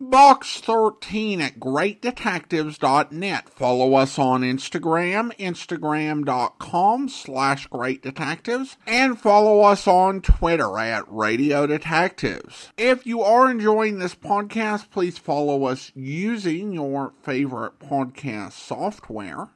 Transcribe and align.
box13 0.00 1.40
at 1.40 1.60
greatdetectives.net. 1.60 3.48
Follow 3.50 3.94
us 3.94 4.18
on 4.18 4.42
Instagram, 4.42 5.36
instagram.com 5.36 7.08
slash 7.08 7.68
greatdetectives, 7.68 8.76
and 8.86 9.18
follow 9.18 9.60
us 9.60 9.86
on 9.86 10.22
Twitter 10.22 10.78
at 10.78 11.04
Radio 11.08 11.66
Detectives. 11.66 12.70
If 12.78 13.06
you 13.06 13.22
are 13.22 13.50
enjoying 13.50 13.98
this 13.98 14.14
podcast, 14.14 14.90
please 14.90 15.18
follow 15.18 15.64
us 15.64 15.92
using 15.94 16.72
your 16.72 17.12
favorite 17.22 17.78
podcast 17.78 18.52
software. 18.52 19.48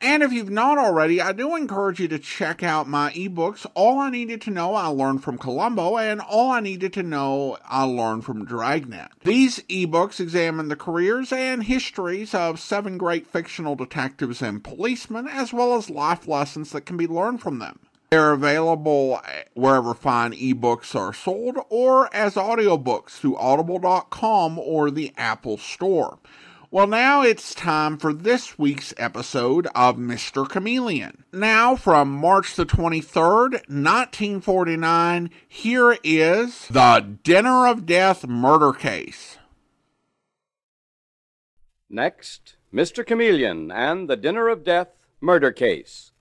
And 0.00 0.22
if 0.22 0.32
you've 0.32 0.48
not 0.48 0.78
already, 0.78 1.20
I 1.20 1.32
do 1.32 1.56
encourage 1.56 1.98
you 1.98 2.06
to 2.06 2.20
check 2.20 2.62
out 2.62 2.86
my 2.86 3.10
ebooks, 3.14 3.66
All 3.74 3.98
I 3.98 4.10
Needed 4.10 4.40
to 4.42 4.50
Know 4.50 4.76
I 4.76 4.86
Learned 4.86 5.24
from 5.24 5.38
Columbo, 5.38 5.98
and 5.98 6.20
All 6.20 6.52
I 6.52 6.60
Needed 6.60 6.92
to 6.92 7.02
Know 7.02 7.58
I 7.64 7.84
Learned 7.84 8.24
from 8.24 8.44
Dragnet. 8.44 9.08
These 9.24 9.58
ebooks 9.64 10.20
examine 10.20 10.68
the 10.68 10.76
careers 10.76 11.32
and 11.32 11.64
histories 11.64 12.32
of 12.32 12.60
seven 12.60 12.96
great 12.96 13.26
fictional 13.26 13.74
detectives 13.74 14.40
and 14.40 14.62
policemen, 14.62 15.26
as 15.26 15.52
well 15.52 15.74
as 15.74 15.90
life 15.90 16.28
lessons 16.28 16.70
that 16.70 16.86
can 16.86 16.96
be 16.96 17.08
learned 17.08 17.42
from 17.42 17.58
them. 17.58 17.80
They're 18.10 18.32
available 18.32 19.20
wherever 19.54 19.94
fine 19.94 20.32
ebooks 20.32 20.94
are 20.94 21.12
sold 21.12 21.58
or 21.68 22.08
as 22.14 22.34
audiobooks 22.36 23.10
through 23.10 23.36
audible.com 23.36 24.60
or 24.60 24.92
the 24.92 25.12
Apple 25.16 25.58
Store. 25.58 26.18
Well, 26.70 26.86
now 26.86 27.22
it's 27.22 27.54
time 27.54 27.96
for 27.96 28.12
this 28.12 28.58
week's 28.58 28.92
episode 28.98 29.66
of 29.74 29.96
Mr. 29.96 30.46
Chameleon. 30.46 31.24
Now, 31.32 31.76
from 31.76 32.10
March 32.10 32.56
the 32.56 32.66
23rd, 32.66 33.52
1949, 33.70 35.30
here 35.48 35.96
is 36.04 36.68
The 36.68 37.16
Dinner 37.22 37.66
of 37.66 37.86
Death 37.86 38.26
Murder 38.26 38.74
Case. 38.74 39.38
Next, 41.88 42.56
Mr. 42.70 43.06
Chameleon 43.06 43.70
and 43.70 44.06
The 44.10 44.16
Dinner 44.16 44.48
of 44.48 44.62
Death 44.62 44.88
Murder 45.22 45.52
Case. 45.52 46.12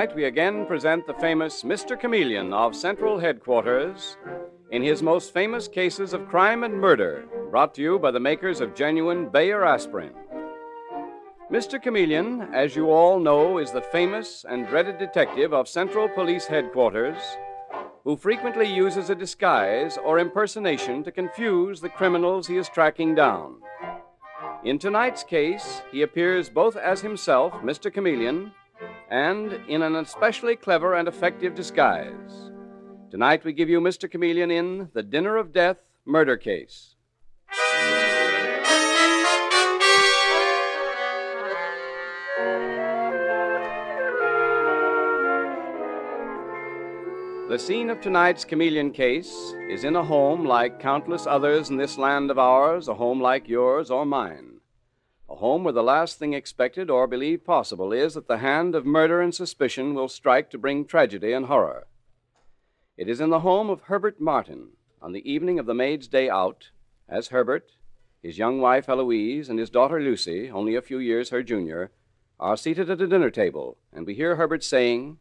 Tonight 0.00 0.16
we 0.16 0.24
again 0.24 0.64
present 0.64 1.06
the 1.06 1.12
famous 1.12 1.62
Mr. 1.62 2.00
Chameleon 2.00 2.54
of 2.54 2.74
Central 2.74 3.18
Headquarters 3.18 4.16
in 4.70 4.82
his 4.82 5.02
most 5.02 5.34
famous 5.34 5.68
cases 5.68 6.14
of 6.14 6.26
crime 6.26 6.64
and 6.64 6.72
murder, 6.72 7.28
brought 7.50 7.74
to 7.74 7.82
you 7.82 7.98
by 7.98 8.10
the 8.10 8.18
makers 8.18 8.62
of 8.62 8.74
genuine 8.74 9.28
Bayer 9.28 9.62
aspirin. 9.62 10.14
Mr. 11.52 11.78
Chameleon, 11.78 12.48
as 12.54 12.74
you 12.74 12.90
all 12.90 13.20
know, 13.20 13.58
is 13.58 13.72
the 13.72 13.82
famous 13.82 14.46
and 14.48 14.66
dreaded 14.68 14.96
detective 14.96 15.52
of 15.52 15.68
Central 15.68 16.08
Police 16.08 16.46
Headquarters 16.46 17.20
who 18.02 18.16
frequently 18.16 18.72
uses 18.74 19.10
a 19.10 19.14
disguise 19.14 19.98
or 19.98 20.18
impersonation 20.18 21.04
to 21.04 21.12
confuse 21.12 21.82
the 21.82 21.90
criminals 21.90 22.46
he 22.46 22.56
is 22.56 22.70
tracking 22.70 23.14
down. 23.14 23.56
In 24.64 24.78
tonight's 24.78 25.22
case, 25.22 25.82
he 25.92 26.00
appears 26.00 26.48
both 26.48 26.76
as 26.76 27.02
himself, 27.02 27.52
Mr. 27.62 27.92
Chameleon, 27.92 28.52
and 29.10 29.52
in 29.68 29.82
an 29.82 29.96
especially 29.96 30.56
clever 30.56 30.94
and 30.94 31.08
effective 31.08 31.54
disguise. 31.54 32.50
Tonight 33.10 33.44
we 33.44 33.52
give 33.52 33.68
you 33.68 33.80
Mr. 33.80 34.08
Chameleon 34.08 34.50
in 34.50 34.88
The 34.94 35.02
Dinner 35.02 35.36
of 35.36 35.52
Death 35.52 35.78
Murder 36.06 36.36
Case. 36.36 36.94
The 47.48 47.58
scene 47.58 47.90
of 47.90 48.00
tonight's 48.00 48.44
chameleon 48.44 48.92
case 48.92 49.56
is 49.68 49.82
in 49.82 49.96
a 49.96 50.04
home 50.04 50.44
like 50.44 50.78
countless 50.78 51.26
others 51.26 51.68
in 51.68 51.76
this 51.76 51.98
land 51.98 52.30
of 52.30 52.38
ours, 52.38 52.86
a 52.86 52.94
home 52.94 53.20
like 53.20 53.48
yours 53.48 53.90
or 53.90 54.06
mine. 54.06 54.59
A 55.30 55.36
home 55.36 55.62
where 55.62 55.72
the 55.72 55.82
last 55.82 56.18
thing 56.18 56.34
expected 56.34 56.90
or 56.90 57.06
believed 57.06 57.44
possible 57.44 57.92
is 57.92 58.14
that 58.14 58.26
the 58.26 58.38
hand 58.38 58.74
of 58.74 58.84
murder 58.84 59.20
and 59.20 59.32
suspicion 59.32 59.94
will 59.94 60.08
strike 60.08 60.50
to 60.50 60.58
bring 60.58 60.84
tragedy 60.84 61.32
and 61.32 61.46
horror. 61.46 61.86
It 62.96 63.08
is 63.08 63.20
in 63.20 63.30
the 63.30 63.40
home 63.40 63.70
of 63.70 63.82
Herbert 63.82 64.20
Martin 64.20 64.70
on 65.00 65.12
the 65.12 65.30
evening 65.30 65.60
of 65.60 65.66
the 65.66 65.74
maid's 65.74 66.08
day 66.08 66.28
out, 66.28 66.70
as 67.08 67.28
Herbert, 67.28 67.70
his 68.20 68.38
young 68.38 68.60
wife 68.60 68.88
Eloise, 68.88 69.48
and 69.48 69.58
his 69.58 69.70
daughter 69.70 70.00
Lucy, 70.00 70.50
only 70.50 70.74
a 70.74 70.82
few 70.82 70.98
years 70.98 71.30
her 71.30 71.44
junior, 71.44 71.92
are 72.40 72.56
seated 72.56 72.90
at 72.90 73.00
a 73.00 73.06
dinner 73.06 73.30
table, 73.30 73.78
and 73.92 74.06
we 74.06 74.14
hear 74.14 74.34
Herbert 74.34 74.64
saying, 74.64 75.18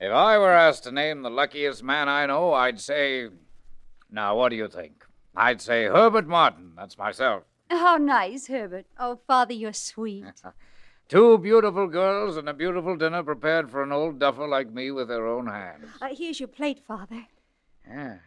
If 0.00 0.12
I 0.12 0.38
were 0.38 0.50
asked 0.50 0.84
to 0.84 0.92
name 0.92 1.20
the 1.20 1.30
luckiest 1.30 1.82
man 1.82 2.08
I 2.08 2.24
know, 2.24 2.54
I'd 2.54 2.80
say. 2.80 3.28
Now, 4.10 4.34
what 4.34 4.48
do 4.48 4.56
you 4.56 4.66
think? 4.66 5.04
I'd 5.36 5.60
say 5.60 5.84
Herbert 5.84 6.26
Martin. 6.26 6.72
That's 6.74 6.96
myself. 6.96 7.44
How 7.70 7.96
nice, 7.96 8.48
Herbert. 8.48 8.86
Oh, 8.98 9.20
Father, 9.26 9.54
you're 9.54 9.72
sweet. 9.72 10.24
Two 11.08 11.38
beautiful 11.38 11.86
girls 11.86 12.36
and 12.36 12.48
a 12.48 12.54
beautiful 12.54 12.96
dinner 12.96 13.22
prepared 13.22 13.70
for 13.70 13.82
an 13.82 13.92
old 13.92 14.18
duffer 14.18 14.46
like 14.46 14.72
me 14.72 14.90
with 14.90 15.08
their 15.08 15.26
own 15.26 15.46
hands. 15.46 15.86
Uh, 16.00 16.08
here's 16.12 16.38
your 16.38 16.48
plate, 16.48 16.80
Father. 16.86 17.26
Yeah. 17.88 18.18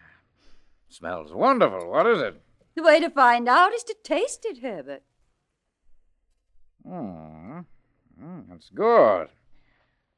Smells 0.89 1.33
wonderful. 1.33 1.89
What 1.89 2.07
is 2.07 2.21
it? 2.21 2.41
The 2.75 2.83
way 2.83 2.99
to 2.99 3.09
find 3.09 3.47
out 3.47 3.73
is 3.73 3.83
to 3.85 3.95
taste 4.03 4.45
it, 4.45 4.59
Herbert. 4.61 5.03
Hmm. 6.85 7.59
Mm, 8.21 8.49
that's 8.49 8.69
good. 8.69 9.29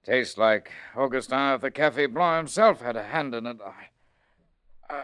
Tastes 0.03 0.38
like 0.38 0.72
Augustin 0.96 1.53
if 1.53 1.62
the 1.62 1.72
Cafe 1.72 2.06
Blanc 2.07 2.46
himself 2.46 2.81
had 2.81 2.96
a 2.96 3.03
hand 3.03 3.34
in 3.34 3.46
it. 3.46 3.57
I... 3.63 5.03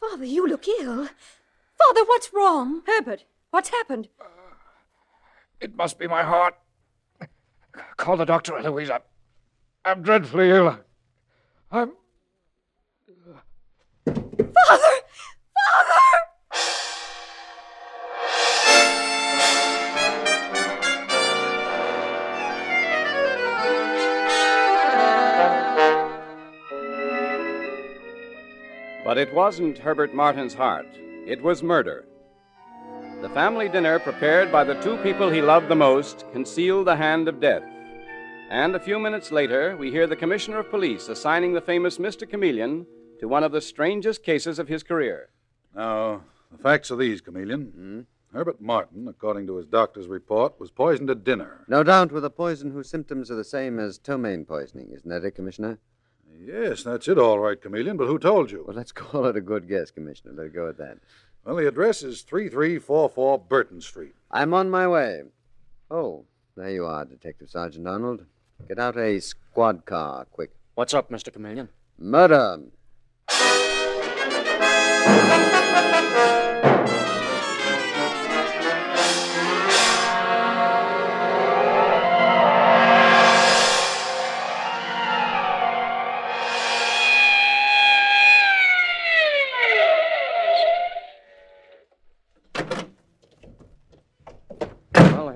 Father, 0.00 0.24
you 0.24 0.48
look 0.48 0.66
ill. 0.66 1.08
Father, 1.88 2.04
what's 2.06 2.32
wrong? 2.32 2.82
Herbert, 2.86 3.24
what's 3.50 3.70
happened? 3.70 4.08
Uh, 4.20 4.24
it 5.60 5.74
must 5.76 5.98
be 5.98 6.06
my 6.06 6.22
heart. 6.22 6.54
Call 7.96 8.16
the 8.16 8.24
doctor, 8.24 8.56
Eloise. 8.56 8.90
I'm, 8.90 9.00
I'm 9.84 10.02
dreadfully 10.02 10.50
ill. 10.50 10.78
I'm. 11.70 11.92
Father! 14.04 14.14
Father! 14.54 16.02
But 29.04 29.18
it 29.18 29.34
wasn't 29.34 29.78
Herbert 29.78 30.14
Martin's 30.14 30.54
heart, 30.54 30.86
it 31.26 31.42
was 31.42 31.62
murder. 31.62 32.06
The 33.20 33.28
family 33.30 33.68
dinner 33.68 33.98
prepared 33.98 34.50
by 34.50 34.64
the 34.64 34.80
two 34.80 34.96
people 34.98 35.30
he 35.30 35.40
loved 35.40 35.68
the 35.68 35.76
most 35.76 36.24
concealed 36.32 36.86
the 36.86 36.96
hand 36.96 37.28
of 37.28 37.40
death. 37.40 37.62
And 38.50 38.74
a 38.74 38.80
few 38.80 38.98
minutes 38.98 39.30
later, 39.30 39.76
we 39.76 39.90
hear 39.90 40.06
the 40.06 40.16
Commissioner 40.16 40.58
of 40.58 40.70
Police 40.70 41.08
assigning 41.08 41.52
the 41.52 41.60
famous 41.60 41.98
Mr. 41.98 42.28
Chameleon 42.28 42.86
to 43.20 43.28
one 43.28 43.44
of 43.44 43.52
the 43.52 43.60
strangest 43.60 44.24
cases 44.24 44.58
of 44.58 44.68
his 44.68 44.82
career. 44.82 45.30
Now, 45.74 46.22
the 46.50 46.58
facts 46.58 46.90
are 46.90 46.96
these, 46.96 47.20
Chameleon. 47.20 47.72
Hmm? 47.74 48.00
Herbert 48.36 48.60
Martin, 48.60 49.06
according 49.08 49.46
to 49.46 49.56
his 49.56 49.66
doctor's 49.66 50.08
report, 50.08 50.58
was 50.58 50.70
poisoned 50.70 51.10
at 51.10 51.22
dinner. 51.22 51.64
No 51.68 51.82
doubt 51.82 52.12
with 52.12 52.24
a 52.24 52.30
poison 52.30 52.70
whose 52.72 52.88
symptoms 52.88 53.30
are 53.30 53.36
the 53.36 53.44
same 53.44 53.78
as 53.78 53.98
ptomaine 53.98 54.46
poisoning, 54.46 54.90
isn't 54.92 55.08
that 55.08 55.24
it, 55.24 55.32
Commissioner? 55.32 55.78
Yes, 56.38 56.82
that's 56.82 57.08
it, 57.08 57.18
all 57.18 57.38
right, 57.38 57.60
Chameleon, 57.60 57.96
but 57.96 58.06
who 58.06 58.18
told 58.18 58.50
you? 58.50 58.64
Well, 58.66 58.76
let's 58.76 58.92
call 59.02 59.26
it 59.26 59.36
a 59.36 59.40
good 59.40 59.68
guess, 59.68 59.90
Commissioner. 59.90 60.32
Let's 60.36 60.54
go 60.54 60.66
with 60.66 60.78
that. 60.78 60.98
Well, 61.44 61.56
the 61.56 61.68
address 61.68 62.02
is 62.02 62.22
3344 62.22 63.38
Burton 63.40 63.80
Street. 63.80 64.14
I'm 64.30 64.54
on 64.54 64.70
my 64.70 64.86
way. 64.86 65.22
Oh, 65.90 66.24
there 66.56 66.70
you 66.70 66.86
are, 66.86 67.04
Detective 67.04 67.50
Sergeant 67.50 67.86
Arnold. 67.86 68.24
Get 68.68 68.78
out 68.78 68.96
a 68.96 69.20
squad 69.20 69.84
car, 69.84 70.26
quick. 70.30 70.50
What's 70.74 70.94
up, 70.94 71.10
Mr. 71.10 71.32
Chameleon? 71.32 71.68
Murder. 71.98 72.60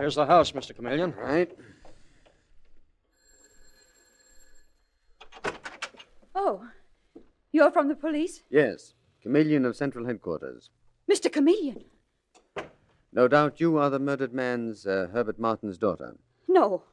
Here's 0.06 0.14
the 0.14 0.26
house, 0.26 0.53
Mr. 0.53 0.73
Chameleon. 0.73 1.14
Right. 1.19 1.50
Oh, 6.32 6.69
you're 7.50 7.73
from 7.73 7.88
the 7.88 7.97
police? 7.97 8.44
Yes. 8.49 8.94
Chameleon 9.20 9.64
of 9.64 9.75
Central 9.75 10.06
Headquarters. 10.06 10.70
Mr. 11.11 11.32
Chameleon? 11.32 11.87
No 13.12 13.26
doubt 13.26 13.58
you 13.58 13.79
are 13.79 13.91
the 13.91 13.99
murdered 13.99 14.32
man's 14.32 14.87
uh, 14.87 15.08
Herbert 15.12 15.41
Martin's 15.41 15.76
daughter. 15.76 16.14
No. 16.47 16.85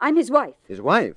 I'm 0.00 0.14
his 0.14 0.30
wife. 0.30 0.54
His 0.68 0.80
wife? 0.80 1.16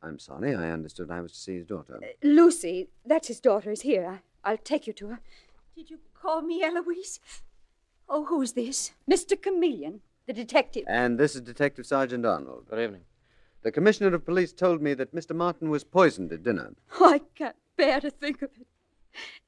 I'm 0.00 0.20
sorry, 0.20 0.54
I 0.54 0.70
understood 0.70 1.10
I 1.10 1.22
was 1.22 1.32
to 1.32 1.38
see 1.38 1.56
his 1.56 1.66
daughter. 1.66 1.98
Lucy, 2.22 2.88
that's 3.04 3.26
his 3.26 3.40
daughter, 3.40 3.72
is 3.72 3.80
here. 3.80 4.20
I, 4.44 4.50
I'll 4.52 4.58
take 4.58 4.86
you 4.86 4.92
to 4.92 5.08
her. 5.08 5.20
Did 5.74 5.90
you 5.90 5.98
call 6.14 6.42
me 6.42 6.62
Eloise? 6.62 7.18
Oh, 8.08 8.26
who's 8.26 8.52
this? 8.52 8.92
Mr. 9.10 9.40
Chameleon, 9.40 10.02
the 10.30 10.44
detective. 10.44 10.84
And 10.86 11.18
this 11.18 11.34
is 11.34 11.40
Detective 11.40 11.84
Sergeant 11.86 12.24
Arnold. 12.24 12.66
Good 12.70 12.78
evening. 12.78 13.00
The 13.62 13.72
Commissioner 13.72 14.14
of 14.14 14.24
Police 14.24 14.52
told 14.52 14.80
me 14.80 14.94
that 14.94 15.12
Mr. 15.12 15.34
Martin 15.34 15.70
was 15.70 15.82
poisoned 15.82 16.32
at 16.32 16.44
dinner. 16.44 16.74
Oh, 17.00 17.12
I 17.12 17.20
can't 17.34 17.56
bear 17.76 18.00
to 18.00 18.10
think 18.10 18.40
of 18.40 18.50
it. 18.60 18.66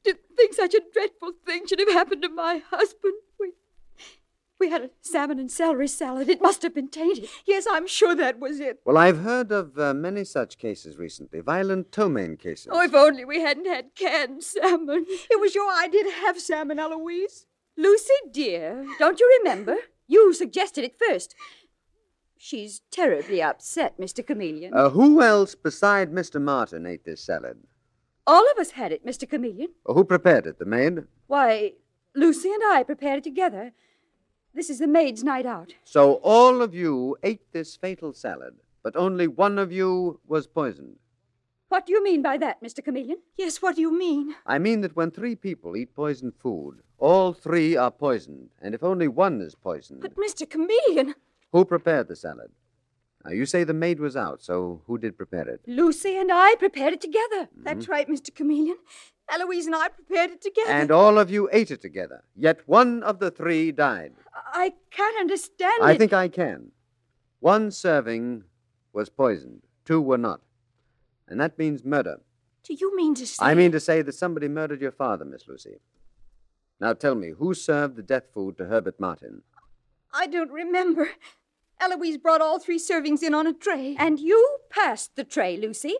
To 0.04 0.18
think 0.36 0.54
such 0.54 0.74
a 0.74 0.80
dreadful 0.92 1.34
thing 1.46 1.68
should 1.68 1.78
have 1.78 1.92
happened 1.92 2.22
to 2.22 2.28
my 2.28 2.62
husband. 2.68 3.14
We, 3.38 3.52
we 4.58 4.70
had 4.70 4.82
a 4.82 4.90
salmon 5.02 5.38
and 5.38 5.52
celery 5.52 5.86
salad. 5.86 6.28
It 6.28 6.42
must 6.42 6.62
have 6.62 6.74
been 6.74 6.88
tainted. 6.88 7.28
Yes, 7.46 7.64
I'm 7.70 7.86
sure 7.86 8.16
that 8.16 8.40
was 8.40 8.58
it. 8.58 8.80
Well, 8.84 8.98
I've 8.98 9.20
heard 9.20 9.52
of 9.52 9.78
uh, 9.78 9.94
many 9.94 10.24
such 10.24 10.58
cases 10.58 10.96
recently, 10.96 11.38
violent 11.38 11.92
ptomaine 11.92 12.38
cases. 12.38 12.70
Oh, 12.72 12.82
if 12.82 12.92
only 12.92 13.24
we 13.24 13.40
hadn't 13.40 13.66
had 13.66 13.94
canned 13.94 14.42
salmon. 14.42 15.06
It 15.30 15.38
was 15.40 15.54
your 15.54 15.72
idea 15.72 16.02
to 16.02 16.10
have 16.10 16.40
salmon, 16.40 16.80
Eloise. 16.80 17.46
Lucy, 17.76 18.12
dear, 18.32 18.84
don't 18.98 19.20
you 19.20 19.40
remember? 19.40 19.76
You 20.06 20.32
suggested 20.32 20.84
it 20.84 20.98
first. 20.98 21.34
She's 22.36 22.82
terribly 22.90 23.40
upset, 23.40 23.98
Mr. 24.00 24.26
Chameleon. 24.26 24.74
Uh, 24.74 24.90
who 24.90 25.22
else 25.22 25.54
beside 25.54 26.10
Mr. 26.12 26.40
Martin 26.42 26.86
ate 26.86 27.04
this 27.04 27.22
salad? 27.24 27.58
All 28.26 28.44
of 28.50 28.58
us 28.58 28.72
had 28.72 28.92
it, 28.92 29.06
Mr. 29.06 29.28
Chameleon. 29.28 29.68
Uh, 29.88 29.94
who 29.94 30.04
prepared 30.04 30.46
it? 30.46 30.58
The 30.58 30.64
maid? 30.64 31.04
Why, 31.28 31.74
Lucy 32.14 32.50
and 32.52 32.62
I 32.64 32.82
prepared 32.82 33.18
it 33.18 33.24
together. 33.24 33.72
This 34.54 34.70
is 34.70 34.78
the 34.80 34.86
maid's 34.86 35.24
night 35.24 35.46
out. 35.46 35.72
So 35.84 36.14
all 36.14 36.62
of 36.62 36.74
you 36.74 37.16
ate 37.22 37.52
this 37.52 37.76
fatal 37.76 38.12
salad, 38.12 38.54
but 38.82 38.96
only 38.96 39.26
one 39.26 39.58
of 39.58 39.72
you 39.72 40.20
was 40.26 40.46
poisoned. 40.46 40.96
What 41.72 41.86
do 41.86 41.94
you 41.94 42.04
mean 42.04 42.20
by 42.20 42.36
that, 42.36 42.62
Mr. 42.62 42.84
Chameleon? 42.84 43.16
Yes, 43.38 43.62
what 43.62 43.76
do 43.76 43.80
you 43.80 43.98
mean? 43.98 44.34
I 44.44 44.58
mean 44.58 44.82
that 44.82 44.94
when 44.94 45.10
three 45.10 45.34
people 45.34 45.74
eat 45.74 45.94
poisoned 45.94 46.34
food, 46.38 46.82
all 46.98 47.32
three 47.32 47.76
are 47.78 47.90
poisoned, 47.90 48.50
and 48.60 48.74
if 48.74 48.82
only 48.82 49.08
one 49.08 49.40
is 49.40 49.54
poisoned, 49.54 50.02
But, 50.02 50.14
Mr. 50.16 50.46
Chameleon, 50.46 51.14
who 51.50 51.64
prepared 51.64 52.08
the 52.08 52.14
salad? 52.14 52.50
Now, 53.24 53.30
you 53.30 53.46
say 53.46 53.64
the 53.64 53.72
maid 53.72 54.00
was 54.00 54.18
out, 54.18 54.42
so 54.42 54.82
who 54.86 54.98
did 54.98 55.16
prepare 55.16 55.48
it? 55.48 55.62
Lucy 55.66 56.14
and 56.14 56.30
I 56.30 56.56
prepared 56.56 56.92
it 56.92 57.00
together. 57.00 57.44
Mm-hmm. 57.44 57.62
That's 57.64 57.88
right, 57.88 58.06
Mr. 58.06 58.34
Chameleon. 58.34 58.76
Eloise 59.32 59.64
and 59.64 59.74
I 59.74 59.88
prepared 59.88 60.30
it 60.30 60.42
together. 60.42 60.70
And 60.70 60.90
all 60.90 61.18
of 61.18 61.30
you 61.30 61.48
ate 61.52 61.70
it 61.70 61.80
together, 61.80 62.22
yet 62.36 62.60
one 62.66 63.02
of 63.02 63.18
the 63.18 63.30
three 63.30 63.72
died. 63.72 64.12
I 64.52 64.74
can't 64.90 65.18
understand 65.18 65.80
it. 65.80 65.84
I 65.84 65.92
it. 65.92 65.98
think 65.98 66.12
I 66.12 66.28
can. 66.28 66.72
One 67.40 67.70
serving 67.70 68.44
was 68.92 69.08
poisoned, 69.08 69.62
two 69.86 70.02
were 70.02 70.18
not. 70.18 70.42
And 71.28 71.40
that 71.40 71.58
means 71.58 71.84
murder. 71.84 72.20
Do 72.64 72.74
you 72.74 72.94
mean 72.96 73.14
to 73.16 73.26
say? 73.26 73.44
I 73.44 73.54
mean 73.54 73.72
to 73.72 73.80
say 73.80 74.02
that 74.02 74.14
somebody 74.14 74.48
murdered 74.48 74.80
your 74.80 74.92
father, 74.92 75.24
Miss 75.24 75.48
Lucy. 75.48 75.80
Now 76.80 76.92
tell 76.92 77.14
me, 77.14 77.30
who 77.38 77.54
served 77.54 77.96
the 77.96 78.02
death 78.02 78.24
food 78.32 78.56
to 78.58 78.66
Herbert 78.66 78.98
Martin? 78.98 79.42
I 80.12 80.26
don't 80.26 80.50
remember. 80.50 81.08
Eloise 81.80 82.18
brought 82.18 82.40
all 82.40 82.58
three 82.58 82.78
servings 82.78 83.22
in 83.22 83.34
on 83.34 83.46
a 83.46 83.52
tray. 83.52 83.96
And 83.98 84.20
you 84.20 84.58
passed 84.70 85.16
the 85.16 85.24
tray, 85.24 85.56
Lucy. 85.56 85.96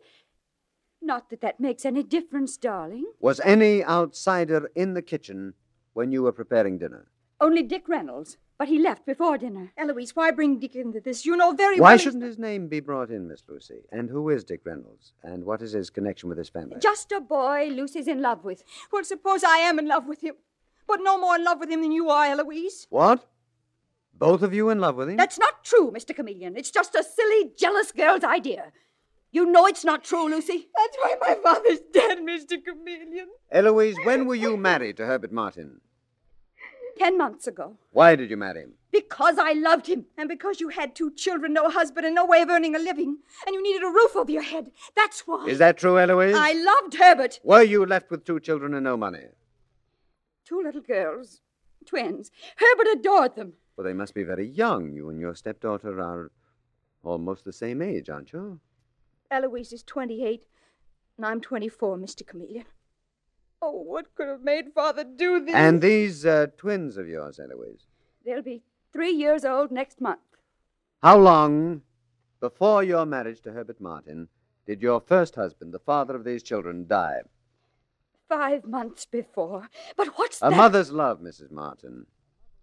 Not 1.01 1.31
that 1.31 1.41
that 1.41 1.59
makes 1.59 1.85
any 1.85 2.05
difference, 2.05 2.57
darling. 2.57 3.07
Was 3.19 3.41
any 3.45 3.85
outsider 3.85 4.71
in 4.77 4.95
the 4.95 5.03
kitchen 5.03 5.55
when 5.95 6.13
you 6.13 6.23
were 6.23 6.33
preparing 6.33 6.79
dinner? 6.79 7.09
Only 7.43 7.65
Dick 7.65 7.89
Reynolds. 7.89 8.39
But 8.57 8.69
he 8.69 8.79
left 8.79 9.05
before 9.05 9.37
dinner. 9.37 9.73
Eloise, 9.77 10.15
why 10.15 10.31
bring 10.31 10.61
Dick 10.61 10.77
into 10.77 11.01
this? 11.01 11.27
You 11.27 11.37
know 11.37 11.51
very 11.51 11.81
well. 11.81 11.91
Why 11.91 11.97
shouldn't 11.97 12.23
his 12.23 12.39
name 12.39 12.69
be 12.69 12.79
brought 12.79 13.11
in, 13.11 13.27
Miss 13.27 13.43
Lucy? 13.49 13.81
And 13.91 14.09
who 14.09 14.29
is 14.29 14.45
Dick 14.45 14.61
Reynolds? 14.65 15.15
And 15.25 15.45
what 15.45 15.61
is 15.61 15.73
his 15.73 15.91
connection 15.91 16.29
with 16.29 16.39
his 16.39 16.49
family? 16.49 16.77
Just 16.79 17.11
a 17.11 17.21
boy 17.21 17.71
Lucy's 17.73 18.07
in 18.07 18.23
love 18.23 18.45
with. 18.45 18.63
Well, 18.93 19.03
suppose 19.03 19.43
I 19.43 19.57
am 19.57 19.81
in 19.81 19.89
love 19.89 20.07
with 20.07 20.23
him. 20.23 20.37
But 20.87 21.01
no 21.03 21.19
more 21.19 21.35
in 21.35 21.43
love 21.43 21.59
with 21.59 21.71
him 21.71 21.83
than 21.83 21.91
you 21.91 22.11
are, 22.11 22.27
Eloise. 22.27 22.87
What? 22.89 23.27
Both 24.15 24.43
of 24.43 24.55
you 24.55 24.71
in 24.71 24.79
love 24.79 24.95
with 24.95 25.09
him? 25.09 25.17
That's 25.17 25.41
not 25.41 25.65
true, 25.65 25.91
Mr. 25.91 26.15
Chameleon. 26.15 26.57
It's 26.57 26.71
just 26.71 26.95
a 26.95 27.03
silly, 27.03 27.51
jealous 27.59 27.91
girl's 27.91 28.23
idea. 28.23 28.71
You 29.33 29.47
know 29.47 29.67
it's 29.67 29.85
not 29.85 30.05
true, 30.05 30.29
Lucy. 30.31 30.69
That's 30.77 30.97
why 30.99 31.17
my 31.21 31.35
father's 31.43 31.81
dead, 31.93 32.19
Mr. 32.19 32.65
Chameleon. 32.65 33.27
Eloise, 33.51 33.97
when 34.05 34.27
were 34.27 34.37
you 34.37 34.57
married 34.57 34.99
to 34.99 35.07
Herbert 35.07 35.33
Martin? 35.33 35.81
Ten 37.03 37.19
months 37.19 37.49
ago. 37.49 37.79
Why 37.91 38.15
did 38.15 38.31
you 38.31 38.37
marry 38.37 38.61
him? 38.61 38.75
Because 38.93 39.37
I 39.37 39.55
loved 39.55 39.89
him, 39.89 40.07
and 40.17 40.29
because 40.29 40.61
you 40.61 40.69
had 40.69 40.95
two 40.95 41.11
children, 41.11 41.53
no 41.53 41.69
husband, 41.69 42.07
and 42.07 42.15
no 42.15 42.25
way 42.25 42.43
of 42.43 42.49
earning 42.49 42.77
a 42.77 42.79
living, 42.79 43.19
and 43.45 43.55
you 43.55 43.61
needed 43.61 43.83
a 43.83 43.91
roof 43.91 44.15
over 44.15 44.31
your 44.31 44.43
head. 44.43 44.71
That's 44.95 45.23
why. 45.27 45.47
Is 45.47 45.59
that 45.59 45.79
true, 45.79 45.99
Eloise? 45.99 46.37
I 46.37 46.53
loved 46.53 46.95
Herbert. 46.95 47.41
Were 47.43 47.65
you 47.65 47.85
left 47.85 48.13
with 48.13 48.25
two 48.25 48.39
children 48.39 48.73
and 48.73 48.85
no 48.85 48.97
money? 48.97 49.25
Two 50.45 50.63
little 50.63 50.81
girls, 50.81 51.41
twins. 51.85 52.31
Herbert 52.59 52.87
adored 52.93 53.35
them. 53.35 53.55
Well, 53.77 53.85
they 53.85 53.95
must 53.95 54.15
be 54.15 54.23
very 54.23 54.47
young. 54.47 54.93
You 54.93 55.09
and 55.09 55.19
your 55.19 55.35
stepdaughter 55.35 56.01
are 56.01 56.31
almost 57.03 57.45
the 57.45 57.53
same 57.53 57.83
age, 57.83 58.11
aren't 58.11 58.33
you? 58.33 58.61
Eloise 59.29 59.73
is 59.73 59.83
28, 59.83 60.47
and 61.17 61.27
I'm 61.27 61.41
24, 61.41 61.97
Mr. 61.97 62.25
Chameleon. 62.25 62.67
Oh, 63.65 63.71
what 63.81 64.13
could 64.17 64.27
have 64.27 64.43
made 64.43 64.73
Father 64.75 65.05
do 65.05 65.39
this? 65.45 65.55
And 65.55 65.81
these 65.81 66.27
uh, 66.27 66.49
twins 66.57 66.97
of 66.97 67.07
yours, 67.09 67.39
Eloise, 67.39 67.87
They'll 68.25 68.43
be 68.43 68.63
three 68.93 69.13
years 69.13 69.45
old 69.45 69.71
next 69.71 70.01
month. 70.01 70.21
how 71.03 71.17
long 71.19 71.83
before 72.41 72.83
your 72.83 73.07
marriage 73.07 73.41
to 73.43 73.53
Herbert 73.53 73.81
Martin 73.81 74.29
did 74.67 74.83
your 74.83 75.01
first 75.01 75.37
husband, 75.37 75.73
the 75.73 75.79
father 75.79 76.17
of 76.17 76.25
these 76.25 76.43
children, 76.43 76.87
die? 76.89 77.21
Five 78.29 78.65
months 78.65 79.05
before. 79.07 79.69
But 79.97 80.09
what's 80.19 80.41
that? 80.41 80.47
A 80.49 80.51
that? 80.51 80.57
mother's 80.57 80.91
love, 80.91 81.21
Mrs. 81.21 81.51
Martin, 81.53 82.07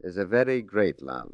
is 0.01 0.17
a 0.17 0.25
very 0.25 0.61
great 0.61 1.01
love. 1.01 1.33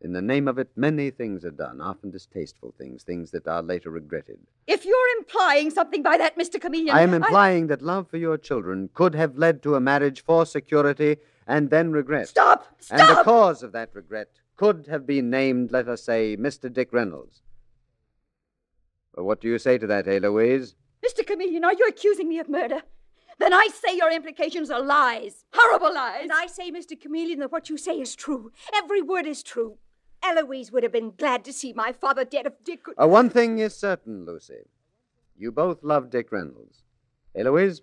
In 0.00 0.12
the 0.12 0.22
name 0.22 0.46
of 0.46 0.58
it, 0.58 0.70
many 0.76 1.10
things 1.10 1.44
are 1.44 1.50
done, 1.50 1.80
often 1.80 2.10
distasteful 2.10 2.72
things, 2.78 3.02
things 3.02 3.32
that 3.32 3.48
are 3.48 3.62
later 3.62 3.90
regretted. 3.90 4.38
If 4.68 4.84
you're 4.84 5.18
implying 5.18 5.70
something 5.70 6.04
by 6.04 6.16
that, 6.18 6.38
Mr. 6.38 6.60
Chameleon. 6.60 6.96
I 6.96 7.02
am 7.02 7.14
implying 7.14 7.66
that 7.66 7.82
love 7.82 8.08
for 8.08 8.16
your 8.16 8.38
children 8.38 8.90
could 8.94 9.16
have 9.16 9.36
led 9.36 9.60
to 9.64 9.74
a 9.74 9.80
marriage 9.80 10.22
for 10.22 10.46
security 10.46 11.16
and 11.48 11.70
then 11.70 11.90
regret. 11.90 12.28
Stop! 12.28 12.66
And 12.90 13.00
the 13.00 13.24
cause 13.24 13.64
of 13.64 13.72
that 13.72 13.90
regret 13.92 14.28
could 14.56 14.86
have 14.88 15.04
been 15.04 15.30
named, 15.30 15.72
let 15.72 15.88
us 15.88 16.04
say, 16.04 16.36
Mr. 16.36 16.72
Dick 16.72 16.92
Reynolds. 16.92 17.42
Well, 19.16 19.26
what 19.26 19.40
do 19.40 19.48
you 19.48 19.58
say 19.58 19.78
to 19.78 19.86
that, 19.88 20.06
Eloise? 20.06 20.76
Mr. 21.04 21.26
Chameleon, 21.26 21.64
are 21.64 21.72
you 21.72 21.86
accusing 21.88 22.28
me 22.28 22.38
of 22.38 22.48
murder? 22.48 22.82
Then 23.40 23.52
I 23.52 23.68
say 23.68 23.96
your 23.96 24.12
implications 24.12 24.70
are 24.70 24.80
lies. 24.80 25.44
Horrible 25.52 25.94
lies. 25.94 26.20
And 26.22 26.32
I 26.32 26.46
say, 26.46 26.70
Mr. 26.70 27.00
Chameleon, 27.00 27.38
that 27.40 27.52
what 27.52 27.68
you 27.68 27.76
say 27.76 28.00
is 28.00 28.14
true. 28.14 28.52
Every 28.74 29.02
word 29.02 29.26
is 29.26 29.42
true. 29.42 29.78
Eloise 30.22 30.72
would 30.72 30.82
have 30.82 30.92
been 30.92 31.12
glad 31.16 31.44
to 31.44 31.52
see 31.52 31.72
my 31.72 31.92
father 31.92 32.24
dead 32.24 32.46
if 32.46 32.64
Dick 32.64 32.84
could. 32.84 32.94
Uh, 33.00 33.08
one 33.08 33.30
thing 33.30 33.58
is 33.58 33.76
certain, 33.76 34.24
Lucy. 34.24 34.64
You 35.36 35.52
both 35.52 35.82
love 35.82 36.10
Dick 36.10 36.32
Reynolds. 36.32 36.82
Eloise, 37.34 37.82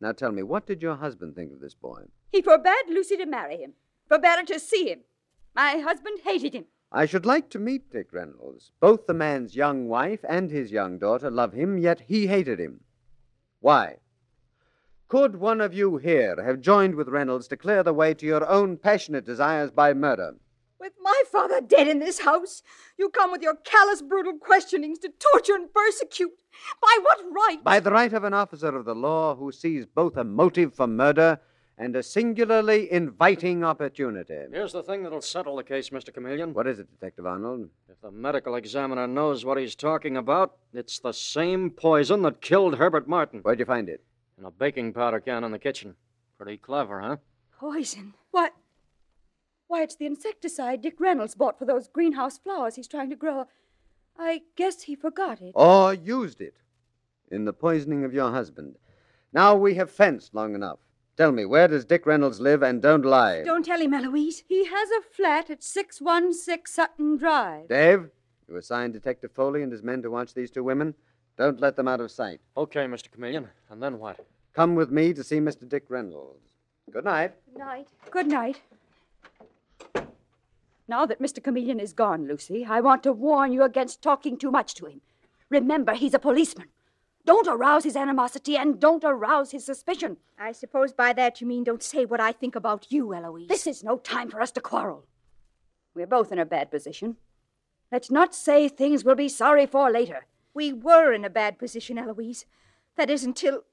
now 0.00 0.12
tell 0.12 0.32
me, 0.32 0.42
what 0.42 0.66
did 0.66 0.82
your 0.82 0.96
husband 0.96 1.34
think 1.34 1.52
of 1.52 1.60
this 1.60 1.74
boy? 1.74 2.02
He 2.30 2.42
forbade 2.42 2.88
Lucy 2.88 3.16
to 3.16 3.26
marry 3.26 3.56
him, 3.56 3.72
forbade 4.08 4.38
her 4.38 4.44
to 4.44 4.60
see 4.60 4.88
him. 4.88 5.00
My 5.54 5.78
husband 5.78 6.20
hated 6.24 6.54
him. 6.54 6.66
I 6.92 7.04
should 7.04 7.26
like 7.26 7.50
to 7.50 7.58
meet 7.58 7.90
Dick 7.90 8.12
Reynolds. 8.12 8.70
Both 8.80 9.06
the 9.06 9.14
man's 9.14 9.56
young 9.56 9.88
wife 9.88 10.20
and 10.28 10.50
his 10.50 10.70
young 10.70 10.98
daughter 10.98 11.30
love 11.30 11.52
him, 11.52 11.78
yet 11.78 12.00
he 12.00 12.28
hated 12.28 12.60
him. 12.60 12.80
Why? 13.60 13.96
Could 15.08 15.36
one 15.36 15.60
of 15.60 15.74
you 15.74 15.96
here 15.96 16.36
have 16.42 16.60
joined 16.60 16.94
with 16.94 17.08
Reynolds 17.08 17.48
to 17.48 17.56
clear 17.56 17.82
the 17.82 17.92
way 17.92 18.14
to 18.14 18.26
your 18.26 18.46
own 18.48 18.76
passionate 18.76 19.24
desires 19.24 19.70
by 19.70 19.92
murder? 19.94 20.36
With 20.80 20.92
my 21.02 21.22
father 21.30 21.60
dead 21.60 21.88
in 21.88 21.98
this 21.98 22.20
house, 22.20 22.62
you 22.96 23.08
come 23.08 23.32
with 23.32 23.42
your 23.42 23.56
callous, 23.56 24.00
brutal 24.00 24.38
questionings 24.38 25.00
to 25.00 25.08
torture 25.08 25.54
and 25.54 25.72
persecute. 25.72 26.32
By 26.80 26.98
what 27.02 27.18
right? 27.32 27.62
By 27.64 27.80
the 27.80 27.90
right 27.90 28.12
of 28.12 28.24
an 28.24 28.34
officer 28.34 28.76
of 28.76 28.84
the 28.84 28.94
law 28.94 29.34
who 29.34 29.50
sees 29.50 29.86
both 29.86 30.16
a 30.16 30.24
motive 30.24 30.74
for 30.74 30.86
murder 30.86 31.40
and 31.76 31.94
a 31.96 32.02
singularly 32.02 32.92
inviting 32.92 33.64
opportunity. 33.64 34.38
Here's 34.52 34.72
the 34.72 34.82
thing 34.82 35.02
that'll 35.02 35.20
settle 35.20 35.56
the 35.56 35.64
case, 35.64 35.90
Mr. 35.90 36.12
Chameleon. 36.12 36.52
What 36.52 36.66
is 36.66 36.78
it, 36.78 36.90
Detective 36.90 37.26
Arnold? 37.26 37.68
If 37.88 38.00
the 38.00 38.10
medical 38.10 38.56
examiner 38.56 39.06
knows 39.06 39.44
what 39.44 39.58
he's 39.58 39.74
talking 39.74 40.16
about, 40.16 40.56
it's 40.72 40.98
the 40.98 41.12
same 41.12 41.70
poison 41.70 42.22
that 42.22 42.40
killed 42.40 42.76
Herbert 42.76 43.08
Martin. 43.08 43.40
Where'd 43.40 43.60
you 43.60 43.64
find 43.64 43.88
it? 43.88 44.02
In 44.38 44.44
a 44.44 44.50
baking 44.50 44.92
powder 44.92 45.20
can 45.20 45.44
in 45.44 45.52
the 45.52 45.58
kitchen. 45.58 45.94
Pretty 46.36 46.56
clever, 46.56 47.00
huh? 47.00 47.16
Poison. 47.58 48.14
What? 48.30 48.54
Why, 49.68 49.82
it's 49.82 49.96
the 49.96 50.06
insecticide 50.06 50.80
Dick 50.80 50.98
Reynolds 50.98 51.34
bought 51.34 51.58
for 51.58 51.66
those 51.66 51.88
greenhouse 51.88 52.38
flowers 52.38 52.76
he's 52.76 52.88
trying 52.88 53.10
to 53.10 53.16
grow. 53.16 53.46
I 54.18 54.42
guess 54.56 54.82
he 54.82 54.96
forgot 54.96 55.40
it. 55.42 55.52
Or 55.54 55.92
used 55.92 56.40
it 56.40 56.56
in 57.30 57.44
the 57.44 57.52
poisoning 57.52 58.02
of 58.02 58.14
your 58.14 58.30
husband. 58.30 58.76
Now 59.32 59.54
we 59.54 59.74
have 59.74 59.90
fenced 59.90 60.34
long 60.34 60.54
enough. 60.54 60.78
Tell 61.18 61.32
me, 61.32 61.44
where 61.44 61.68
does 61.68 61.84
Dick 61.84 62.06
Reynolds 62.06 62.40
live, 62.40 62.62
and 62.62 62.80
don't 62.80 63.04
lie. 63.04 63.42
Don't 63.42 63.64
tell 63.64 63.80
him, 63.80 63.92
Eloise. 63.92 64.44
He 64.48 64.64
has 64.66 64.88
a 64.90 65.02
flat 65.02 65.50
at 65.50 65.62
616 65.62 66.72
Sutton 66.72 67.16
Drive. 67.16 67.68
Dave, 67.68 68.08
you 68.48 68.56
assigned 68.56 68.92
Detective 68.94 69.32
Foley 69.32 69.62
and 69.62 69.72
his 69.72 69.82
men 69.82 70.00
to 70.02 70.10
watch 70.10 70.32
these 70.32 70.50
two 70.50 70.64
women. 70.64 70.94
Don't 71.36 71.60
let 71.60 71.76
them 71.76 71.88
out 71.88 72.00
of 72.00 72.10
sight. 72.10 72.40
Okay, 72.56 72.86
Mr. 72.86 73.10
Chameleon. 73.10 73.48
And 73.68 73.82
then 73.82 73.98
what? 73.98 74.24
Come 74.54 74.76
with 74.76 74.90
me 74.90 75.12
to 75.12 75.22
see 75.22 75.38
Mr. 75.38 75.68
Dick 75.68 75.84
Reynolds. 75.88 76.52
Good 76.90 77.04
night. 77.04 77.34
Good 77.52 77.58
night. 77.58 77.88
Good 78.10 78.26
night. 78.28 78.60
Now 80.88 81.04
that 81.04 81.20
Mr. 81.20 81.44
Chameleon 81.44 81.78
is 81.78 81.92
gone, 81.92 82.26
Lucy, 82.26 82.64
I 82.64 82.80
want 82.80 83.02
to 83.02 83.12
warn 83.12 83.52
you 83.52 83.62
against 83.62 84.00
talking 84.00 84.38
too 84.38 84.50
much 84.50 84.74
to 84.76 84.86
him. 84.86 85.02
Remember, 85.50 85.92
he's 85.92 86.14
a 86.14 86.18
policeman. 86.18 86.68
Don't 87.26 87.46
arouse 87.46 87.84
his 87.84 87.94
animosity 87.94 88.56
and 88.56 88.80
don't 88.80 89.04
arouse 89.04 89.50
his 89.50 89.66
suspicion. 89.66 90.16
I 90.38 90.52
suppose 90.52 90.94
by 90.94 91.12
that 91.12 91.42
you 91.42 91.46
mean 91.46 91.62
don't 91.62 91.82
say 91.82 92.06
what 92.06 92.20
I 92.20 92.32
think 92.32 92.56
about 92.56 92.90
you, 92.90 93.12
Eloise. 93.12 93.48
This 93.48 93.66
is 93.66 93.84
no 93.84 93.98
time 93.98 94.30
for 94.30 94.40
us 94.40 94.50
to 94.52 94.62
quarrel. 94.62 95.04
We're 95.94 96.06
both 96.06 96.32
in 96.32 96.38
a 96.38 96.46
bad 96.46 96.70
position. 96.70 97.16
Let's 97.92 98.10
not 98.10 98.34
say 98.34 98.66
things 98.66 99.04
we'll 99.04 99.14
be 99.14 99.28
sorry 99.28 99.66
for 99.66 99.90
later. 99.90 100.26
We 100.54 100.72
were 100.72 101.12
in 101.12 101.24
a 101.24 101.30
bad 101.30 101.58
position, 101.58 101.98
Eloise. 101.98 102.46
That 102.96 103.10
is 103.10 103.24
until. 103.24 103.64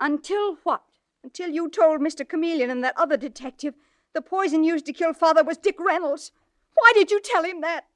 Until 0.00 0.56
what? 0.64 0.82
Until 1.22 1.50
you 1.50 1.68
told 1.68 2.00
Mr. 2.00 2.28
Chameleon 2.28 2.70
and 2.70 2.82
that 2.82 2.96
other 2.96 3.16
detective 3.16 3.74
the 4.14 4.22
poison 4.22 4.64
used 4.64 4.86
to 4.86 4.92
kill 4.92 5.12
Father 5.12 5.44
was 5.44 5.58
Dick 5.58 5.76
Reynolds. 5.78 6.32
Why 6.74 6.92
did 6.94 7.10
you 7.10 7.20
tell 7.20 7.44
him 7.44 7.60
that? 7.60 7.86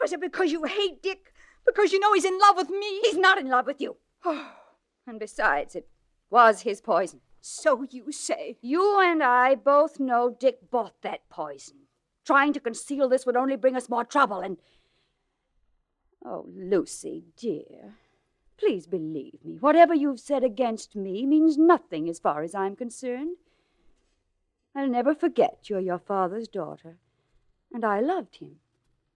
Was 0.00 0.12
it 0.12 0.20
because 0.20 0.50
you 0.50 0.64
hate 0.64 1.02
Dick? 1.02 1.32
Because 1.66 1.92
you 1.92 2.00
know 2.00 2.12
he's 2.14 2.24
in 2.24 2.38
love 2.38 2.56
with 2.56 2.70
me? 2.70 3.00
He's 3.00 3.16
not 3.16 3.38
in 3.38 3.48
love 3.48 3.66
with 3.66 3.80
you. 3.80 3.96
Oh, 4.24 4.52
and 5.06 5.18
besides, 5.18 5.76
it 5.76 5.88
was 6.30 6.62
his 6.62 6.80
poison. 6.80 7.20
So 7.40 7.86
you 7.90 8.12
say. 8.12 8.58
You 8.60 9.00
and 9.00 9.22
I 9.22 9.54
both 9.54 9.98
know 10.00 10.34
Dick 10.38 10.70
bought 10.70 10.94
that 11.02 11.28
poison. 11.28 11.76
Trying 12.24 12.52
to 12.54 12.60
conceal 12.60 13.08
this 13.08 13.26
would 13.26 13.36
only 13.36 13.56
bring 13.56 13.76
us 13.76 13.88
more 13.88 14.04
trouble, 14.04 14.40
and. 14.40 14.58
Oh, 16.24 16.46
Lucy, 16.54 17.24
dear. 17.36 17.94
Please 18.58 18.86
believe 18.86 19.38
me. 19.42 19.56
Whatever 19.58 19.94
you've 19.94 20.20
said 20.20 20.44
against 20.44 20.94
me 20.94 21.24
means 21.24 21.56
nothing 21.56 22.10
as 22.10 22.18
far 22.18 22.42
as 22.42 22.54
I'm 22.54 22.76
concerned. 22.76 23.36
I'll 24.74 24.88
never 24.88 25.14
forget 25.14 25.68
you're 25.68 25.80
your 25.80 25.98
father's 25.98 26.48
daughter. 26.48 26.98
And 27.72 27.84
I 27.84 28.00
loved 28.00 28.36
him. 28.36 28.56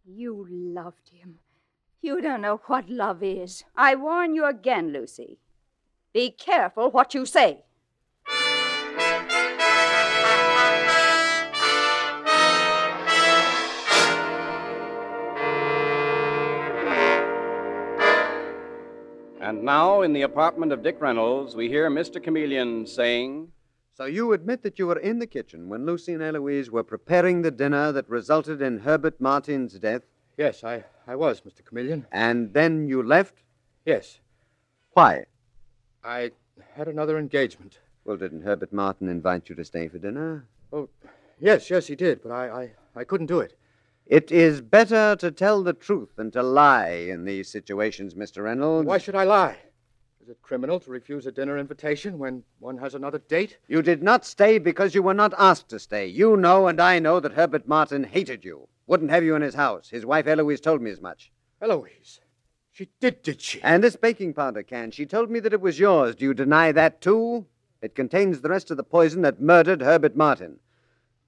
You 0.05 0.47
loved 0.51 1.11
him. 1.11 1.39
You 2.03 2.21
don't 2.21 2.43
know 2.43 2.61
what 2.67 2.91
love 2.91 3.23
is. 3.23 3.65
I 3.77 3.95
warn 3.95 4.35
you 4.35 4.45
again, 4.45 4.93
Lucy. 4.93 5.39
Be 6.13 6.31
careful 6.31 6.91
what 6.91 7.15
you 7.15 7.25
say. 7.25 7.65
And 19.41 19.63
now, 19.63 20.03
in 20.03 20.13
the 20.13 20.23
apartment 20.23 20.73
of 20.73 20.83
Dick 20.83 21.01
Reynolds, 21.01 21.55
we 21.55 21.69
hear 21.69 21.91
Mr. 21.91 22.23
Chameleon 22.23 22.87
saying, 22.87 23.53
So 23.97 24.07
you 24.07 24.33
admit 24.33 24.63
that 24.63 24.77
you 24.77 24.89
were 24.89 24.99
in 24.99 25.21
the 25.21 25.27
kitchen 25.27 25.69
when 25.69 25.87
Lucy 25.87 26.13
and 26.15 26.23
Eloise 26.23 26.69
were 26.69 26.83
preparing 26.83 27.43
the 27.43 27.53
dinner 27.53 27.93
that 27.93 28.11
resulted 28.11 28.61
in 28.61 28.81
Herbert 28.81 29.21
Martin's 29.21 29.79
death? 29.79 30.03
Yes, 30.37 30.65
I, 30.65 30.83
I 31.07 31.15
was, 31.15 31.43
Mr. 31.43 31.65
Chameleon. 31.65 32.05
And 32.11 32.53
then 32.53 32.89
you 32.89 33.05
left? 33.05 33.45
Yes. 33.87 34.19
Why? 34.95 35.27
I 36.03 36.33
had 36.75 36.89
another 36.89 37.19
engagement. 37.19 37.79
Well, 38.05 38.17
didn't 38.17 38.43
Herbert 38.43 38.73
Martin 38.73 39.09
invite 39.09 39.49
you 39.49 39.55
to 39.55 39.65
stay 39.65 39.87
for 39.87 39.99
dinner? 39.99 40.49
Oh, 40.73 40.89
yes, 41.39 41.71
yes, 41.71 41.87
he 41.87 41.95
did, 41.95 42.21
but 42.21 42.33
I, 42.33 42.49
I, 42.49 42.71
I 42.97 43.05
couldn't 43.05 43.27
do 43.27 43.39
it. 43.39 43.57
It 44.07 44.33
is 44.33 44.61
better 44.61 45.15
to 45.21 45.31
tell 45.31 45.63
the 45.63 45.73
truth 45.73 46.17
than 46.17 46.33
to 46.33 46.43
lie 46.43 46.91
in 46.91 47.25
these 47.25 47.49
situations, 47.49 48.15
Mr. 48.15 48.43
Reynolds. 48.43 48.89
Why 48.89 48.99
should 48.99 49.15
I 49.15 49.23
lie? 49.23 49.57
Is 50.25 50.31
it 50.31 50.41
criminal 50.41 50.81
to 50.81 50.91
refuse 50.91 51.27
a 51.27 51.33
dinner 51.33 51.59
invitation 51.59 52.19
when 52.19 52.45
one 52.59 52.79
has 52.79 52.95
another 52.95 53.19
date? 53.19 53.59
You 53.69 53.83
did 53.83 54.03
not 54.03 54.25
stay 54.25 54.57
because 54.57 54.95
you 54.95 55.03
were 55.03 55.13
not 55.13 55.35
asked 55.37 55.69
to 55.69 55.79
stay. 55.79 56.07
You 56.07 56.35
know 56.35 56.67
and 56.67 56.81
I 56.81 56.99
know 56.99 57.21
that 57.21 57.35
Herbert 57.35 57.69
Martin 57.69 58.05
hated 58.05 58.43
you. 58.43 58.67
Wouldn't 58.87 59.11
have 59.11 59.23
you 59.23 59.35
in 59.35 59.43
his 59.43 59.55
house. 59.55 59.91
His 59.91 60.07
wife 60.07 60.27
Eloise 60.27 60.63
told 60.63 60.81
me 60.81 60.91
as 60.91 61.03
much. 61.03 61.31
Eloise? 61.61 62.21
She 62.73 62.89
did, 63.01 63.21
did 63.21 63.43
she? 63.43 63.61
And 63.63 63.85
this 63.85 63.97
baking 63.97 64.33
powder 64.33 64.63
can. 64.63 64.93
She 64.93 65.05
told 65.05 65.31
me 65.31 65.41
that 65.41 65.53
it 65.53 65.61
was 65.61 65.79
yours. 65.79 66.15
Do 66.15 66.25
you 66.25 66.33
deny 66.33 66.73
that, 66.73 67.03
too? 67.03 67.45
It 67.83 67.95
contains 67.95 68.41
the 68.41 68.49
rest 68.49 68.71
of 68.71 68.79
the 68.79 68.83
poison 68.83 69.21
that 69.21 69.43
murdered 69.43 69.83
Herbert 69.83 70.17
Martin. 70.17 70.59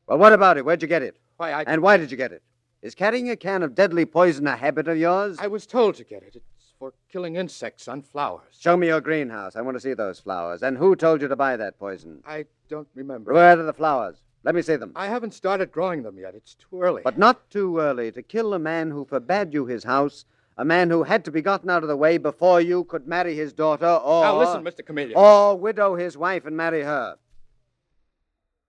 Well, 0.07 0.17
what 0.17 0.33
about 0.33 0.57
it? 0.57 0.65
Where'd 0.65 0.81
you 0.81 0.89
get 0.89 1.03
it? 1.03 1.19
Why, 1.37 1.53
I. 1.53 1.65
And 1.65 1.83
why 1.83 1.99
did 1.99 2.11
you 2.11 2.17
get 2.17 2.33
it? 2.33 2.43
Is 2.81 2.95
carrying 2.95 3.29
a 3.29 3.37
can 3.37 3.63
of 3.63 3.75
deadly 3.75 4.07
poison 4.07 4.47
a 4.47 4.57
habit 4.57 4.89
of 4.89 4.97
yours? 4.97 5.37
I 5.39 5.49
was 5.49 5.67
told 5.67 5.97
to 5.97 6.05
get 6.05 6.23
it. 6.23 6.35
It's 6.35 6.56
for 6.79 6.93
killing 7.11 7.37
insects 7.37 7.89
on 7.89 8.03
flowers. 8.03 8.59
Show 8.59 8.77
me 8.77 8.89
your 8.89 9.01
greenhouse. 9.01 9.57
I 9.57 9.63
want 9.63 9.77
to 9.77 9.81
see 9.81 9.95
those 9.95 10.21
flowers. 10.21 10.63
And 10.63 10.77
who 10.77 10.95
told 10.97 11.23
you 11.23 11.29
to 11.29 11.37
buy 11.37 11.57
that 11.57 11.79
poison? 11.79 12.23
I 12.27 12.45
don't 12.69 12.89
remember. 12.95 13.33
Where 13.33 13.59
are 13.59 13.63
the 13.63 13.73
flowers? 13.73 14.17
Let 14.45 14.55
me 14.55 14.63
see 14.63 14.77
them. 14.77 14.93
I 14.95 15.07
haven't 15.07 15.35
started 15.35 15.73
growing 15.73 16.03
them 16.03 16.19
yet. 16.19 16.35
It's 16.35 16.55
too 16.55 16.81
early. 16.81 17.03
But 17.03 17.19
not 17.19 17.51
too 17.51 17.79
early 17.79 18.13
to 18.13 18.23
kill 18.23 18.55
a 18.55 18.59
man 18.59 18.91
who 18.91 19.05
forbade 19.05 19.53
you 19.53 19.67
his 19.67 19.85
house, 19.85 20.25
a 20.57 20.65
man 20.65 20.91
who 20.91 21.03
had 21.03 21.25
to 21.25 21.33
be 21.33 21.43
gotten 21.43 21.69
out 21.69 21.83
of 21.83 21.89
the 21.89 21.97
way 21.97 22.19
before 22.19 22.61
you 22.61 22.85
could 22.85 23.09
marry 23.09 23.35
his 23.35 23.53
daughter, 23.53 23.87
or. 23.87 24.25
Now, 24.25 24.39
listen, 24.39 24.63
Mr. 24.63 24.87
Chameleon. 24.87 25.19
Or 25.19 25.59
widow 25.59 25.97
his 25.97 26.17
wife 26.17 26.47
and 26.47 26.57
marry 26.57 26.83
her. 26.83 27.17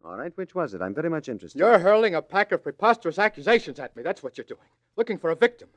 All 0.04 0.18
right, 0.18 0.32
which 0.36 0.56
was 0.56 0.74
it? 0.74 0.82
I'm 0.82 0.94
very 0.94 1.10
much 1.10 1.28
interested. 1.28 1.60
You're 1.60 1.80
hurling 1.80 2.16
a 2.16 2.22
pack 2.22 2.54
of 2.54 2.64
preposterous 2.64 3.20
accusations 3.20 3.78
at 3.78 3.96
me. 3.96 4.04
That's 4.04 4.24
what 4.24 4.38
you're 4.38 4.46
doing. 4.46 4.70
Looking 4.96 5.18
for 5.18 5.32
a 5.32 5.36
victim. 5.36 5.68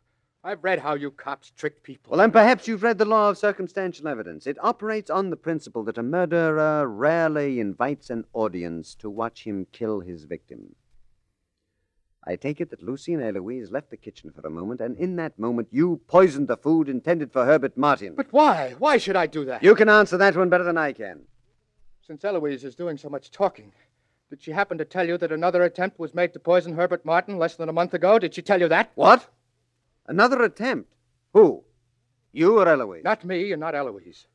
I've 0.42 0.64
read 0.64 0.78
how 0.78 0.94
you 0.94 1.10
cops 1.10 1.50
trick 1.50 1.82
people. 1.82 2.12
Well, 2.12 2.18
then 2.18 2.30
perhaps 2.30 2.66
you've 2.66 2.82
read 2.82 2.96
the 2.96 3.04
law 3.04 3.28
of 3.28 3.36
circumstantial 3.36 4.08
evidence. 4.08 4.46
It 4.46 4.56
operates 4.62 5.10
on 5.10 5.28
the 5.28 5.36
principle 5.36 5.84
that 5.84 5.98
a 5.98 6.02
murderer 6.02 6.88
rarely 6.88 7.60
invites 7.60 8.08
an 8.08 8.24
audience 8.32 8.94
to 8.96 9.10
watch 9.10 9.44
him 9.44 9.66
kill 9.70 10.00
his 10.00 10.24
victim. 10.24 10.76
I 12.26 12.36
take 12.36 12.58
it 12.58 12.70
that 12.70 12.82
Lucy 12.82 13.12
and 13.12 13.22
Eloise 13.22 13.70
left 13.70 13.90
the 13.90 13.98
kitchen 13.98 14.30
for 14.30 14.46
a 14.46 14.50
moment, 14.50 14.80
and 14.80 14.96
in 14.96 15.16
that 15.16 15.38
moment 15.38 15.68
you 15.70 16.00
poisoned 16.06 16.48
the 16.48 16.56
food 16.56 16.88
intended 16.88 17.32
for 17.32 17.44
Herbert 17.44 17.76
Martin. 17.76 18.14
But 18.14 18.32
why? 18.32 18.74
Why 18.78 18.96
should 18.96 19.16
I 19.16 19.26
do 19.26 19.44
that? 19.44 19.62
You 19.62 19.74
can 19.74 19.90
answer 19.90 20.16
that 20.16 20.36
one 20.36 20.48
better 20.48 20.64
than 20.64 20.78
I 20.78 20.92
can. 20.92 21.20
Since 22.06 22.24
Eloise 22.24 22.64
is 22.64 22.74
doing 22.74 22.96
so 22.96 23.10
much 23.10 23.30
talking, 23.30 23.72
did 24.30 24.42
she 24.42 24.52
happen 24.52 24.78
to 24.78 24.84
tell 24.86 25.06
you 25.06 25.18
that 25.18 25.32
another 25.32 25.62
attempt 25.62 25.98
was 25.98 26.14
made 26.14 26.32
to 26.32 26.38
poison 26.38 26.76
Herbert 26.76 27.04
Martin 27.04 27.38
less 27.38 27.56
than 27.56 27.68
a 27.68 27.74
month 27.74 27.92
ago? 27.92 28.18
Did 28.18 28.34
she 28.34 28.42
tell 28.42 28.60
you 28.60 28.68
that? 28.68 28.90
What? 28.94 29.28
Another 30.06 30.42
attempt? 30.42 30.92
Who? 31.32 31.64
You 32.32 32.58
or 32.58 32.68
Eloise? 32.68 33.04
Not 33.04 33.24
me 33.24 33.52
and 33.52 33.60
not 33.60 33.74
Eloise. 33.74 34.26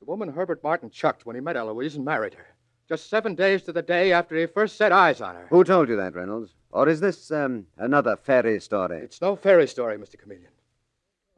The 0.00 0.06
woman 0.06 0.32
Herbert 0.32 0.62
Martin 0.62 0.90
chucked 0.90 1.26
when 1.26 1.36
he 1.36 1.40
met 1.40 1.56
Eloise 1.56 1.96
and 1.96 2.04
married 2.04 2.34
her. 2.34 2.46
Just 2.88 3.08
seven 3.08 3.34
days 3.34 3.62
to 3.62 3.72
the 3.72 3.82
day 3.82 4.12
after 4.12 4.36
he 4.36 4.46
first 4.46 4.76
set 4.76 4.92
eyes 4.92 5.20
on 5.20 5.34
her. 5.34 5.46
Who 5.48 5.64
told 5.64 5.88
you 5.88 5.96
that, 5.96 6.14
Reynolds? 6.14 6.54
Or 6.70 6.88
is 6.88 7.00
this 7.00 7.30
um, 7.30 7.66
another 7.76 8.16
fairy 8.16 8.60
story? 8.60 8.98
It's 8.98 9.20
no 9.20 9.36
fairy 9.36 9.66
story, 9.66 9.96
Mr. 9.98 10.18
Chameleon. 10.18 10.50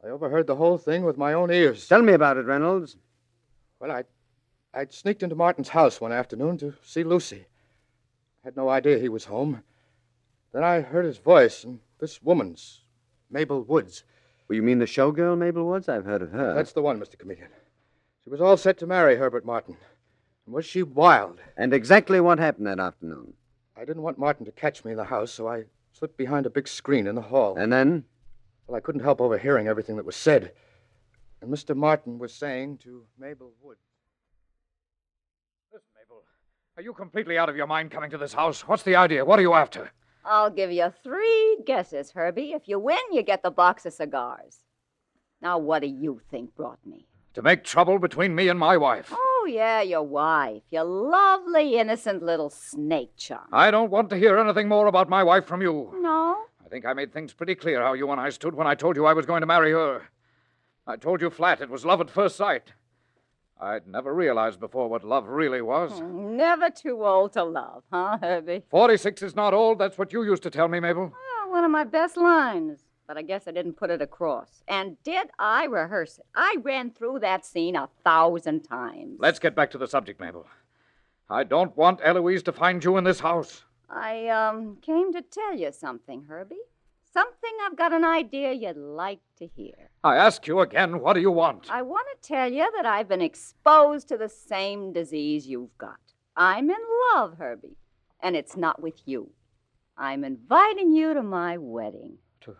I 0.03 0.07
overheard 0.09 0.47
the 0.47 0.55
whole 0.55 0.77
thing 0.77 1.03
with 1.03 1.17
my 1.17 1.33
own 1.33 1.51
ears. 1.51 1.87
Tell 1.87 2.01
me 2.01 2.13
about 2.13 2.37
it, 2.37 2.45
Reynolds. 2.45 2.97
Well, 3.79 3.91
I'd, 3.91 4.05
I'd 4.73 4.93
sneaked 4.93 5.23
into 5.23 5.35
Martin's 5.35 5.69
house 5.69 5.99
one 5.99 6.11
afternoon 6.11 6.57
to 6.59 6.73
see 6.83 7.03
Lucy. 7.03 7.45
I 8.43 8.47
Had 8.47 8.57
no 8.57 8.69
idea 8.69 8.97
he 8.97 9.09
was 9.09 9.25
home. 9.25 9.63
Then 10.53 10.63
I 10.63 10.81
heard 10.81 11.05
his 11.05 11.17
voice 11.17 11.63
and 11.63 11.79
this 11.99 12.21
woman's, 12.21 12.81
Mabel 13.35 13.63
Woods. 13.63 14.05
Well, 14.47 14.55
you 14.55 14.63
mean 14.63 14.79
the 14.79 14.85
showgirl, 14.85 15.37
Mabel 15.37 15.67
Woods? 15.67 15.89
I've 15.89 16.05
heard 16.05 16.21
of 16.21 16.31
her. 16.31 16.53
That's 16.53 16.71
the 16.71 16.81
one, 16.81 17.01
Mr. 17.01 17.19
Chameleon. 17.19 17.49
She 18.23 18.29
was 18.29 18.39
all 18.39 18.55
set 18.55 18.77
to 18.77 18.87
marry 18.87 19.17
Herbert 19.17 19.45
Martin. 19.45 19.75
And 20.45 20.55
was 20.55 20.65
she 20.65 20.83
wild? 20.83 21.41
And 21.57 21.73
exactly 21.73 22.21
what 22.21 22.39
happened 22.39 22.65
that 22.67 22.79
afternoon? 22.79 23.33
I 23.75 23.83
didn't 23.83 24.03
want 24.03 24.17
Martin 24.17 24.45
to 24.45 24.53
catch 24.53 24.85
me 24.85 24.91
in 24.91 24.97
the 24.97 25.03
house, 25.03 25.33
so 25.33 25.49
I 25.49 25.65
slipped 25.91 26.15
behind 26.15 26.45
a 26.45 26.49
big 26.49 26.65
screen 26.65 27.07
in 27.07 27.15
the 27.15 27.21
hall. 27.21 27.57
And 27.57 27.73
then? 27.73 28.05
Well, 28.67 28.77
I 28.77 28.79
couldn't 28.79 29.03
help 29.03 29.19
overhearing 29.19 29.67
everything 29.67 29.97
that 29.97 30.05
was 30.05 30.15
said. 30.15 30.53
And 31.41 31.51
Mr. 31.51 31.75
Martin 31.75 32.17
was 32.17 32.33
saying 32.33 32.77
to 32.83 33.03
Mabel 33.19 33.51
Woods. 33.61 33.81
Listen, 35.73 35.89
Mabel. 35.99 36.23
Are 36.77 36.83
you 36.83 36.93
completely 36.93 37.37
out 37.37 37.49
of 37.49 37.57
your 37.57 37.67
mind 37.67 37.91
coming 37.91 38.11
to 38.11 38.17
this 38.17 38.31
house? 38.31 38.61
What's 38.61 38.83
the 38.83 38.95
idea? 38.95 39.25
What 39.25 39.39
are 39.39 39.41
you 39.41 39.55
after? 39.55 39.91
I'll 40.25 40.49
give 40.49 40.71
you 40.71 40.91
three 41.03 41.59
guesses, 41.65 42.11
Herbie. 42.11 42.53
If 42.53 42.67
you 42.67 42.79
win, 42.79 42.97
you 43.11 43.21
get 43.21 43.43
the 43.43 43.51
box 43.51 43.85
of 43.85 43.93
cigars. 43.93 44.59
Now, 45.41 45.57
what 45.57 45.81
do 45.81 45.87
you 45.87 46.21
think 46.31 46.55
brought 46.55 46.79
me? 46.85 47.05
To 47.35 47.41
make 47.41 47.63
trouble 47.63 47.99
between 47.99 48.33
me 48.33 48.47
and 48.47 48.57
my 48.57 48.77
wife. 48.77 49.09
Oh, 49.11 49.47
yeah, 49.49 49.81
your 49.81 50.03
wife. 50.03 50.63
Your 50.71 50.85
lovely, 50.85 51.77
innocent 51.77 52.23
little 52.23 52.49
snake 52.49 53.11
charmer. 53.17 53.47
I 53.51 53.69
don't 53.69 53.91
want 53.91 54.09
to 54.09 54.17
hear 54.17 54.37
anything 54.37 54.67
more 54.67 54.87
about 54.87 55.09
my 55.09 55.21
wife 55.21 55.45
from 55.45 55.61
you. 55.61 55.91
No? 56.01 56.45
I 56.65 56.69
think 56.69 56.85
I 56.85 56.93
made 56.93 57.13
things 57.13 57.33
pretty 57.33 57.55
clear 57.55 57.81
how 57.81 57.93
you 57.93 58.09
and 58.09 58.19
I 58.19 58.29
stood 58.29 58.55
when 58.55 58.67
I 58.67 58.73
told 58.73 58.95
you 58.95 59.05
I 59.05 59.13
was 59.13 59.25
going 59.25 59.41
to 59.41 59.47
marry 59.47 59.71
her. 59.71 60.03
I 60.87 60.95
told 60.95 61.21
you 61.21 61.29
flat 61.29 61.61
it 61.61 61.69
was 61.69 61.85
love 61.85 62.01
at 62.01 62.09
first 62.09 62.37
sight. 62.37 62.73
I'd 63.59 63.87
never 63.87 64.13
realized 64.13 64.59
before 64.59 64.89
what 64.89 65.03
love 65.03 65.27
really 65.27 65.61
was. 65.61 66.01
Never 66.01 66.69
too 66.69 67.05
old 67.05 67.33
to 67.33 67.43
love, 67.43 67.83
huh, 67.91 68.17
Herbie? 68.21 68.63
46 68.69 69.21
is 69.21 69.35
not 69.35 69.53
old. 69.53 69.79
That's 69.79 69.97
what 69.97 70.11
you 70.11 70.23
used 70.23 70.43
to 70.43 70.49
tell 70.49 70.67
me, 70.67 70.79
Mabel. 70.79 71.13
Well, 71.13 71.51
one 71.51 71.63
of 71.63 71.71
my 71.71 71.85
best 71.85 72.17
lines. 72.17 72.81
But 73.07 73.17
I 73.17 73.21
guess 73.21 73.47
I 73.47 73.51
didn't 73.51 73.73
put 73.73 73.91
it 73.91 74.01
across. 74.01 74.63
And 74.67 74.97
did 75.03 75.27
I 75.37 75.65
rehearse 75.65 76.17
it? 76.17 76.25
I 76.35 76.57
ran 76.63 76.89
through 76.89 77.19
that 77.19 77.45
scene 77.45 77.75
a 77.75 77.87
thousand 78.03 78.63
times. 78.63 79.17
Let's 79.19 79.37
get 79.39 79.55
back 79.55 79.69
to 79.71 79.77
the 79.77 79.87
subject, 79.87 80.19
Mabel. 80.19 80.47
I 81.29 81.43
don't 81.43 81.75
want 81.77 81.99
Eloise 82.03 82.43
to 82.43 82.51
find 82.51 82.83
you 82.83 82.97
in 82.97 83.03
this 83.03 83.19
house. 83.19 83.63
I, 83.89 84.27
um, 84.29 84.77
came 84.81 85.13
to 85.13 85.21
tell 85.21 85.55
you 85.55 85.71
something, 85.71 86.23
Herbie. 86.27 86.55
Something 87.15 87.51
I've 87.65 87.77
got 87.77 87.93
an 87.93 88.03
idea 88.03 88.51
you'd 88.51 88.75
like 88.75 89.21
to 89.39 89.47
hear. 89.47 89.89
I 90.03 90.17
ask 90.17 90.45
you 90.47 90.59
again, 90.59 90.99
what 90.99 91.13
do 91.13 91.21
you 91.21 91.31
want? 91.31 91.67
I 91.71 91.81
want 91.81 92.05
to 92.11 92.27
tell 92.27 92.51
you 92.51 92.69
that 92.75 92.85
I've 92.85 93.07
been 93.07 93.21
exposed 93.21 94.09
to 94.09 94.17
the 94.17 94.27
same 94.27 94.91
disease 94.91 95.47
you've 95.47 95.77
got. 95.77 95.95
I'm 96.35 96.69
in 96.69 96.75
love, 97.13 97.37
Herbie, 97.37 97.77
and 98.19 98.35
it's 98.35 98.57
not 98.57 98.81
with 98.81 98.95
you. 99.05 99.29
I'm 99.97 100.25
inviting 100.25 100.91
you 100.91 101.13
to 101.13 101.23
my 101.23 101.57
wedding. 101.57 102.17
To 102.41 102.57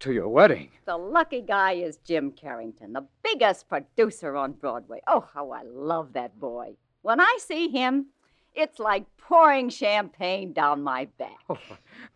to 0.00 0.12
your 0.12 0.28
wedding? 0.28 0.68
The 0.84 0.98
lucky 0.98 1.40
guy 1.40 1.72
is 1.72 1.96
Jim 2.04 2.30
Carrington, 2.32 2.92
the 2.92 3.06
biggest 3.22 3.70
producer 3.70 4.36
on 4.36 4.52
Broadway. 4.52 5.00
Oh, 5.06 5.26
how 5.32 5.52
I 5.52 5.62
love 5.62 6.12
that 6.12 6.38
boy. 6.38 6.74
When 7.00 7.22
I 7.22 7.38
see 7.40 7.68
him, 7.68 8.08
it's 8.54 8.78
like 8.78 9.06
pouring 9.16 9.70
champagne 9.70 10.52
down 10.52 10.82
my 10.82 11.06
back. 11.18 11.38
Oh, 11.48 11.56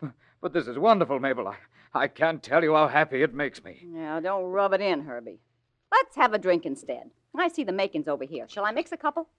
but 0.43 0.53
this 0.53 0.67
is 0.67 0.77
wonderful, 0.77 1.19
Mabel. 1.21 1.47
I, 1.47 1.55
I 1.93 2.07
can't 2.09 2.43
tell 2.43 2.61
you 2.63 2.75
how 2.75 2.89
happy 2.89 3.23
it 3.23 3.33
makes 3.33 3.63
me. 3.63 3.85
Now, 3.87 4.19
don't 4.19 4.43
rub 4.43 4.73
it 4.73 4.81
in, 4.81 5.05
Herbie. 5.05 5.39
Let's 5.89 6.17
have 6.17 6.33
a 6.33 6.37
drink 6.37 6.65
instead. 6.65 7.11
I 7.35 7.47
see 7.47 7.63
the 7.63 7.71
makings 7.71 8.09
over 8.09 8.25
here. 8.25 8.45
Shall 8.49 8.65
I 8.65 8.71
mix 8.71 8.91
a 8.91 8.97
couple? 8.97 9.29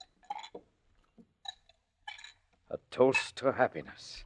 A 2.71 2.77
toast 2.89 3.35
to 3.37 3.51
happiness. 3.51 4.23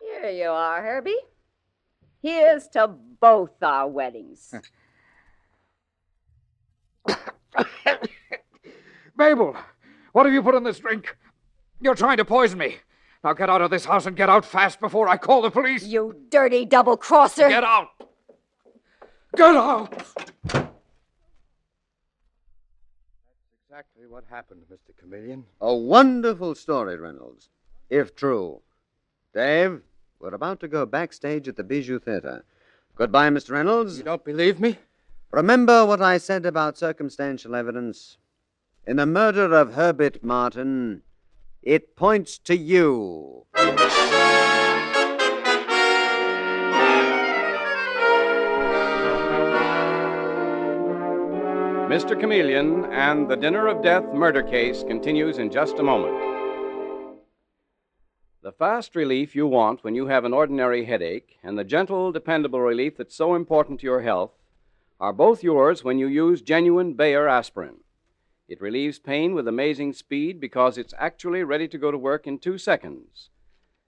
Here 0.00 0.30
you 0.30 0.48
are, 0.48 0.80
Herbie. 0.80 1.18
Here's 2.22 2.68
to 2.68 2.86
both 2.86 3.60
our 3.62 3.88
weddings. 3.88 4.54
Mabel, 9.18 9.56
what 10.12 10.24
have 10.24 10.32
you 10.32 10.42
put 10.42 10.54
in 10.54 10.62
this 10.62 10.78
drink? 10.78 11.16
You're 11.84 11.94
trying 11.94 12.16
to 12.16 12.24
poison 12.24 12.58
me. 12.58 12.78
Now 13.22 13.34
get 13.34 13.50
out 13.50 13.60
of 13.60 13.70
this 13.70 13.84
house 13.84 14.06
and 14.06 14.16
get 14.16 14.30
out 14.30 14.46
fast 14.46 14.80
before 14.80 15.06
I 15.06 15.18
call 15.18 15.42
the 15.42 15.50
police. 15.50 15.84
You 15.84 16.16
dirty 16.30 16.64
double 16.64 16.96
crosser. 16.96 17.46
Get 17.46 17.62
out. 17.62 17.88
Get 19.36 19.54
out. 19.54 19.90
That's 19.90 20.70
exactly 23.68 24.06
what 24.08 24.24
happened, 24.30 24.62
Mr. 24.72 24.96
Chameleon. 24.98 25.44
A 25.60 25.74
wonderful 25.74 26.54
story, 26.54 26.96
Reynolds, 26.96 27.50
if 27.90 28.16
true. 28.16 28.62
Dave, 29.34 29.82
we're 30.20 30.34
about 30.34 30.60
to 30.60 30.68
go 30.68 30.86
backstage 30.86 31.48
at 31.48 31.56
the 31.56 31.64
Bijou 31.64 31.98
Theater. 31.98 32.46
Goodbye, 32.96 33.28
Mr. 33.28 33.50
Reynolds. 33.50 33.98
You 33.98 34.04
don't 34.04 34.24
believe 34.24 34.58
me? 34.58 34.78
Remember 35.32 35.84
what 35.84 36.00
I 36.00 36.16
said 36.16 36.46
about 36.46 36.78
circumstantial 36.78 37.54
evidence? 37.54 38.16
In 38.86 38.96
the 38.96 39.04
murder 39.04 39.52
of 39.52 39.74
Herbert 39.74 40.24
Martin, 40.24 41.02
it 41.64 41.96
points 41.96 42.38
to 42.38 42.56
you. 42.56 43.46
Mr. 51.88 52.18
Chameleon 52.18 52.84
and 52.86 53.30
the 53.30 53.36
Dinner 53.36 53.68
of 53.68 53.82
Death 53.82 54.04
murder 54.12 54.42
case 54.42 54.82
continues 54.82 55.38
in 55.38 55.50
just 55.50 55.78
a 55.78 55.82
moment. 55.82 56.14
The 58.42 58.52
fast 58.52 58.94
relief 58.94 59.34
you 59.34 59.46
want 59.46 59.84
when 59.84 59.94
you 59.94 60.06
have 60.08 60.24
an 60.24 60.34
ordinary 60.34 60.84
headache 60.84 61.38
and 61.42 61.56
the 61.58 61.64
gentle, 61.64 62.12
dependable 62.12 62.60
relief 62.60 62.98
that's 62.98 63.16
so 63.16 63.34
important 63.34 63.80
to 63.80 63.86
your 63.86 64.02
health 64.02 64.32
are 65.00 65.12
both 65.14 65.42
yours 65.42 65.82
when 65.82 65.98
you 65.98 66.08
use 66.08 66.42
genuine 66.42 66.92
Bayer 66.92 67.26
aspirin. 67.26 67.83
It 68.48 68.60
relieves 68.60 68.98
pain 68.98 69.34
with 69.34 69.48
amazing 69.48 69.92
speed 69.94 70.40
because 70.40 70.76
it's 70.76 70.94
actually 70.98 71.44
ready 71.44 71.68
to 71.68 71.78
go 71.78 71.90
to 71.90 71.98
work 71.98 72.26
in 72.26 72.38
two 72.38 72.58
seconds. 72.58 73.30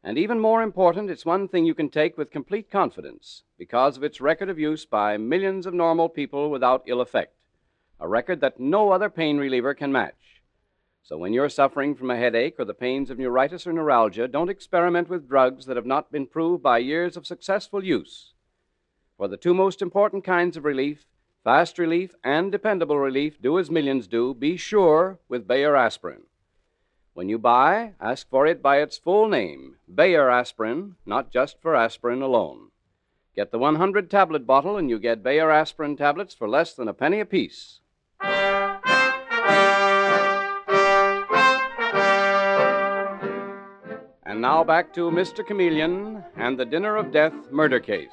And 0.03 0.17
even 0.17 0.41
more 0.41 0.63
important, 0.63 1.11
it's 1.11 1.27
one 1.27 1.49
thing 1.49 1.65
you 1.65 1.75
can 1.75 1.89
take 1.89 2.17
with 2.17 2.31
complete 2.31 2.71
confidence 2.71 3.43
because 3.59 3.97
of 3.97 4.05
its 4.05 4.21
record 4.21 4.49
of 4.49 4.59
use 4.59 4.87
by 4.87 5.17
millions 5.17 5.67
of 5.67 5.75
normal 5.75 6.09
people 6.09 6.51
without 6.51 6.85
ill 6.87 7.01
effect 7.01 7.37
a 7.99 8.09
record 8.09 8.41
that 8.41 8.61
no 8.61 8.91
other 8.91 9.09
pain 9.09 9.39
reliever 9.39 9.75
can 9.75 9.93
match. 9.93 10.43
So 11.03 11.17
when 11.17 11.33
you're 11.33 11.49
suffering 11.49 11.95
from 11.95 12.11
a 12.11 12.17
headache 12.17 12.57
or 12.59 12.65
the 12.65 12.75
pains 12.75 13.11
of 13.11 13.19
neuritis 13.19 13.67
or 13.67 13.73
neuralgia, 13.73 14.29
don't 14.29 14.51
experiment 14.51 15.09
with 15.09 15.29
drugs 15.29 15.67
that 15.67 15.77
have 15.77 15.87
not 15.87 16.11
been 16.11 16.27
proved 16.27 16.63
by 16.63 16.79
years 16.79 17.17
of 17.17 17.27
successful 17.27 17.85
use. 17.85 18.33
For 19.17 19.29
the 19.29 19.37
two 19.37 19.55
most 19.55 19.81
important 19.81 20.25
kinds 20.25 20.57
of 20.57 20.65
relief, 20.65 21.07
fast 21.47 21.79
relief 21.79 22.13
and 22.25 22.51
dependable 22.51 22.99
relief, 22.99 23.41
do 23.41 23.57
as 23.57 23.71
millions 23.71 24.09
do, 24.09 24.35
be 24.35 24.57
sure 24.57 25.21
with 25.29 25.47
Bayer 25.47 25.77
aspirin. 25.77 26.23
When 27.15 27.29
you 27.29 27.39
buy, 27.39 27.93
ask 28.01 28.29
for 28.29 28.49
it 28.49 28.61
by 28.61 28.79
its 28.79 28.99
full 28.99 29.29
name, 29.29 29.77
Bayer 29.87 30.29
aspirin, 30.29 30.97
not 31.07 31.31
just 31.31 31.63
for 31.63 31.77
aspirin 31.77 32.21
alone. 32.21 32.73
Get 33.37 33.53
the 33.53 33.61
100 33.61 34.11
tablet 34.11 34.45
bottle 34.45 34.77
and 34.77 34.91
you 34.91 34.99
get 34.99 35.23
Bayer 35.23 35.53
aspirin 35.53 35.97
tablets 35.97 36.35
for 36.35 36.49
less 36.49 36.75
than 36.75 36.89
a 36.89 36.93
penny 36.93 37.21
apiece. 37.21 37.79
And 44.25 44.41
now 44.41 44.65
back 44.65 44.93
to 44.95 45.13
Mr. 45.13 45.47
Chameleon 45.47 46.25
and 46.37 46.59
the 46.59 46.65
Dinner 46.65 46.97
of 46.97 47.13
Death 47.13 47.53
murder 47.53 47.79
case. 47.79 48.11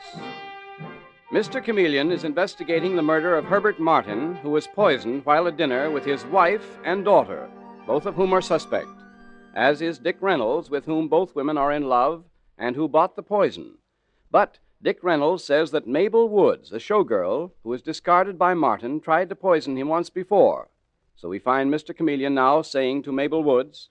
Mr. 1.34 1.64
Chameleon 1.64 2.12
is 2.12 2.26
investigating 2.26 2.96
the 2.96 3.02
murder 3.02 3.36
of 3.36 3.44
Herbert 3.44 3.80
Martin, 3.80 4.36
who 4.36 4.52
was 4.52 4.68
poisoned 4.68 5.26
while 5.26 5.48
at 5.48 5.58
dinner 5.58 5.90
with 5.90 6.06
his 6.06 6.24
wife 6.26 6.78
and 6.86 7.04
daughter, 7.04 7.50
both 7.88 8.06
of 8.06 8.14
whom 8.14 8.34
are 8.34 8.42
suspect, 8.42 8.86
as 9.56 9.82
is 9.82 9.98
Dick 9.98 10.18
Reynolds, 10.22 10.70
with 10.70 10.86
whom 10.86 11.08
both 11.08 11.34
women 11.34 11.58
are 11.58 11.72
in 11.72 11.90
love 11.90 12.24
and 12.56 12.76
who 12.76 12.88
bought 12.88 13.16
the 13.16 13.24
poison. 13.24 13.80
But 14.30 14.60
Dick 14.80 15.00
Reynolds 15.02 15.44
says 15.44 15.72
that 15.72 15.88
Mabel 15.88 16.30
Woods, 16.30 16.72
a 16.72 16.78
showgirl 16.78 17.50
who 17.64 17.70
was 17.70 17.82
discarded 17.82 18.38
by 18.38 18.54
Martin, 18.54 19.00
tried 19.00 19.30
to 19.30 19.36
poison 19.36 19.76
him 19.76 19.88
once 19.88 20.12
before. 20.12 20.70
So 21.16 21.30
we 21.30 21.40
find 21.40 21.74
Mr. 21.74 21.98
Chameleon 21.98 22.36
now 22.36 22.62
saying 22.62 23.02
to 23.04 23.12
Mabel 23.12 23.44
Woods, 23.44 23.90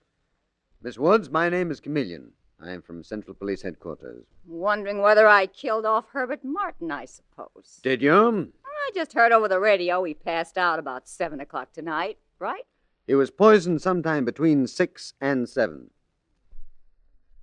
Miss 0.81 0.96
Woods, 0.96 1.28
my 1.28 1.48
name 1.48 1.72
is 1.72 1.81
Chameleon. 1.81 2.35
I 2.64 2.70
am 2.70 2.83
from 2.83 3.03
Central 3.03 3.35
Police 3.35 3.62
Headquarters. 3.62 4.25
Wondering 4.46 5.01
whether 5.01 5.27
I 5.27 5.46
killed 5.46 5.85
off 5.85 6.07
Herbert 6.12 6.44
Martin, 6.44 6.92
I 6.92 7.07
suppose. 7.07 7.81
Did 7.83 8.01
you? 8.03 8.53
I 8.64 8.90
just 8.94 9.14
heard 9.14 9.33
over 9.33 9.48
the 9.48 9.59
radio 9.59 10.05
he 10.05 10.14
passed 10.14 10.57
out 10.57 10.79
about 10.79 11.09
7 11.09 11.40
o'clock 11.40 11.72
tonight, 11.72 12.18
right? 12.38 12.64
He 13.07 13.14
was 13.14 13.31
poisoned 13.31 13.83
sometime 13.83 14.25
between 14.25 14.66
6 14.68 15.14
and 15.20 15.48
7. 15.48 15.90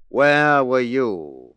Where 0.07 0.63
were 0.63 0.79
you 0.79 1.55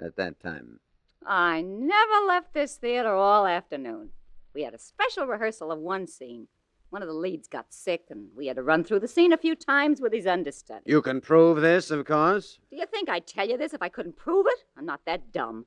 at 0.00 0.16
that 0.16 0.40
time? 0.40 0.78
I 1.26 1.62
never 1.62 2.26
left 2.26 2.54
this 2.54 2.76
theater 2.76 3.12
all 3.12 3.46
afternoon. 3.46 4.10
We 4.54 4.62
had 4.62 4.74
a 4.74 4.78
special 4.78 5.26
rehearsal 5.26 5.72
of 5.72 5.80
one 5.80 6.06
scene. 6.06 6.46
One 6.90 7.02
of 7.02 7.08
the 7.08 7.14
leads 7.14 7.46
got 7.46 7.72
sick, 7.72 8.06
and 8.10 8.28
we 8.36 8.48
had 8.48 8.56
to 8.56 8.64
run 8.64 8.82
through 8.82 8.98
the 8.98 9.08
scene 9.08 9.32
a 9.32 9.36
few 9.36 9.54
times 9.54 10.00
with 10.00 10.12
his 10.12 10.26
understudy. 10.26 10.82
You 10.86 11.00
can 11.00 11.20
prove 11.20 11.60
this, 11.60 11.92
of 11.92 12.04
course. 12.04 12.58
Do 12.68 12.76
you 12.76 12.86
think 12.86 13.08
I'd 13.08 13.28
tell 13.28 13.48
you 13.48 13.56
this 13.56 13.72
if 13.72 13.80
I 13.80 13.88
couldn't 13.88 14.16
prove 14.16 14.46
it? 14.48 14.64
I'm 14.76 14.86
not 14.86 15.02
that 15.06 15.32
dumb. 15.32 15.66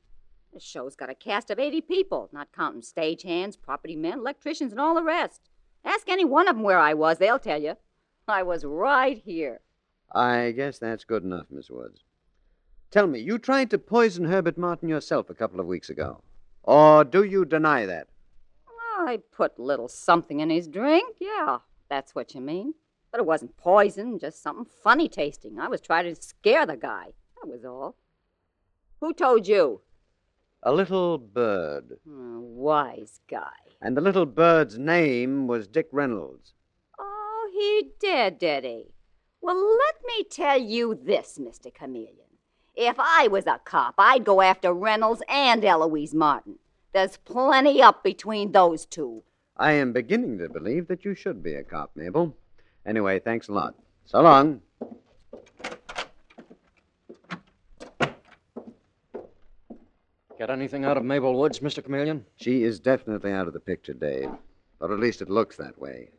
This 0.54 0.64
show's 0.64 0.98
got 0.98 1.10
a 1.10 1.16
cast 1.16 1.50
of 1.50 1.60
80 1.60 1.80
people, 1.82 2.30
not 2.34 2.52
counting 2.54 2.82
stagehands, 2.82 3.60
property 3.60 3.96
men, 3.96 4.20
electricians, 4.20 4.74
and 4.74 4.82
all 4.82 4.96
the 4.96 5.04
rest. 5.04 5.50
Ask 5.86 6.10
any 6.10 6.26
one 6.26 6.50
of 6.50 6.58
them 6.58 6.64
where 6.64 6.78
I 6.78 6.94
was, 6.94 7.18
they'll 7.18 7.40
tell 7.40 7.62
you. 7.62 7.76
I 8.28 8.44
was 8.44 8.66
right 8.66 9.18
here. 9.18 9.62
I 10.14 10.52
guess 10.52 10.78
that's 10.78 11.06
good 11.06 11.24
enough, 11.24 11.48
Miss 11.50 11.70
Woods. 11.70 12.04
Tell 12.92 13.08
me, 13.08 13.20
you 13.20 13.40
tried 13.40 13.70
to 13.72 13.80
poison 13.80 14.26
Herbert 14.26 14.58
Martin 14.58 14.90
yourself 14.90 15.30
a 15.30 15.34
couple 15.34 15.60
of 15.60 15.66
weeks 15.66 15.90
ago. 15.90 16.22
Or 16.64 17.04
do 17.04 17.24
you 17.24 17.46
deny 17.46 17.86
that? 17.86 18.08
I 19.08 19.18
put 19.18 19.58
a 19.58 19.64
little 19.64 19.88
something 19.88 20.40
in 20.40 20.50
his 20.50 20.68
drink, 20.68 21.18
yeah, 21.20 21.60
that's 21.90 22.16
what 22.16 22.34
you 22.34 22.42
mean. 22.42 22.74
But 23.12 23.20
it 23.20 23.28
wasn't 23.28 23.58
poison, 23.58 24.18
just 24.18 24.42
something 24.42 24.66
funny 24.84 25.08
tasting. 25.08 25.60
I 25.60 25.68
was 25.68 25.82
trying 25.82 26.06
to 26.06 26.22
scare 26.22 26.66
the 26.66 26.78
guy. 26.78 27.14
That 27.36 27.48
was 27.48 27.64
all. 27.64 27.96
Who 29.02 29.14
told 29.14 29.48
you? 29.48 29.82
A 30.64 30.72
little 30.72 31.18
bird. 31.18 31.98
Oh, 32.08 32.40
wise 32.40 33.20
guy. 33.30 33.52
And 33.82 33.98
the 33.98 34.02
little 34.02 34.26
bird's 34.26 34.78
name 34.80 35.46
was 35.46 35.68
Dick 35.68 35.90
Reynolds. 35.92 36.54
Oh, 36.98 37.50
he 37.54 37.92
did, 38.00 38.40
did 38.40 38.64
he? 38.64 38.94
Well, 39.42 39.62
let 39.62 39.96
me 40.08 40.24
tell 40.24 40.58
you 40.58 40.98
this, 41.04 41.38
Mr. 41.38 41.72
Chameleon. 41.74 42.18
If 42.76 42.96
I 42.98 43.28
was 43.28 43.46
a 43.46 43.60
cop, 43.64 43.96
I'd 43.98 44.24
go 44.24 44.42
after 44.42 44.74
Reynolds 44.74 45.22
and 45.28 45.64
Eloise 45.66 46.14
Martin. 46.14 46.60
There's 46.94 47.18
plenty 47.18 47.82
up 47.82 48.04
between 48.04 48.52
those 48.52 48.86
two. 48.86 49.24
I 49.58 49.74
am 49.74 49.94
beginning 49.94 50.38
to 50.38 50.50
believe 50.50 50.88
that 50.88 51.04
you 51.04 51.16
should 51.16 51.42
be 51.42 51.56
a 51.56 51.64
cop, 51.64 51.92
Mabel. 51.96 52.36
Anyway, 52.86 53.20
thanks 53.20 53.48
a 53.48 53.54
lot. 53.54 53.76
So 54.06 54.22
long. 54.22 54.62
Get 60.38 60.50
anything 60.50 60.86
out 60.86 60.98
of 60.98 61.04
Mabel 61.04 61.38
Woods, 61.38 61.60
Mr. 61.60 61.84
Chameleon? 61.84 62.26
She 62.36 62.64
is 62.64 62.80
definitely 62.80 63.32
out 63.32 63.48
of 63.48 63.54
the 63.54 63.60
picture, 63.60 63.94
Dave. 63.94 64.30
Or 64.80 64.94
at 64.94 65.00
least 65.00 65.22
it 65.22 65.30
looks 65.30 65.56
that 65.58 65.80
way. 65.80 66.10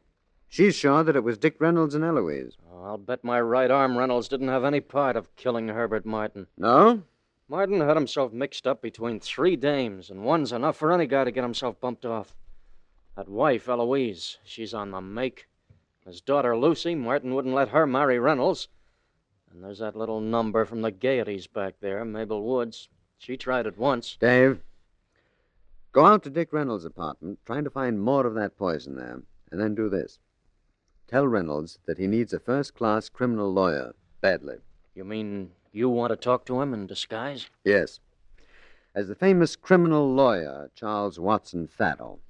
She's 0.49 0.75
sure 0.75 1.05
that 1.05 1.17
it 1.17 1.25
was 1.25 1.37
Dick 1.37 1.57
Reynolds 1.61 1.95
and 1.95 2.05
Eloise. 2.05 2.57
Oh, 2.73 2.85
I'll 2.85 2.99
bet 2.99 3.23
my 3.23 3.41
right 3.41 3.71
arm 3.71 3.99
Reynolds 3.99 4.29
didn't 4.29 4.49
have 4.49 4.65
any 4.65 4.81
part 4.81 5.17
of 5.17 5.35
killing 5.37 5.69
Herbert 5.69 6.07
Martin. 6.07 6.47
No? 6.57 7.03
Martin 7.49 7.81
had 7.81 7.97
himself 7.97 8.33
mixed 8.33 8.67
up 8.67 8.81
between 8.81 9.21
three 9.21 9.55
dames, 9.55 10.11
and 10.11 10.25
one's 10.25 10.53
enough 10.53 10.77
for 10.77 10.93
any 10.93 11.07
guy 11.07 11.25
to 11.25 11.31
get 11.31 11.45
himself 11.45 11.79
bumped 11.79 12.07
off. 12.07 12.35
That 13.17 13.29
wife, 13.29 13.69
Eloise, 13.69 14.39
she's 14.45 14.73
on 14.73 14.91
the 14.91 15.01
make. 15.01 15.47
His 16.07 16.21
daughter, 16.21 16.57
Lucy, 16.57 16.95
Martin 16.95 17.35
wouldn't 17.35 17.55
let 17.55 17.69
her 17.69 17.87
marry 17.87 18.19
Reynolds. 18.19 18.69
And 19.53 19.63
there's 19.63 19.79
that 19.79 19.95
little 19.95 20.21
number 20.21 20.65
from 20.65 20.83
the 20.83 20.91
Gaieties 20.91 21.47
back 21.47 21.75
there, 21.81 22.05
Mabel 22.05 22.43
Woods. 22.43 22.89
She 23.19 23.37
tried 23.37 23.67
it 23.67 23.79
once. 23.79 24.17
Dave, 24.19 24.61
go 25.93 26.07
out 26.07 26.23
to 26.25 26.31
Dick 26.31 26.53
Reynolds' 26.53 26.85
apartment, 26.85 27.39
trying 27.45 27.65
to 27.65 27.71
find 27.71 28.03
more 28.03 28.27
of 28.27 28.35
that 28.35 28.57
poison 28.57 28.97
there, 28.97 29.23
and 29.51 29.61
then 29.61 29.75
do 29.75 29.89
this. 29.89 30.19
Tell 31.07 31.27
Reynolds 31.27 31.79
that 31.87 31.99
he 31.99 32.07
needs 32.07 32.33
a 32.33 32.41
first 32.41 32.75
class 32.75 33.09
criminal 33.09 33.53
lawyer, 33.53 33.95
badly. 34.21 34.57
You 34.95 35.05
mean 35.05 35.51
you 35.75 35.89
want 35.89 36.11
to 36.11 36.17
talk 36.17 36.47
to 36.47 36.61
him 36.61 36.73
in 36.73 36.87
disguise? 36.87 37.49
Yes. 37.65 37.99
As 38.95 39.09
the 39.09 39.17
famous 39.17 39.57
criminal 39.57 40.15
lawyer, 40.15 40.71
Charles 40.77 41.19
Watson 41.19 41.67
Farrell. 41.67 42.21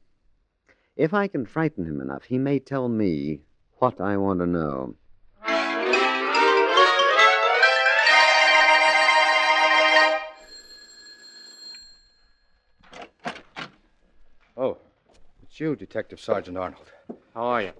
If 0.97 1.13
I 1.13 1.29
can 1.29 1.45
frighten 1.45 1.85
him 1.85 2.01
enough, 2.01 2.25
he 2.25 2.39
may 2.39 2.59
tell 2.59 2.89
me 2.89 3.43
what 3.79 4.01
I 4.01 4.17
want 4.17 4.41
to 4.41 4.47
know. 4.47 4.95
Oh, 14.57 14.79
it's 15.43 15.61
you, 15.61 15.77
Detective 15.77 16.19
Sergeant 16.19 16.57
Arnold. 16.57 16.93
How 17.35 17.43
are 17.43 17.63
you? 17.63 17.73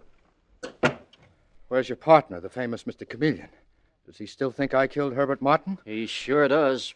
Where's 1.69 1.89
your 1.89 1.97
partner, 1.97 2.39
the 2.41 2.51
famous 2.51 2.83
Mr. 2.83 3.09
Chameleon? 3.09 3.49
Does 4.07 4.19
he 4.19 4.27
still 4.27 4.51
think 4.51 4.75
I 4.75 4.87
killed 4.87 5.15
Herbert 5.15 5.41
Martin? 5.41 5.79
He 5.85 6.07
sure 6.07 6.47
does. 6.49 6.95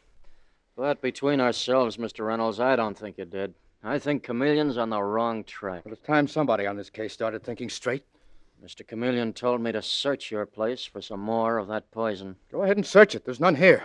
But 0.76 1.00
between 1.00 1.40
ourselves, 1.40 1.96
Mr. 1.96 2.26
Reynolds, 2.26 2.60
I 2.60 2.76
don't 2.76 2.96
think 2.96 3.18
you 3.18 3.24
did. 3.24 3.54
I 3.82 3.98
think 3.98 4.24
Chameleon's 4.24 4.76
on 4.76 4.90
the 4.90 5.02
wrong 5.02 5.44
track. 5.44 5.84
Well, 5.84 5.94
it's 5.94 6.06
time 6.06 6.28
somebody 6.28 6.66
on 6.66 6.76
this 6.76 6.90
case 6.90 7.12
started 7.12 7.42
thinking 7.42 7.70
straight. 7.70 8.04
Mr. 8.64 8.86
Chameleon 8.86 9.32
told 9.32 9.60
me 9.60 9.72
to 9.72 9.80
search 9.80 10.30
your 10.30 10.44
place 10.44 10.84
for 10.84 11.00
some 11.00 11.20
more 11.20 11.58
of 11.58 11.68
that 11.68 11.90
poison. 11.92 12.36
Go 12.50 12.62
ahead 12.62 12.76
and 12.76 12.84
search 12.84 13.14
it. 13.14 13.24
There's 13.24 13.40
none 13.40 13.54
here. 13.54 13.84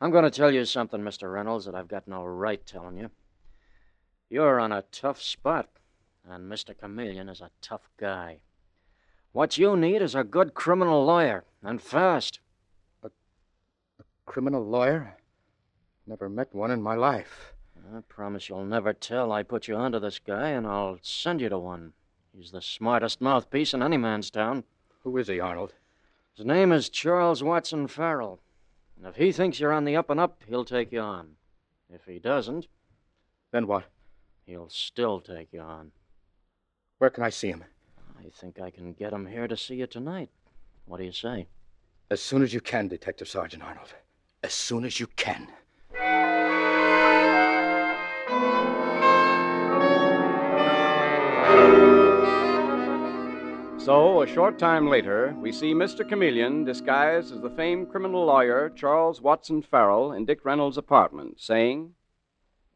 I'm 0.00 0.10
going 0.10 0.24
to 0.24 0.30
tell 0.30 0.50
you 0.50 0.64
something, 0.64 1.02
Mr. 1.02 1.32
Reynolds, 1.32 1.66
that 1.66 1.74
I've 1.74 1.88
got 1.88 2.08
no 2.08 2.24
right 2.24 2.64
telling 2.64 2.96
you. 2.96 3.10
You're 4.30 4.58
on 4.58 4.72
a 4.72 4.84
tough 4.90 5.20
spot, 5.20 5.68
and 6.28 6.50
Mr. 6.50 6.76
Chameleon 6.78 7.28
is 7.28 7.42
a 7.42 7.50
tough 7.60 7.88
guy. 7.98 8.38
What 9.32 9.58
you 9.58 9.76
need 9.76 10.02
is 10.02 10.14
a 10.14 10.24
good 10.24 10.54
criminal 10.54 11.04
lawyer, 11.04 11.44
and 11.62 11.80
fast. 11.80 12.40
A 13.04 13.10
criminal 14.26 14.64
lawyer? 14.64 15.16
Never 16.06 16.28
met 16.28 16.52
one 16.52 16.70
in 16.72 16.82
my 16.82 16.96
life. 16.96 17.54
I 17.94 18.00
promise 18.08 18.48
you'll 18.48 18.64
never 18.64 18.92
tell 18.92 19.30
I 19.30 19.42
put 19.42 19.68
you 19.68 19.76
onto 19.76 20.00
this 20.00 20.18
guy, 20.18 20.48
and 20.50 20.66
I'll 20.66 20.98
send 21.02 21.40
you 21.40 21.48
to 21.48 21.58
one. 21.58 21.92
He's 22.36 22.50
the 22.50 22.60
smartest 22.62 23.20
mouthpiece 23.20 23.72
in 23.72 23.82
any 23.82 23.96
man's 23.96 24.30
town. 24.30 24.64
Who 25.02 25.16
is 25.16 25.28
he, 25.28 25.38
Arnold? 25.40 25.74
His 26.34 26.44
name 26.46 26.72
is 26.72 26.88
Charles 26.88 27.42
Watson 27.42 27.86
Farrell. 27.86 28.40
And 28.96 29.06
if 29.06 29.16
he 29.16 29.32
thinks 29.32 29.60
you're 29.60 29.72
on 29.72 29.84
the 29.84 29.96
up 29.96 30.10
and 30.10 30.20
up, 30.20 30.42
he'll 30.48 30.64
take 30.64 30.92
you 30.92 31.00
on. 31.00 31.36
If 31.92 32.04
he 32.06 32.18
doesn't, 32.18 32.66
Then 33.52 33.66
what? 33.66 33.84
he'll 34.46 34.68
still 34.68 35.20
take 35.20 35.52
you 35.52 35.60
on. 35.60 35.92
Where 36.98 37.10
can 37.10 37.22
I 37.24 37.30
see 37.30 37.48
him? 37.48 37.64
I 38.20 38.28
think 38.28 38.60
I 38.60 38.70
can 38.70 38.92
get 38.92 39.14
him 39.14 39.26
here 39.26 39.48
to 39.48 39.56
see 39.56 39.76
you 39.76 39.86
tonight. 39.86 40.28
What 40.84 40.98
do 40.98 41.04
you 41.04 41.12
say? 41.12 41.46
As 42.10 42.20
soon 42.20 42.42
as 42.42 42.52
you 42.52 42.60
can, 42.60 42.86
Detective 42.86 43.28
Sergeant 43.28 43.62
Arnold. 43.62 43.94
As 44.42 44.52
soon 44.52 44.84
as 44.84 45.00
you 45.00 45.06
can. 45.06 45.48
So, 53.78 54.20
a 54.20 54.26
short 54.26 54.58
time 54.58 54.88
later, 54.88 55.34
we 55.38 55.50
see 55.50 55.72
Mr. 55.72 56.06
Chameleon 56.06 56.64
disguised 56.64 57.32
as 57.32 57.40
the 57.40 57.48
famed 57.48 57.90
criminal 57.90 58.26
lawyer 58.26 58.68
Charles 58.68 59.22
Watson 59.22 59.62
Farrell 59.62 60.12
in 60.12 60.26
Dick 60.26 60.44
Reynolds' 60.44 60.76
apartment, 60.76 61.40
saying, 61.40 61.94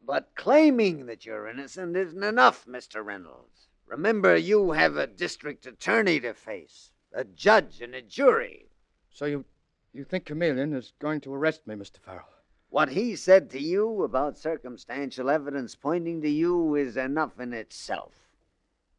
But 0.03 0.31
claiming 0.35 1.05
that 1.05 1.23
you're 1.23 1.47
innocent 1.47 1.95
isn't 1.95 2.23
enough, 2.23 2.65
Mr. 2.65 3.05
Reynolds. 3.05 3.64
Remember, 3.87 4.35
you 4.35 4.71
have 4.71 4.97
a 4.97 5.07
district 5.07 5.65
attorney 5.65 6.19
to 6.19 6.33
face, 6.33 6.91
a 7.13 7.23
judge, 7.23 7.81
and 7.81 7.93
a 7.93 8.01
jury. 8.01 8.67
So 9.11 9.25
you 9.25 9.45
you 9.93 10.03
think 10.03 10.25
Chameleon 10.25 10.73
is 10.73 10.91
going 10.99 11.21
to 11.21 11.33
arrest 11.33 11.65
me, 11.65 11.75
Mr. 11.75 11.99
Farrell? 11.99 12.27
What 12.69 12.89
he 12.89 13.15
said 13.15 13.49
to 13.51 13.61
you 13.61 14.03
about 14.03 14.37
circumstantial 14.37 15.29
evidence 15.29 15.75
pointing 15.75 16.21
to 16.21 16.29
you 16.29 16.75
is 16.75 16.97
enough 16.97 17.39
in 17.39 17.53
itself. 17.53 18.11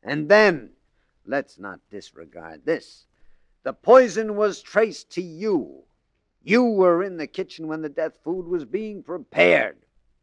And 0.03 0.31
then, 0.31 0.71
let's 1.27 1.59
not 1.59 1.81
disregard 1.91 2.65
this. 2.65 3.07
The 3.63 3.75
poison 3.75 4.37
was 4.37 4.63
traced 4.63 5.11
to 5.11 5.23
you. 5.23 5.83
You 6.43 6.65
were 6.65 7.03
in 7.03 7.19
the 7.19 7.27
kitchen 7.27 7.67
when 7.67 7.83
the 7.83 7.91
death 7.91 8.17
food 8.25 8.47
was 8.47 8.65
being 8.65 9.03
prepared. 9.03 9.77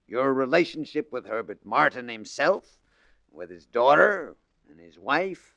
Your 0.07 0.33
relationship 0.33 1.11
with 1.11 1.27
Herbert 1.27 1.63
Martin 1.63 2.07
himself, 2.07 2.79
with 3.31 3.51
his 3.51 3.67
daughter 3.67 4.35
and 4.73 4.85
his 4.85 4.99
wife, 4.99 5.55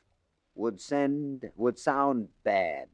would 0.54 0.80
send 0.80 1.50
would 1.56 1.78
sound 1.78 2.28
bad. 2.44 2.88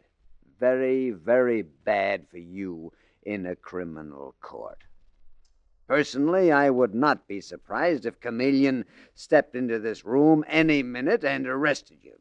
Very, 0.58 1.10
very 1.10 1.62
bad 1.62 2.28
for 2.28 2.38
you 2.38 2.92
in 3.24 3.46
a 3.46 3.56
criminal 3.56 4.34
court. 4.40 4.84
Personally, 5.88 6.52
I 6.52 6.70
would 6.70 6.94
not 6.94 7.26
be 7.26 7.40
surprised 7.40 8.06
if 8.06 8.20
Chameleon 8.20 8.84
stepped 9.14 9.54
into 9.54 9.78
this 9.78 10.04
room 10.04 10.44
any 10.46 10.82
minute 10.82 11.24
and 11.24 11.46
arrested 11.46 11.98
you. 12.02 12.18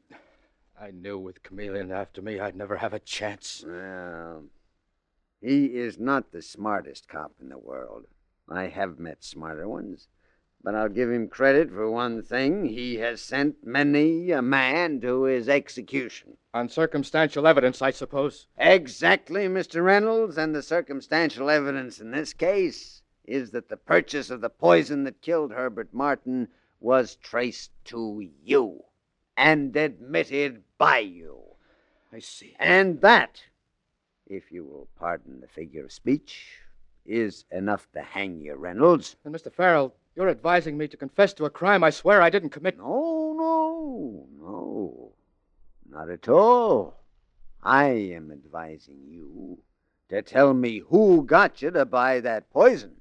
I 0.79 0.91
knew 0.91 1.19
with 1.19 1.43
Chameleon 1.43 1.91
after 1.91 2.21
me 2.21 2.39
I'd 2.39 2.55
never 2.55 2.77
have 2.77 2.93
a 2.93 2.99
chance. 2.99 3.63
Well, 3.65 4.45
he 5.39 5.65
is 5.65 5.99
not 5.99 6.31
the 6.31 6.41
smartest 6.41 7.07
cop 7.07 7.33
in 7.39 7.49
the 7.49 7.57
world. 7.57 8.05
I 8.49 8.67
have 8.67 8.99
met 8.99 9.23
smarter 9.23 9.67
ones. 9.67 10.07
But 10.63 10.75
I'll 10.75 10.89
give 10.89 11.09
him 11.09 11.27
credit 11.27 11.71
for 11.71 11.89
one 11.89 12.21
thing. 12.21 12.65
He 12.65 12.95
has 12.97 13.19
sent 13.19 13.65
many 13.65 14.29
a 14.31 14.41
man 14.43 15.01
to 15.01 15.23
his 15.23 15.49
execution. 15.49 16.37
On 16.53 16.69
circumstantial 16.69 17.47
evidence, 17.47 17.81
I 17.81 17.91
suppose. 17.91 18.47
Exactly, 18.57 19.47
Mr. 19.47 19.83
Reynolds, 19.83 20.37
and 20.37 20.53
the 20.53 20.61
circumstantial 20.61 21.49
evidence 21.49 21.99
in 21.99 22.11
this 22.11 22.33
case 22.33 23.01
is 23.25 23.51
that 23.51 23.69
the 23.69 23.77
purchase 23.77 24.29
of 24.29 24.41
the 24.41 24.49
poison 24.49 25.03
that 25.05 25.21
killed 25.21 25.51
Herbert 25.51 25.93
Martin 25.93 26.47
was 26.79 27.15
traced 27.15 27.71
to 27.85 28.29
you 28.43 28.83
and 29.37 29.75
admitted 29.75 30.63
by 30.77 30.99
you. 30.99 31.41
I 32.13 32.19
see. 32.19 32.55
And 32.59 33.01
that, 33.01 33.41
if 34.27 34.51
you 34.51 34.63
will 34.63 34.87
pardon 34.99 35.39
the 35.39 35.47
figure 35.47 35.85
of 35.85 35.91
speech, 35.91 36.59
is 37.05 37.45
enough 37.51 37.87
to 37.93 38.01
hang 38.01 38.41
you, 38.41 38.55
Reynolds. 38.55 39.15
And 39.23 39.33
Mr. 39.33 39.51
Farrell, 39.51 39.95
you're 40.15 40.29
advising 40.29 40.77
me 40.77 40.87
to 40.87 40.97
confess 40.97 41.33
to 41.33 41.45
a 41.45 41.49
crime 41.49 41.83
I 41.83 41.89
swear 41.89 42.21
I 42.21 42.29
didn't 42.29 42.49
commit. 42.49 42.77
No, 42.77 43.33
no, 43.37 44.27
no. 44.39 45.11
Not 45.89 46.09
at 46.09 46.27
all. 46.27 47.01
I 47.63 47.85
am 47.85 48.31
advising 48.31 48.99
you 49.07 49.59
to 50.09 50.21
tell 50.21 50.53
me 50.53 50.79
who 50.79 51.23
got 51.23 51.61
you 51.61 51.71
to 51.71 51.85
buy 51.85 52.19
that 52.19 52.49
poison. 52.49 52.97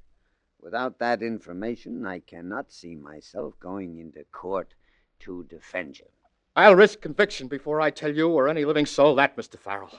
Without 0.61 0.99
that 0.99 1.23
information, 1.23 2.07
I 2.07 2.19
cannot 2.21 2.71
see 2.71 2.95
myself 2.95 3.55
going 3.59 3.99
into 3.99 4.25
court 4.31 4.75
to 5.21 5.45
defend 5.49 5.99
you. 5.99 6.07
I'll 6.55 6.77
risk 6.77 7.01
conviction 7.01 7.49
before 7.49 7.81
I 7.81 7.91
tell 7.91 8.15
you 8.15 8.29
or 8.29 8.49
any 8.49 8.65
living 8.65 8.87
soul 8.87 9.15
that, 9.15 9.37
Mr. 9.37 9.59
Farrell. 9.59 9.91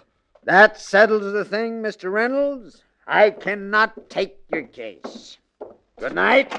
That 0.44 0.80
settles 0.80 1.34
the 1.34 1.46
thing, 1.46 1.82
Mr. 1.82 2.12
Reynolds. 2.12 2.84
I 3.08 3.32
cannot 3.32 4.10
take 4.10 4.40
your 4.52 4.64
case. 4.64 5.38
Good 6.02 6.16
night. 6.16 6.52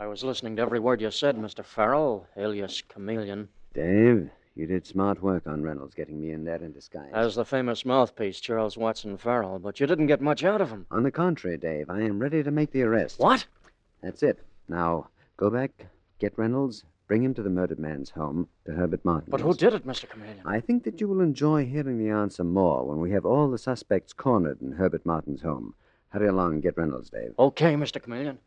I 0.00 0.06
was 0.08 0.24
listening 0.24 0.56
to 0.56 0.62
every 0.62 0.80
word 0.80 1.00
you 1.00 1.12
said, 1.12 1.36
Mr. 1.36 1.64
Farrell, 1.64 2.26
alias 2.36 2.82
Chameleon. 2.82 3.50
Dave, 3.72 4.28
you 4.56 4.66
did 4.66 4.84
smart 4.84 5.22
work 5.22 5.46
on 5.46 5.62
Reynolds 5.62 5.94
getting 5.94 6.20
me 6.20 6.32
in 6.32 6.44
there 6.44 6.56
in 6.56 6.72
disguise. 6.72 7.12
As 7.14 7.36
the 7.36 7.44
famous 7.44 7.84
mouthpiece, 7.84 8.40
Charles 8.40 8.76
Watson 8.76 9.16
Farrell, 9.16 9.60
but 9.60 9.78
you 9.78 9.86
didn't 9.86 10.08
get 10.08 10.20
much 10.20 10.42
out 10.42 10.60
of 10.60 10.70
him. 10.70 10.86
On 10.90 11.04
the 11.04 11.12
contrary, 11.12 11.56
Dave, 11.56 11.88
I 11.88 12.00
am 12.00 12.18
ready 12.18 12.42
to 12.42 12.50
make 12.50 12.72
the 12.72 12.82
arrest. 12.82 13.20
What? 13.20 13.46
That's 14.02 14.24
it. 14.24 14.40
Now, 14.68 15.10
go 15.36 15.50
back, 15.50 15.86
get 16.18 16.36
Reynolds, 16.36 16.82
bring 17.08 17.24
him 17.24 17.34
to 17.34 17.42
the 17.42 17.50
murdered 17.50 17.78
man's 17.78 18.10
home, 18.10 18.48
to 18.66 18.72
Herbert 18.72 19.04
Martin. 19.04 19.30
But 19.30 19.40
who 19.40 19.54
did 19.54 19.72
it, 19.74 19.86
Mr. 19.86 20.08
Chameleon? 20.08 20.42
I 20.44 20.60
think 20.60 20.84
that 20.84 21.00
you 21.00 21.08
will 21.08 21.22
enjoy 21.22 21.64
hearing 21.64 21.98
the 21.98 22.10
answer 22.10 22.44
more 22.44 22.86
when 22.86 23.00
we 23.00 23.10
have 23.12 23.24
all 23.24 23.50
the 23.50 23.58
suspects 23.58 24.12
cornered 24.12 24.60
in 24.60 24.72
Herbert 24.72 25.04
Martin's 25.04 25.42
home. 25.42 25.74
Hurry 26.10 26.28
along 26.28 26.52
and 26.52 26.62
get 26.62 26.76
Reynolds, 26.76 27.10
Dave. 27.10 27.32
Okay, 27.38 27.74
Mr. 27.74 28.00
Chameleon. 28.00 28.38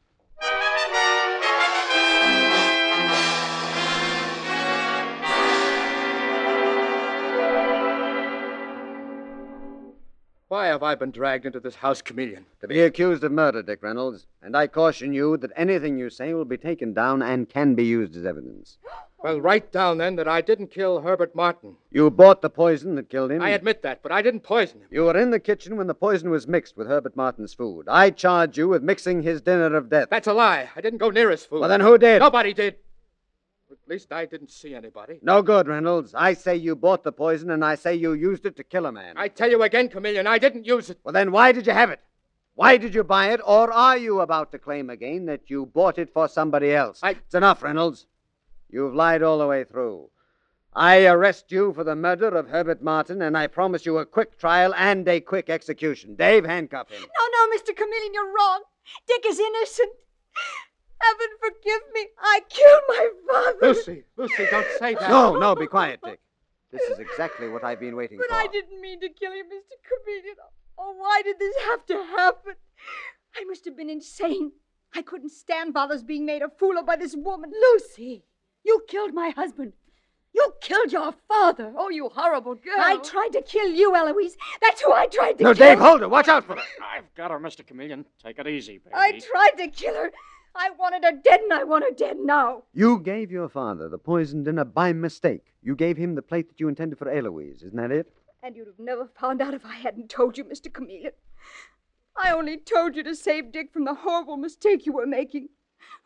Have 10.72 10.84
I 10.84 10.96
been 10.96 11.12
dragged 11.12 11.46
into 11.46 11.60
this 11.60 11.76
house, 11.76 12.02
chameleon? 12.02 12.46
To 12.62 12.68
be 12.68 12.80
accused 12.82 13.24
of 13.24 13.32
murder, 13.32 13.62
Dick 13.62 13.84
Reynolds, 13.84 14.26
and 14.42 14.56
I 14.56 14.68
caution 14.68 15.14
you 15.14 15.36
that 15.38 15.52
anything 15.56 15.98
you 15.98 16.10
say 16.10 16.34
will 16.34 16.46
be 16.46 16.58
taken 16.58 16.94
down 16.94 17.22
and 17.22 17.50
can 17.50 17.76
be 17.76 17.84
used 17.86 18.16
as 18.16 18.26
evidence. 18.26 18.78
Well, 19.24 19.40
write 19.40 19.72
down 19.72 20.00
then 20.00 20.16
that 20.16 20.28
I 20.28 20.42
didn't 20.42 20.72
kill 20.72 21.02
Herbert 21.02 21.36
Martin. 21.36 21.76
You 21.92 22.10
bought 22.10 22.42
the 22.42 22.50
poison 22.50 22.96
that 22.96 23.12
killed 23.12 23.30
him. 23.30 23.40
I 23.40 23.50
admit 23.50 23.84
that, 23.84 24.02
but 24.02 24.12
I 24.12 24.24
didn't 24.24 24.40
poison 24.40 24.80
him. 24.80 24.88
You 24.90 25.04
were 25.04 25.16
in 25.16 25.30
the 25.30 25.40
kitchen 25.40 25.78
when 25.78 25.86
the 25.86 25.94
poison 25.94 26.32
was 26.32 26.48
mixed 26.48 26.76
with 26.76 26.88
Herbert 26.88 27.16
Martin's 27.16 27.54
food. 27.54 27.88
I 27.88 28.10
charge 28.10 28.58
you 28.58 28.68
with 28.68 28.82
mixing 28.82 29.22
his 29.22 29.40
dinner 29.40 29.76
of 29.76 29.92
death. 29.92 30.08
That's 30.10 30.26
a 30.26 30.34
lie. 30.34 30.70
I 30.76 30.82
didn't 30.82 30.98
go 30.98 31.12
near 31.12 31.30
his 31.30 31.46
food. 31.46 31.60
Well, 31.60 31.70
then 31.70 31.82
who 31.82 32.00
did? 32.00 32.18
Nobody 32.18 32.52
did. 32.52 32.78
At 33.72 33.78
least 33.88 34.12
I 34.12 34.26
didn't 34.26 34.52
see 34.52 34.76
anybody. 34.76 35.20
No 35.22 35.42
good, 35.42 35.70
Reynolds. 35.70 36.14
I 36.14 36.34
say 36.34 36.58
you 36.58 36.76
bought 36.76 37.04
the 37.04 37.12
poison, 37.14 37.52
and 37.52 37.64
I 37.64 37.76
say 37.76 37.96
you 37.96 38.12
used 38.12 38.46
it 38.46 38.58
to 38.58 38.66
kill 38.66 38.86
a 38.86 38.92
man. 38.92 39.16
I 39.18 39.30
tell 39.30 39.50
you 39.50 39.64
again, 39.64 39.88
chameleon, 39.88 40.28
I 40.28 40.40
didn't 40.40 40.66
use 40.66 40.90
it. 40.90 41.00
Well, 41.06 41.14
then 41.14 41.32
why 41.32 41.54
did 41.54 41.66
you 41.66 41.72
have 41.72 41.90
it? 41.90 42.02
Why 42.56 42.76
did 42.76 42.94
you 42.94 43.06
buy 43.06 43.32
it? 43.32 43.40
Or 43.46 43.72
are 43.72 43.98
you 43.98 44.20
about 44.20 44.52
to 44.52 44.60
claim 44.60 44.90
again 44.90 45.26
that 45.28 45.50
you 45.50 45.66
bought 45.66 45.98
it 45.98 46.12
for 46.12 46.28
somebody 46.28 46.74
else? 46.74 47.00
I... 47.02 47.12
It's 47.12 47.34
enough, 47.34 47.64
Reynolds. 47.64 48.08
You've 48.70 48.94
lied 48.94 49.24
all 49.24 49.38
the 49.38 49.48
way 49.48 49.64
through. 49.64 50.10
I 50.74 51.06
arrest 51.06 51.52
you 51.52 51.74
for 51.74 51.86
the 51.86 51.96
murder 51.96 52.28
of 52.28 52.50
Herbert 52.50 52.82
Martin, 52.82 53.22
and 53.22 53.38
I 53.38 53.48
promise 53.48 53.86
you 53.86 53.98
a 54.00 54.06
quick 54.06 54.38
trial 54.38 54.74
and 54.76 55.08
a 55.08 55.22
quick 55.22 55.50
execution. 55.50 56.16
Dave, 56.16 56.46
handcuff 56.46 56.90
him. 56.90 57.02
No, 57.02 57.08
no, 57.08 57.58
Mr. 57.58 57.76
Chameleon, 57.76 58.14
you're 58.14 58.34
wrong. 58.34 58.64
Dick 59.08 59.26
is 59.26 59.40
innocent. 59.40 59.94
Heaven 61.02 61.28
forgive 61.40 61.82
me. 61.94 62.08
I 62.20 62.42
killed 62.50 62.82
my 62.88 63.10
father. 63.30 63.58
Lucy, 63.62 64.04
Lucy, 64.18 64.46
don't 64.50 64.68
say 64.80 64.94
that. 64.96 65.10
No, 65.10 65.38
no, 65.38 65.56
be 65.56 65.68
quiet, 65.68 66.00
Dick. 66.04 66.20
This 66.72 66.82
is 66.84 67.00
exactly 67.00 67.50
what 67.50 67.64
I've 67.64 67.80
been 67.80 67.96
waiting 67.96 68.18
but 68.18 68.28
for. 68.28 68.34
But 68.34 68.44
I 68.44 68.48
didn't 68.48 68.80
mean 68.80 69.02
to 69.02 69.10
kill 69.10 69.34
you, 69.36 69.44
Mr. 69.44 69.76
Chameleon. 69.88 70.36
Oh, 70.78 70.96
why 70.98 71.22
did 71.24 71.38
this 71.38 71.56
have 71.66 71.86
to 71.88 71.96
happen? 71.96 72.54
I 73.36 73.44
must 73.46 73.66
have 73.66 73.76
been 73.76 73.90
insane. 73.90 74.54
I 74.96 75.02
couldn't 75.02 75.32
stand 75.32 75.74
father's 75.74 76.04
being 76.04 76.26
made 76.26 76.42
a 76.42 76.50
fool 76.50 76.78
of 76.78 76.86
by 76.86 76.96
this 76.96 77.16
woman. 77.16 77.52
Lucy, 77.52 78.24
you 78.64 78.84
killed 78.88 79.14
my 79.14 79.30
husband. 79.30 79.74
You 80.34 80.54
killed 80.62 80.94
your 80.94 81.14
father. 81.28 81.74
Oh, 81.78 81.90
you 81.90 82.08
horrible 82.08 82.56
girl. 82.56 82.78
I 82.78 82.98
tried 82.98 83.34
to 83.34 83.42
kill 83.42 83.70
you, 83.70 83.94
Eloise. 83.96 84.38
That's 84.62 84.82
who 84.82 84.94
I 84.94 85.08
tried 85.08 85.38
to 85.40 85.44
No, 85.44 85.54
kill. 85.54 85.68
Dave, 85.68 85.80
hold 85.80 86.02
her. 86.02 86.10
Watch 86.10 86.30
out 86.30 86.46
for 86.46 86.56
her. 86.56 86.62
I've 86.82 87.14
got 87.16 87.32
her, 87.32 87.40
Mr. 87.40 87.68
Chameleon. 87.68 88.06
Take 88.24 88.40
it 88.40 88.48
easy, 88.48 88.78
baby. 88.78 88.96
I 88.96 89.20
tried 89.20 89.64
to 89.64 89.68
kill 89.68 89.94
her. 89.96 90.12
I 90.56 90.70
wanted 90.72 91.04
her 91.04 91.20
dead, 91.24 91.42
and 91.42 91.54
I 91.54 91.64
want 91.64 91.84
her 91.84 91.96
dead 91.96 92.18
now. 92.20 92.64
You 92.74 93.00
gave 93.00 93.32
your 93.32 93.50
father 93.50 93.88
the 93.88 93.98
poisoned 93.98 94.46
dinner 94.46 94.66
by 94.66 94.94
mistake. 94.94 95.54
You 95.62 95.76
gave 95.76 95.98
him 95.98 96.16
the 96.16 96.22
plate 96.22 96.50
that 96.50 96.60
you 96.60 96.68
intended 96.68 97.00
for 97.00 97.10
Eloise. 97.10 97.64
Isn't 97.64 97.78
that 97.78 97.92
it? 97.92 98.14
And 98.44 98.56
you'd 98.56 98.68
have 98.68 98.80
never 98.80 99.08
found 99.20 99.42
out 99.42 99.54
if 99.54 99.66
I 99.66 99.76
hadn't 99.76 100.10
told 100.10 100.38
you, 100.38 100.44
Mr. 100.44 100.72
Chameleon. 100.72 101.14
I 102.16 102.32
only 102.32 102.58
told 102.58 102.96
you 102.96 103.04
to 103.04 103.16
save 103.16 103.52
Dick 103.52 103.72
from 103.72 103.86
the 103.86 103.94
horrible 103.94 104.38
mistake 104.38 104.86
you 104.86 104.94
were 104.94 105.08
making. 105.08 105.50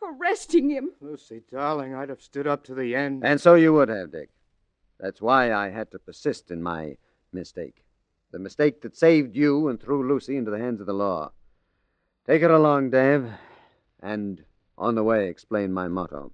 Arresting 0.02 0.70
him. 0.70 0.90
Lucy, 1.00 1.42
darling, 1.50 1.94
I'd 1.94 2.08
have 2.08 2.22
stood 2.22 2.46
up 2.46 2.64
to 2.64 2.74
the 2.74 2.94
end. 2.94 3.24
And 3.24 3.40
so 3.40 3.54
you 3.54 3.72
would 3.72 3.88
have, 3.88 4.12
Dick. 4.12 4.30
That's 5.00 5.20
why 5.20 5.52
I 5.52 5.70
had 5.70 5.90
to 5.90 5.98
persist 5.98 6.50
in 6.50 6.62
my 6.62 6.96
mistake. 7.32 7.84
The 8.32 8.38
mistake 8.38 8.82
that 8.82 8.96
saved 8.96 9.36
you 9.36 9.68
and 9.68 9.80
threw 9.80 10.06
Lucy 10.06 10.36
into 10.36 10.50
the 10.50 10.58
hands 10.58 10.80
of 10.80 10.86
the 10.86 10.94
law. 10.94 11.32
Take 12.26 12.42
it 12.42 12.50
along, 12.50 12.90
Dave, 12.90 13.30
and 14.06 14.44
on 14.78 14.94
the 14.94 15.02
way 15.02 15.28
explain 15.28 15.72
my 15.72 15.88
motto. 15.88 16.32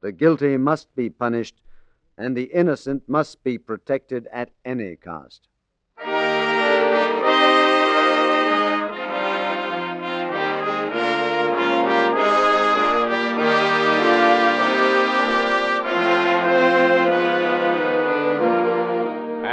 The 0.00 0.12
guilty 0.12 0.56
must 0.56 0.94
be 0.94 1.10
punished, 1.10 1.60
and 2.16 2.36
the 2.36 2.44
innocent 2.44 3.08
must 3.08 3.42
be 3.42 3.58
protected 3.58 4.28
at 4.32 4.50
any 4.64 4.94
cost. 4.94 5.48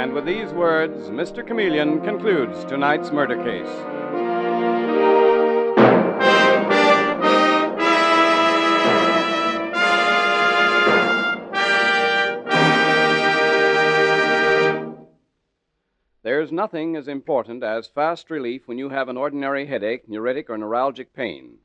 And 0.00 0.12
with 0.14 0.24
these 0.24 0.50
words, 0.52 1.10
Mr. 1.10 1.44
Chameleon 1.44 2.02
concludes 2.02 2.64
tonight's 2.66 3.10
murder 3.10 3.42
case. 3.42 3.66
There's 16.38 16.52
nothing 16.52 16.94
as 16.94 17.08
important 17.08 17.64
as 17.64 17.88
fast 17.88 18.30
relief 18.30 18.68
when 18.68 18.78
you 18.78 18.90
have 18.90 19.08
an 19.08 19.16
ordinary 19.16 19.66
headache, 19.66 20.06
neuritic, 20.08 20.48
or 20.48 20.56
neuralgic 20.56 21.08
pain. 21.12 21.58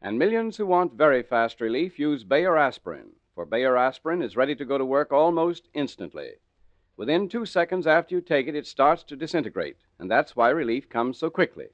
And 0.00 0.16
millions 0.16 0.56
who 0.56 0.64
want 0.64 0.92
very 0.92 1.24
fast 1.24 1.60
relief 1.60 1.98
use 1.98 2.22
Bayer 2.22 2.56
aspirin, 2.56 3.16
for 3.34 3.44
Bayer 3.44 3.76
aspirin 3.76 4.22
is 4.22 4.36
ready 4.36 4.54
to 4.54 4.64
go 4.64 4.78
to 4.78 4.84
work 4.84 5.10
almost 5.12 5.68
instantly. 5.74 6.34
Within 6.96 7.28
two 7.28 7.44
seconds 7.44 7.84
after 7.84 8.14
you 8.14 8.20
take 8.20 8.46
it, 8.46 8.54
it 8.54 8.68
starts 8.68 9.02
to 9.02 9.16
disintegrate, 9.16 9.78
and 9.98 10.08
that's 10.08 10.36
why 10.36 10.50
relief 10.50 10.88
comes 10.88 11.18
so 11.18 11.28
quickly. 11.28 11.70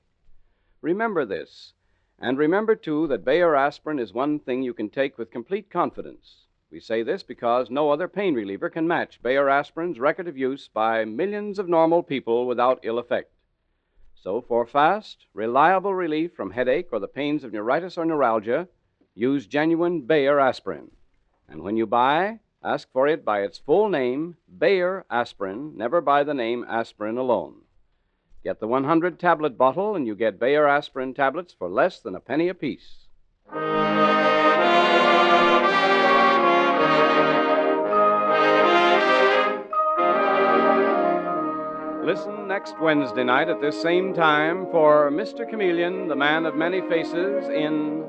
Remember 0.81 1.27
this, 1.27 1.75
and 2.19 2.39
remember, 2.39 2.75
too, 2.75 3.07
that 3.09 3.27
Bayer 3.27 3.55
aspirin 3.55 3.99
is 3.99 4.15
one 4.15 4.39
thing 4.39 4.63
you 4.63 4.73
can 4.73 4.89
take 4.89 5.19
with 5.19 5.31
complete 5.31 5.69
confidence. 5.69 6.47
We 6.73 6.81
say 6.81 7.03
this 7.03 7.23
because 7.23 7.69
no 7.69 7.91
other 7.91 8.09
pain 8.09 8.35
reliever 8.35 8.71
can 8.71 8.89
match 8.89 9.23
Bayer 9.23 9.51
aspirin's 9.51 10.01
record 10.01 10.27
of 10.27 10.39
use 10.39 10.69
by 10.69 11.05
millions 11.05 11.59
of 11.59 11.69
normal 11.69 12.03
people 12.03 12.47
without 12.47 12.81
ill 12.83 12.99
effect. 12.99 13.31
So, 14.15 14.41
for 14.41 14.65
fast, 14.65 15.27
reliable 15.35 15.93
relief 15.95 16.33
from 16.33 16.53
headache 16.53 16.89
or 16.91 16.99
the 16.99 17.09
pains 17.09 17.45
of 17.45 17.53
neuritis 17.53 17.99
or 17.99 18.07
neuralgia, 18.07 18.69
use 19.15 19.47
genuine 19.47 20.01
Bayer 20.01 20.41
aspirin. 20.41 20.91
And 21.47 21.61
when 21.61 21.77
you 21.77 21.87
buy, 21.87 22.41
ask 22.65 22.91
for 22.91 23.07
it 23.07 23.23
by 23.23 23.43
its 23.43 23.59
full 23.59 23.91
name, 23.91 24.39
Bayer 24.49 25.05
aspirin, 25.11 25.77
never 25.77 26.01
by 26.01 26.25
the 26.25 26.33
name 26.33 26.65
aspirin 26.67 27.19
alone. 27.19 27.57
Get 28.43 28.61
the 28.61 28.67
100 28.67 29.21
tablet 29.21 29.59
bottle, 29.59 29.95
and 29.95 30.07
you 30.07 30.15
get 30.15 30.41
Bayer 30.41 30.67
aspirin 30.67 31.13
tablets 31.13 31.53
for 31.53 31.69
less 31.69 32.01
than 32.01 32.15
a 32.15 32.21
penny 32.21 32.49
apiece. 32.49 33.09
Listen 42.03 42.49
next 42.49 42.75
Wednesday 42.81 43.23
night 43.23 43.49
at 43.49 43.61
this 43.61 43.81
same 43.81 44.13
time 44.13 44.67
for 44.73 45.09
Mr. 45.13 45.49
Chameleon, 45.49 46.09
the 46.09 46.17
man 46.17 46.47
of 46.47 46.57
many 46.57 46.81
faces, 46.89 47.49
in 47.49 48.01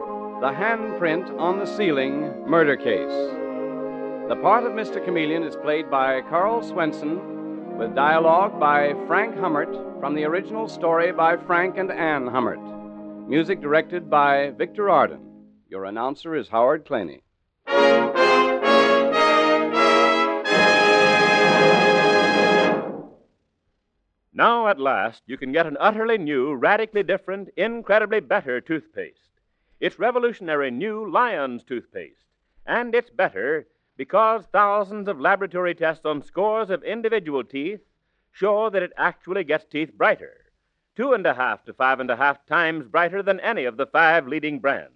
The 0.42 0.52
Handprint 0.52 1.30
on 1.40 1.60
the 1.60 1.68
Ceiling 1.68 2.44
Murder 2.48 2.76
Case. 2.76 3.30
The 4.30 4.40
part 4.42 4.64
of 4.64 4.72
Mr. 4.72 5.04
Chameleon 5.06 5.44
is 5.44 5.56
played 5.58 5.92
by 5.92 6.22
Karl 6.22 6.64
Swenson, 6.64 7.78
with 7.78 7.94
dialogue 7.94 8.60
by 8.60 8.96
Frank 9.06 9.38
Hummert 9.38 10.00
from 10.00 10.16
the 10.16 10.24
original 10.24 10.68
story 10.68 11.12
by 11.12 11.38
Frank 11.38 11.78
and 11.78 11.92
Anne 11.92 12.26
Hummert. 12.26 12.60
Music 13.30 13.62
directed 13.62 14.10
by 14.10 14.50
Victor 14.58 14.90
Arden. 14.90 15.20
Your 15.70 15.86
announcer 15.86 16.36
is 16.36 16.48
Howard 16.48 16.84
Claney. 16.88 17.22
Now, 24.36 24.68
at 24.68 24.80
last, 24.80 25.22
you 25.28 25.38
can 25.38 25.52
get 25.52 25.68
an 25.68 25.78
utterly 25.80 26.18
new, 26.18 26.56
radically 26.56 27.04
different, 27.04 27.50
incredibly 27.56 28.20
better 28.20 28.60
toothpaste. 28.60 29.30
It's 29.80 30.00
revolutionary 30.00 30.72
new 30.72 31.08
Lion's 31.08 31.64
toothpaste. 31.64 32.26
And 32.66 32.96
it's 32.96 33.12
better 33.12 33.68
because 33.96 34.46
thousands 34.48 35.08
of 35.08 35.20
laboratory 35.20 35.76
tests 35.76 36.06
on 36.06 36.24
scores 36.24 36.72
of 36.72 36.84
individual 36.84 37.44
teeth 37.44 37.82
show 38.32 38.72
that 38.72 38.82
it 38.82 38.94
actually 38.98 39.44
gets 39.44 39.66
teeth 39.66 39.94
brighter. 39.94 40.52
Two 40.96 41.14
and 41.14 41.26
a 41.28 41.36
half 41.36 41.64
to 41.66 41.74
five 41.74 42.00
and 42.00 42.10
a 42.10 42.16
half 42.16 42.44
times 42.48 42.88
brighter 42.88 43.22
than 43.22 43.40
any 43.40 43.66
of 43.66 43.78
the 43.78 43.86
five 43.86 44.28
leading 44.28 44.60
brands. 44.60 44.94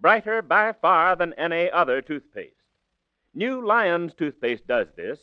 brighter 0.00 0.42
by 0.42 0.72
far 0.72 1.16
than 1.16 1.32
any 1.34 1.70
other 1.70 2.02
toothpaste. 2.02 2.54
New 3.34 3.64
Lion's 3.64 4.14
toothpaste 4.14 4.66
does 4.66 4.88
this 4.96 5.18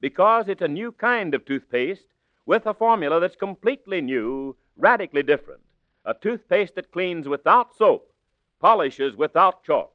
because 0.00 0.48
it's 0.48 0.62
a 0.62 0.68
new 0.68 0.92
kind 0.92 1.34
of 1.34 1.44
toothpaste 1.44 2.06
with 2.46 2.66
a 2.66 2.74
formula 2.74 3.20
that's 3.20 3.36
completely 3.36 4.00
new, 4.00 4.56
radically 4.76 5.22
different. 5.22 5.62
A 6.04 6.14
toothpaste 6.14 6.74
that 6.74 6.92
cleans 6.92 7.26
without 7.26 7.74
soap, 7.74 8.12
polishes 8.60 9.16
without 9.16 9.64
chalk. 9.64 9.94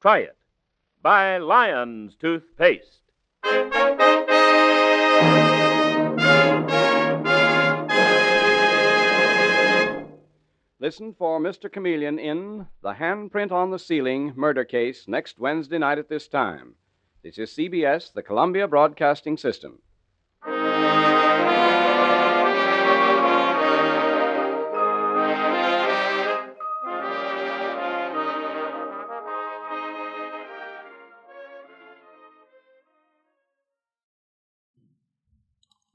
Try 0.00 0.18
it. 0.18 0.36
Buy 1.02 1.38
Lion's 1.38 2.16
Toothpaste. 2.16 3.02
Listen 10.78 11.14
for 11.14 11.40
Mr. 11.40 11.72
Chameleon 11.72 12.18
in 12.18 12.66
The 12.82 12.92
Handprint 12.92 13.50
on 13.50 13.70
the 13.70 13.78
Ceiling 13.78 14.32
murder 14.36 14.64
case 14.64 15.08
next 15.08 15.38
Wednesday 15.38 15.78
night 15.78 15.98
at 15.98 16.08
this 16.08 16.28
time. 16.28 16.74
This 17.22 17.38
is 17.38 17.50
CBS, 17.50 18.12
the 18.12 18.22
Columbia 18.22 18.68
Broadcasting 18.68 19.36
System. 19.36 19.78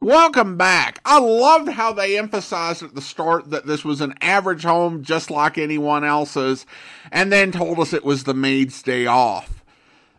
Welcome 0.03 0.57
back. 0.57 0.99
I 1.05 1.19
loved 1.19 1.69
how 1.69 1.93
they 1.93 2.17
emphasized 2.17 2.81
at 2.81 2.95
the 2.95 3.01
start 3.01 3.51
that 3.51 3.67
this 3.67 3.85
was 3.85 4.01
an 4.01 4.15
average 4.19 4.63
home 4.63 5.03
just 5.03 5.29
like 5.29 5.59
anyone 5.59 6.03
else's, 6.03 6.65
and 7.11 7.31
then 7.31 7.51
told 7.51 7.79
us 7.79 7.93
it 7.93 8.03
was 8.03 8.23
the 8.23 8.33
maid's 8.33 8.81
day 8.81 9.05
off. 9.05 9.63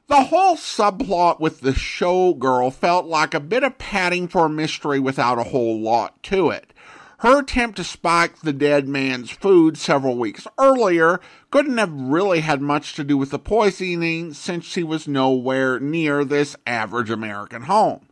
The 0.06 0.22
whole 0.22 0.54
subplot 0.54 1.40
with 1.40 1.62
the 1.62 1.72
showgirl 1.72 2.72
felt 2.72 3.06
like 3.06 3.34
a 3.34 3.40
bit 3.40 3.64
of 3.64 3.78
padding 3.78 4.28
for 4.28 4.46
a 4.46 4.48
mystery 4.48 5.00
without 5.00 5.40
a 5.40 5.50
whole 5.50 5.80
lot 5.80 6.22
to 6.24 6.50
it. 6.50 6.72
Her 7.18 7.40
attempt 7.40 7.76
to 7.78 7.84
spike 7.84 8.38
the 8.38 8.52
dead 8.52 8.86
man's 8.86 9.32
food 9.32 9.76
several 9.76 10.16
weeks 10.16 10.46
earlier 10.60 11.20
couldn't 11.50 11.78
have 11.78 11.92
really 11.92 12.38
had 12.38 12.62
much 12.62 12.94
to 12.94 13.02
do 13.02 13.18
with 13.18 13.30
the 13.30 13.38
poisoning 13.40 14.32
since 14.32 14.64
she 14.64 14.84
was 14.84 15.08
nowhere 15.08 15.80
near 15.80 16.24
this 16.24 16.54
average 16.68 17.10
American 17.10 17.62
home. 17.62 18.06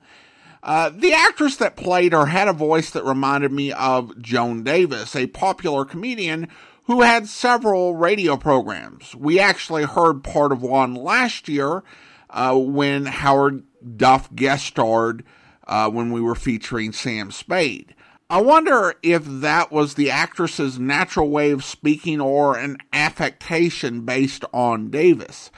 Uh, 0.63 0.91
the 0.91 1.13
actress 1.13 1.57
that 1.57 1.77
played 1.77 2.13
her 2.13 2.27
had 2.27 2.49
a 2.49 2.53
voice 2.53 2.91
that 2.91 3.05
reminded 3.05 3.51
me 3.51 3.73
of 3.73 4.21
Joan 4.21 4.63
Davis, 4.63 5.17
a 5.17 5.27
popular 5.29 5.85
comedian 5.85 6.49
who 6.85 7.03
had 7.03 7.29
several 7.29 7.95
radio 7.95 8.37
programs. 8.37 9.15
We 9.15 9.39
actually 9.39 9.85
heard 9.85 10.25
part 10.25 10.53
of 10.53 10.63
one 10.63 10.95
last 10.95 11.49
year 11.49 11.83
uh, 12.29 12.57
when 12.59 13.07
Howard 13.07 13.65
Duff 13.97 14.35
guest 14.35 14.67
starred 14.67 15.25
uh, 15.67 15.89
when 15.89 16.13
we 16.13 16.21
were 16.21 16.35
featuring 16.35 16.93
Sam 16.93 17.31
Spade. 17.31 17.95
I 18.29 18.41
wonder 18.41 18.95
if 19.03 19.25
that 19.25 19.73
was 19.73 19.95
the 19.95 20.11
actress's 20.11 20.79
natural 20.79 21.31
way 21.31 21.51
of 21.51 21.65
speaking 21.65 22.21
or 22.21 22.57
an 22.57 22.77
affectation 22.93 24.03
based 24.03 24.45
on 24.53 24.91
Davis. 24.91 25.51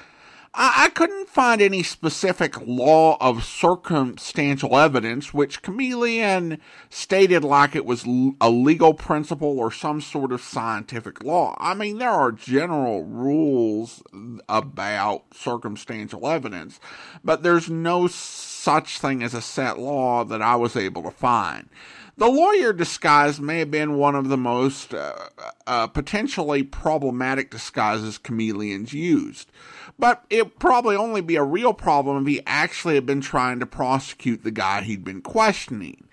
I, 0.54 0.84
I 0.84 0.88
couldn't 0.90 1.28
find 1.28 1.62
any 1.62 1.82
specific 1.82 2.56
law 2.66 3.16
of 3.20 3.44
circumstantial 3.44 4.76
evidence, 4.76 5.32
which 5.32 5.62
Chameleon 5.62 6.58
stated 6.90 7.42
like 7.42 7.74
it 7.74 7.86
was 7.86 8.04
a 8.40 8.50
legal 8.50 8.92
principle 8.92 9.58
or 9.58 9.72
some 9.72 10.00
sort 10.00 10.32
of 10.32 10.42
scientific 10.42 11.24
law. 11.24 11.56
I 11.58 11.74
mean, 11.74 11.98
there 11.98 12.10
are 12.10 12.32
general 12.32 13.04
rules 13.04 14.02
about 14.48 15.24
circumstantial 15.34 16.28
evidence, 16.28 16.80
but 17.24 17.42
there's 17.42 17.70
no 17.70 18.06
such 18.06 18.98
thing 18.98 19.22
as 19.22 19.34
a 19.34 19.40
set 19.40 19.78
law 19.78 20.24
that 20.24 20.42
I 20.42 20.56
was 20.56 20.76
able 20.76 21.02
to 21.04 21.10
find. 21.10 21.68
The 22.18 22.28
lawyer 22.28 22.74
disguise 22.74 23.40
may 23.40 23.60
have 23.60 23.70
been 23.70 23.96
one 23.96 24.14
of 24.14 24.28
the 24.28 24.36
most 24.36 24.92
uh, 24.92 25.14
uh, 25.66 25.86
potentially 25.86 26.62
problematic 26.62 27.50
disguises 27.50 28.18
chameleons 28.18 28.92
used. 28.92 29.50
But 30.02 30.24
it'd 30.30 30.58
probably 30.58 30.96
only 30.96 31.20
be 31.20 31.36
a 31.36 31.44
real 31.44 31.72
problem 31.72 32.20
if 32.20 32.26
he 32.26 32.42
actually 32.44 32.96
had 32.96 33.06
been 33.06 33.20
trying 33.20 33.60
to 33.60 33.66
prosecute 33.66 34.42
the 34.42 34.50
guy 34.50 34.80
he'd 34.80 35.04
been 35.04 35.22
questioning. 35.22 36.08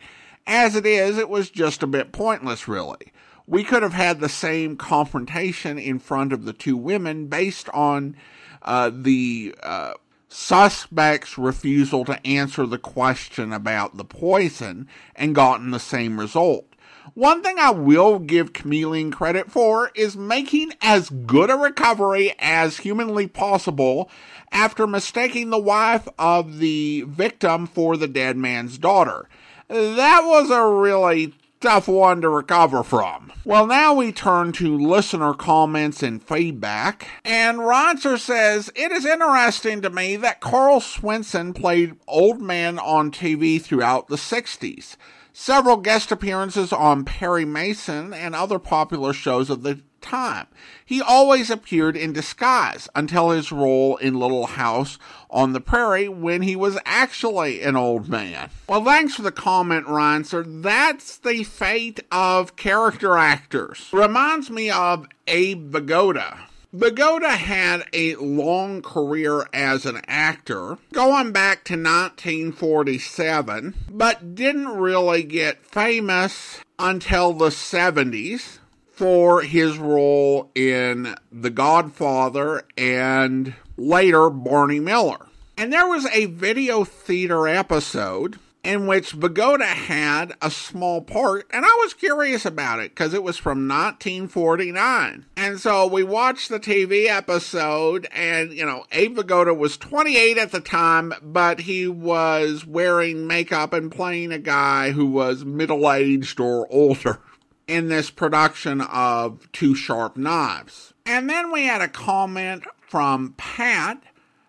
As 0.45 0.75
it 0.75 0.85
is, 0.85 1.17
it 1.17 1.27
was 1.27 1.49
just 1.49 1.81
a 1.81 1.87
bit 1.87 2.11
pointless, 2.11 2.67
really. 2.67 3.11
We 3.47 3.63
could 3.63 3.81
have 3.81 3.93
had 3.93 4.19
the 4.19 4.29
same 4.29 4.77
confrontation 4.77 5.79
in 5.79 5.97
front 5.97 6.33
of 6.33 6.45
the 6.45 6.53
two 6.53 6.77
women 6.77 7.29
based 7.29 7.67
on 7.69 8.15
uh, 8.61 8.91
the 8.93 9.55
uh, 9.63 9.93
suspect's 10.27 11.39
refusal 11.39 12.05
to 12.05 12.27
answer 12.27 12.67
the 12.67 12.77
question 12.77 13.51
about 13.51 13.97
the 13.97 14.05
poison 14.05 14.87
and 15.15 15.33
gotten 15.33 15.71
the 15.71 15.79
same 15.79 16.19
result. 16.19 16.68
One 17.13 17.41
thing 17.41 17.57
I 17.59 17.71
will 17.71 18.19
give 18.19 18.53
Chameleon 18.53 19.11
credit 19.11 19.51
for 19.51 19.91
is 19.95 20.15
making 20.15 20.73
as 20.81 21.09
good 21.09 21.49
a 21.49 21.55
recovery 21.55 22.33
as 22.39 22.77
humanly 22.77 23.27
possible 23.27 24.09
after 24.51 24.87
mistaking 24.87 25.49
the 25.49 25.59
wife 25.59 26.07
of 26.17 26.59
the 26.59 27.05
victim 27.07 27.67
for 27.67 27.97
the 27.97 28.07
dead 28.07 28.37
man's 28.37 28.77
daughter. 28.77 29.27
That 29.67 30.21
was 30.25 30.49
a 30.49 30.65
really 30.65 31.33
tough 31.59 31.87
one 31.87 32.21
to 32.21 32.29
recover 32.29 32.83
from. 32.83 33.31
Well, 33.43 33.67
now 33.67 33.93
we 33.93 34.11
turn 34.11 34.51
to 34.53 34.77
listener 34.77 35.33
comments 35.33 36.01
and 36.01 36.23
feedback. 36.23 37.07
And 37.25 37.59
Ronser 37.59 38.17
says, 38.17 38.71
It 38.75 38.91
is 38.91 39.05
interesting 39.05 39.81
to 39.81 39.89
me 39.89 40.15
that 40.17 40.39
Karl 40.39 40.79
Swenson 40.79 41.53
played 41.53 41.95
old 42.07 42.41
man 42.41 42.79
on 42.79 43.11
TV 43.11 43.61
throughout 43.61 44.07
the 44.07 44.15
60s 44.15 44.95
several 45.39 45.77
guest 45.77 46.11
appearances 46.11 46.73
on 46.73 47.05
Perry 47.05 47.45
Mason 47.45 48.13
and 48.13 48.35
other 48.35 48.59
popular 48.59 49.13
shows 49.13 49.49
of 49.49 49.63
the 49.63 49.79
time. 50.01 50.47
He 50.85 51.01
always 51.01 51.49
appeared 51.49 51.95
in 51.95 52.11
disguise 52.11 52.89
until 52.93 53.29
his 53.29 53.49
role 53.49 53.95
in 53.97 54.19
Little 54.19 54.47
House 54.47 54.97
on 55.29 55.53
the 55.53 55.61
Prairie 55.61 56.09
when 56.09 56.41
he 56.41 56.57
was 56.57 56.77
actually 56.85 57.61
an 57.61 57.77
old 57.77 58.09
man. 58.09 58.49
Well, 58.67 58.83
thanks 58.83 59.15
for 59.15 59.21
the 59.21 59.31
comment, 59.31 59.87
Ryan 59.87 60.25
Sir. 60.25 60.43
That's 60.43 61.17
the 61.17 61.45
fate 61.45 62.01
of 62.11 62.57
character 62.57 63.17
actors. 63.17 63.89
Reminds 63.93 64.49
me 64.49 64.69
of 64.69 65.07
Abe 65.25 65.71
Vigoda 65.71 66.48
Vigoda 66.73 67.31
had 67.31 67.85
a 67.93 68.13
long 68.15 68.83
career 68.83 69.47
as 69.51 69.87
an 69.87 70.01
actor, 70.07 70.77
going 70.93 71.31
back 71.31 71.63
to 71.63 71.73
1947, 71.73 73.73
but 73.89 74.35
didn't 74.35 74.77
really 74.77 75.23
get 75.23 75.65
famous 75.65 76.59
until 76.77 77.33
the 77.33 77.49
70s 77.49 78.59
for 78.91 79.41
his 79.41 79.79
role 79.79 80.51
in 80.53 81.15
The 81.31 81.49
Godfather 81.49 82.61
and 82.77 83.55
later 83.75 84.29
Barney 84.29 84.79
Miller. 84.79 85.25
And 85.57 85.73
there 85.73 85.87
was 85.87 86.05
a 86.13 86.25
video 86.25 86.83
theater 86.83 87.47
episode 87.47 88.37
in 88.63 88.87
which 88.87 89.13
Vigoda 89.13 89.65
had 89.65 90.33
a 90.41 90.51
small 90.51 91.01
part, 91.01 91.47
and 91.51 91.65
I 91.65 91.77
was 91.81 91.93
curious 91.93 92.45
about 92.45 92.79
it 92.79 92.91
because 92.91 93.13
it 93.13 93.23
was 93.23 93.37
from 93.37 93.67
1949. 93.67 95.25
And 95.37 95.59
so 95.59 95.87
we 95.87 96.03
watched 96.03 96.49
the 96.49 96.59
TV 96.59 97.07
episode, 97.07 98.07
and 98.11 98.51
you 98.51 98.65
know, 98.65 98.85
Abe 98.91 99.17
Vigoda 99.17 99.57
was 99.57 99.77
28 99.77 100.37
at 100.37 100.51
the 100.51 100.59
time, 100.59 101.13
but 101.21 101.61
he 101.61 101.87
was 101.87 102.65
wearing 102.65 103.27
makeup 103.27 103.71
and 103.71 103.91
playing 103.91 104.33
a 104.33 104.39
guy 104.39 104.91
who 104.91 105.05
was 105.05 105.45
middle 105.45 105.89
aged 105.91 106.39
or 106.39 106.67
older 106.69 107.21
in 107.67 107.87
this 107.87 108.09
production 108.09 108.81
of 108.81 109.49
Two 109.53 109.73
Sharp 109.73 110.17
Knives. 110.17 110.93
And 111.05 111.29
then 111.29 111.51
we 111.51 111.65
had 111.65 111.81
a 111.81 111.87
comment 111.87 112.65
from 112.81 113.35
Pat, 113.37 114.03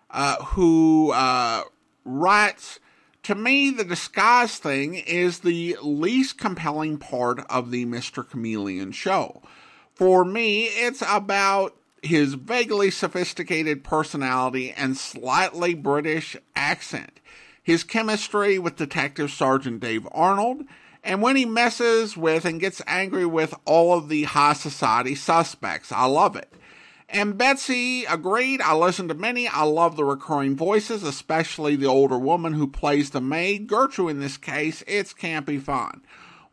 uh, 0.09 0.43
who 0.43 1.11
uh, 1.11 1.63
writes 2.03 2.79
to 3.23 3.35
me, 3.35 3.69
the 3.69 3.83
disguise 3.83 4.57
thing 4.57 4.95
is 4.95 5.39
the 5.39 5.77
least 5.81 6.37
compelling 6.37 6.97
part 6.97 7.45
of 7.49 7.71
the 7.71 7.85
Mr. 7.85 8.27
Chameleon 8.27 8.91
show. 8.91 9.41
For 9.93 10.25
me, 10.25 10.63
it's 10.65 11.03
about 11.07 11.75
his 12.01 12.33
vaguely 12.33 12.89
sophisticated 12.89 13.83
personality 13.83 14.71
and 14.71 14.97
slightly 14.97 15.75
British 15.75 16.35
accent, 16.55 17.19
his 17.61 17.83
chemistry 17.83 18.57
with 18.57 18.75
Detective 18.75 19.31
Sergeant 19.31 19.81
Dave 19.81 20.07
Arnold, 20.11 20.63
and 21.03 21.21
when 21.21 21.35
he 21.35 21.45
messes 21.45 22.17
with 22.17 22.45
and 22.45 22.59
gets 22.59 22.81
angry 22.87 23.25
with 23.25 23.53
all 23.65 23.97
of 23.97 24.09
the 24.09 24.23
high 24.23 24.53
society 24.53 25.15
suspects. 25.15 25.91
I 25.91 26.05
love 26.05 26.35
it. 26.35 26.51
And 27.13 27.37
Betsy 27.37 28.05
agreed. 28.05 28.61
I 28.61 28.73
listened 28.73 29.09
to 29.09 29.15
many. 29.15 29.47
I 29.47 29.63
love 29.63 29.97
the 29.97 30.05
recurring 30.05 30.55
voices, 30.55 31.03
especially 31.03 31.75
the 31.75 31.87
older 31.87 32.17
woman 32.17 32.53
who 32.53 32.67
plays 32.67 33.09
the 33.09 33.19
maid. 33.19 33.67
Gertrude 33.67 34.11
in 34.11 34.19
this 34.21 34.37
case, 34.37 34.81
it's 34.87 35.13
campy 35.13 35.61
fun. 35.61 36.01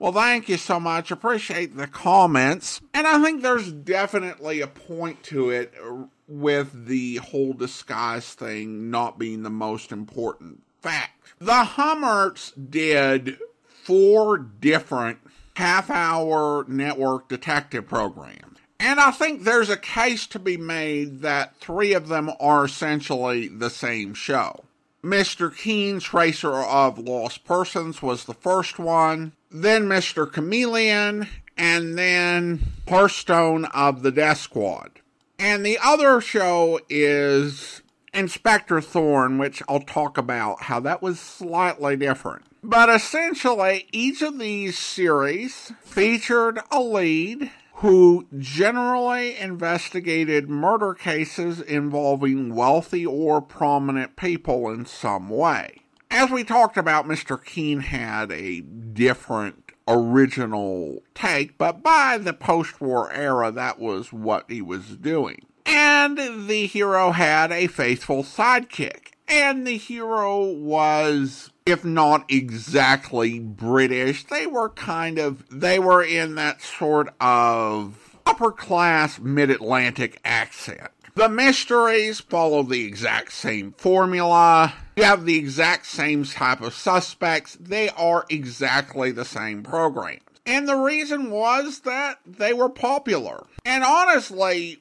Well, 0.00 0.12
thank 0.12 0.48
you 0.48 0.56
so 0.56 0.80
much. 0.80 1.10
Appreciate 1.10 1.76
the 1.76 1.86
comments. 1.86 2.80
And 2.92 3.06
I 3.06 3.22
think 3.22 3.42
there's 3.42 3.72
definitely 3.72 4.60
a 4.60 4.66
point 4.66 5.22
to 5.24 5.50
it 5.50 5.74
uh, 5.80 6.06
with 6.26 6.86
the 6.86 7.16
whole 7.16 7.52
disguise 7.52 8.34
thing 8.34 8.90
not 8.90 9.18
being 9.18 9.42
the 9.42 9.50
most 9.50 9.92
important 9.92 10.62
fact. 10.80 11.34
The 11.38 11.64
Hummerts 11.64 12.52
did 12.70 13.38
four 13.84 14.38
different 14.38 15.18
half 15.54 15.90
hour 15.90 16.64
network 16.68 17.28
detective 17.28 17.88
programs. 17.88 18.57
And 18.80 19.00
I 19.00 19.10
think 19.10 19.42
there's 19.42 19.70
a 19.70 19.76
case 19.76 20.26
to 20.28 20.38
be 20.38 20.56
made 20.56 21.20
that 21.22 21.56
three 21.56 21.92
of 21.94 22.08
them 22.08 22.30
are 22.38 22.64
essentially 22.64 23.48
the 23.48 23.70
same 23.70 24.14
show. 24.14 24.64
Mr. 25.02 25.56
Keen, 25.56 26.00
Tracer 26.00 26.54
of 26.54 26.98
Lost 26.98 27.44
Persons, 27.44 28.02
was 28.02 28.24
the 28.24 28.34
first 28.34 28.78
one. 28.78 29.32
Then 29.50 29.88
Mr. 29.88 30.30
Chameleon, 30.30 31.28
and 31.56 31.98
then 31.98 32.72
Hearthstone 32.88 33.64
of 33.66 34.02
the 34.02 34.12
Death 34.12 34.38
Squad. 34.38 34.90
And 35.38 35.64
the 35.64 35.78
other 35.82 36.20
show 36.20 36.80
is 36.88 37.82
Inspector 38.12 38.80
Thorne, 38.80 39.38
which 39.38 39.62
I'll 39.68 39.80
talk 39.80 40.18
about 40.18 40.64
how 40.64 40.80
that 40.80 41.02
was 41.02 41.20
slightly 41.20 41.96
different. 41.96 42.44
But 42.62 42.88
essentially, 42.88 43.86
each 43.92 44.20
of 44.20 44.38
these 44.38 44.76
series 44.76 45.72
featured 45.84 46.60
a 46.70 46.80
lead 46.80 47.50
who 47.78 48.26
generally 48.36 49.36
investigated 49.36 50.48
murder 50.48 50.94
cases 50.94 51.60
involving 51.60 52.52
wealthy 52.52 53.06
or 53.06 53.40
prominent 53.40 54.16
people 54.16 54.68
in 54.68 54.84
some 54.84 55.28
way. 55.28 55.82
As 56.10 56.28
we 56.30 56.42
talked 56.42 56.76
about, 56.76 57.06
Mr. 57.06 57.42
Keen 57.42 57.80
had 57.80 58.32
a 58.32 58.60
different 58.60 59.72
original 59.86 61.02
take, 61.14 61.56
but 61.56 61.82
by 61.82 62.18
the 62.18 62.32
post 62.32 62.80
war 62.80 63.12
era, 63.12 63.52
that 63.52 63.78
was 63.78 64.12
what 64.12 64.50
he 64.50 64.60
was 64.60 64.96
doing. 64.96 65.46
And 65.64 66.18
the 66.48 66.66
hero 66.66 67.12
had 67.12 67.52
a 67.52 67.68
faithful 67.68 68.24
sidekick. 68.24 69.12
And 69.28 69.66
the 69.66 69.76
hero 69.76 70.42
was 70.42 71.50
if 71.68 71.84
not 71.84 72.24
exactly 72.30 73.38
British, 73.38 74.24
they 74.24 74.46
were 74.46 74.70
kind 74.70 75.18
of, 75.18 75.44
they 75.50 75.78
were 75.78 76.02
in 76.02 76.34
that 76.36 76.62
sort 76.62 77.14
of 77.20 78.18
upper 78.24 78.50
class 78.50 79.18
mid 79.18 79.50
Atlantic 79.50 80.18
accent. 80.24 80.90
The 81.14 81.28
mysteries 81.28 82.20
follow 82.20 82.62
the 82.62 82.84
exact 82.86 83.32
same 83.32 83.72
formula. 83.72 84.72
You 84.96 85.04
have 85.04 85.26
the 85.26 85.36
exact 85.36 85.84
same 85.86 86.24
type 86.24 86.62
of 86.62 86.72
suspects. 86.72 87.56
They 87.60 87.90
are 87.90 88.24
exactly 88.30 89.10
the 89.10 89.24
same 89.24 89.62
programs. 89.62 90.22
And 90.46 90.66
the 90.66 90.76
reason 90.76 91.30
was 91.30 91.80
that 91.80 92.20
they 92.24 92.54
were 92.54 92.70
popular. 92.70 93.44
And 93.66 93.84
honestly, 93.84 94.80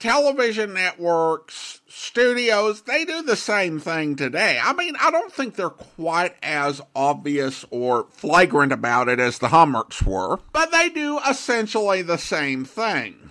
television 0.00 0.72
networks, 0.74 1.82
studios, 1.86 2.82
they 2.82 3.04
do 3.04 3.22
the 3.22 3.36
same 3.36 3.78
thing 3.78 4.16
today. 4.16 4.58
I 4.60 4.72
mean, 4.72 4.94
I 4.98 5.10
don't 5.10 5.32
think 5.32 5.54
they're 5.54 5.70
quite 5.70 6.34
as 6.42 6.80
obvious 6.96 7.64
or 7.70 8.06
flagrant 8.10 8.72
about 8.72 9.08
it 9.08 9.20
as 9.20 9.38
the 9.38 9.48
Hummerts 9.48 10.02
were, 10.02 10.40
but 10.52 10.72
they 10.72 10.88
do 10.88 11.20
essentially 11.28 12.02
the 12.02 12.18
same 12.18 12.64
thing. 12.64 13.30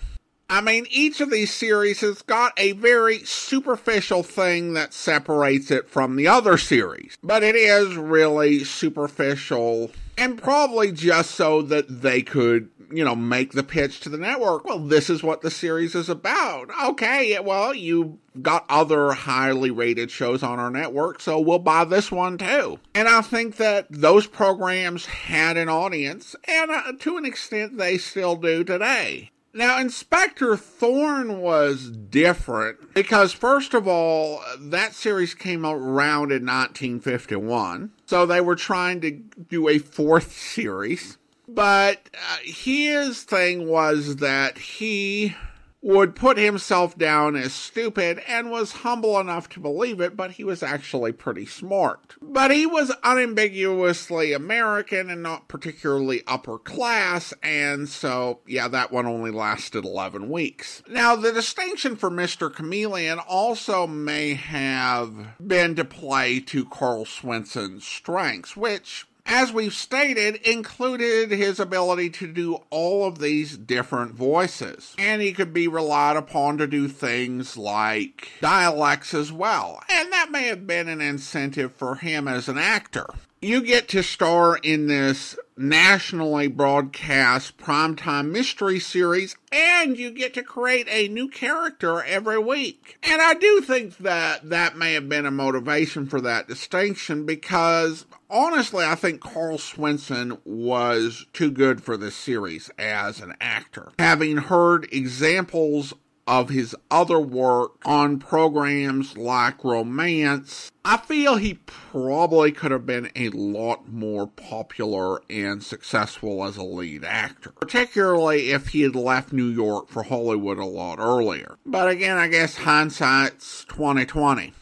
I 0.52 0.62
mean, 0.62 0.88
each 0.90 1.22
of 1.22 1.30
these 1.30 1.54
series 1.54 2.02
has 2.02 2.24
got 2.24 2.54
a 2.58 2.72
very 2.72 3.20
superficial 3.20 4.24
thing 4.24 4.74
that 4.74 4.94
separates 4.94 5.70
it 5.70 5.90
from 5.90 6.16
the 6.16 6.28
other 6.28 6.58
series, 6.58 7.18
but 7.22 7.44
it 7.44 7.56
is 7.56 7.96
really 7.96 8.64
superficial 8.64 9.92
and 10.18 10.42
probably 10.42 10.92
just 10.92 11.32
so 11.32 11.62
that 11.62 12.02
they 12.02 12.24
could 12.24 12.70
you 12.92 13.04
know, 13.04 13.16
make 13.16 13.54
the 13.54 13.64
pitch 13.64 14.00
to 14.02 14.10
the 14.10 14.18
network. 14.18 14.66
Well, 14.66 14.80
this 14.80 15.10
is 15.10 15.24
what 15.24 15.42
the 15.42 15.52
series 15.52 15.96
is 15.96 16.10
about. 16.10 16.70
Okay, 16.90 17.40
well, 17.40 17.74
you 17.74 18.20
got 18.42 18.66
other 18.70 19.12
highly 19.12 19.72
rated 19.72 20.12
shows 20.12 20.44
on 20.44 20.60
our 20.60 20.70
network, 20.70 21.22
so 21.22 21.40
we'll 21.40 21.60
buy 21.60 21.84
this 21.86 22.12
one 22.12 22.38
too. 22.38 22.80
And 22.94 23.08
I 23.08 23.22
think 23.22 23.58
that 23.58 23.88
those 23.90 24.28
programs 24.28 25.06
had 25.06 25.58
an 25.58 25.70
audience, 25.70 26.36
and 26.46 26.72
uh, 26.72 26.94
to 27.00 27.18
an 27.18 27.26
extent, 27.26 27.78
they 27.78 27.98
still 27.98 28.36
do 28.36 28.64
today. 28.64 29.32
Now, 29.54 29.80
Inspector 29.80 30.58
Thorne 30.58 31.42
was 31.42 31.90
different 31.90 32.94
because, 32.94 33.34
first 33.34 33.74
of 33.74 33.88
all, 33.88 34.42
that 34.60 34.94
series 34.94 35.34
came 35.34 35.66
around 35.66 36.32
in 36.32 36.46
1951. 36.46 37.92
So 38.06 38.26
they 38.26 38.42
were 38.42 38.56
trying 38.56 39.02
to 39.02 39.12
do 39.12 39.68
a 39.68 39.80
fourth 39.80 40.38
series. 40.38 41.18
But 41.52 42.10
uh, 42.14 42.38
his 42.44 43.24
thing 43.24 43.68
was 43.68 44.18
that 44.18 44.58
he 44.58 45.36
would 45.82 46.16
put 46.16 46.38
himself 46.38 46.98
down 46.98 47.36
as 47.36 47.54
stupid 47.54 48.22
and 48.28 48.52
was 48.52 48.72
humble 48.72 49.20
enough 49.20 49.48
to 49.50 49.60
believe 49.60 50.02
it, 50.02 50.16
but 50.16 50.32
he 50.32 50.44
was 50.44 50.62
actually 50.62 51.12
pretty 51.12 51.46
smart. 51.46 52.16
But 52.22 52.52
he 52.52 52.66
was 52.66 52.92
unambiguously 53.04 54.34
American 54.34 55.10
and 55.10 55.24
not 55.24 55.48
particularly 55.48 56.22
upper 56.28 56.58
class, 56.58 57.34
and 57.42 57.88
so, 57.88 58.40
yeah, 58.46 58.68
that 58.68 58.92
one 58.92 59.06
only 59.06 59.32
lasted 59.32 59.86
11 59.86 60.30
weeks. 60.30 60.84
Now, 60.88 61.16
the 61.16 61.32
distinction 61.32 61.96
for 61.96 62.10
Mr. 62.10 62.54
Chameleon 62.54 63.20
also 63.20 63.88
may 63.88 64.34
have 64.34 65.38
been 65.46 65.76
to 65.76 65.86
play 65.86 66.42
to 66.42 66.66
Karl 66.66 67.06
Swenson's 67.06 67.86
strengths, 67.86 68.58
which 68.58 69.06
as 69.30 69.54
we've 69.54 69.74
stated, 69.74 70.36
included 70.38 71.30
his 71.32 71.60
ability 71.60 72.10
to 72.10 72.28
do 72.28 72.56
all 72.72 73.08
of 73.08 73.20
these 73.20 73.56
different 73.56 74.16
voices. 74.16 74.96
And 74.98 75.22
he 75.22 75.34
could 75.34 75.54
be 75.54 75.68
relied 75.68 76.18
upon 76.18 76.58
to 76.58 76.68
do 76.68 76.88
things 76.88 77.56
like 77.56 78.32
dialects 78.42 79.14
as 79.14 79.32
well. 79.32 79.82
And 79.90 80.12
that 80.12 80.32
may 80.32 80.48
have 80.48 80.66
been 80.66 80.90
an 80.90 81.00
incentive 81.00 81.74
for 81.74 81.96
him 81.96 82.28
as 82.28 82.50
an 82.50 82.58
actor. 82.58 83.06
You 83.42 83.62
get 83.62 83.88
to 83.90 84.04
star 84.04 84.58
in 84.58 84.88
this 84.88 85.38
nationally 85.56 86.48
broadcast 86.48 87.58
primetime 87.58 88.32
mystery 88.32 88.80
series, 88.80 89.38
and 89.50 89.98
you 89.98 90.12
get 90.12 90.34
to 90.34 90.44
create 90.44 90.88
a 90.90 91.08
new 91.08 91.30
character 91.30 92.04
every 92.04 92.38
week. 92.38 92.98
And 93.02 93.22
I 93.22 93.36
do 93.36 93.62
think 93.62 93.98
that 94.00 94.50
that 94.50 94.78
may 94.78 94.94
have 94.94 95.08
been 95.08 95.26
a 95.26 95.32
motivation 95.32 96.06
for 96.06 96.20
that 96.20 96.50
distinction 96.50 97.26
because 97.26 98.06
honestly, 98.30 98.84
I 98.84 98.96
think 98.96 99.22
Karl 99.22 99.58
Swenson 99.58 100.38
was 100.44 101.26
too 101.32 101.50
good 101.50 101.82
for 101.82 101.96
this 101.96 102.16
series 102.16 102.70
as 102.78 103.22
an 103.22 103.36
actor. 103.40 103.94
Having 104.00 104.38
heard 104.38 104.88
examples 104.92 105.94
of 106.30 106.50
his 106.50 106.76
other 106.92 107.20
work 107.20 107.72
on 107.86 108.20
programs 108.20 109.18
like 109.18 109.64
Romance, 109.64 110.72
I 110.86 110.98
feel 110.98 111.38
he 111.38 111.56
probably 111.66 112.52
could 112.52 112.70
have 112.70 112.86
been 112.86 113.10
a 113.16 113.30
lot 113.30 113.92
more 113.92 114.28
popular 114.28 115.24
and 115.28 115.64
successful 115.64 116.46
as 116.46 116.56
a 116.56 116.64
lead 116.64 117.04
actor, 117.04 117.50
particularly 117.60 118.52
if 118.52 118.68
he 118.68 118.84
had 118.84 118.96
left 118.96 119.34
New 119.34 119.48
York 119.48 119.90
for 119.90 120.04
Hollywood 120.04 120.60
a 120.60 120.66
lot 120.66 121.00
earlier. 121.00 121.58
But 121.66 121.90
again, 121.90 122.18
I 122.18 122.28
guess 122.28 122.58
hindsight's 122.58 123.66
2020. 123.66 124.54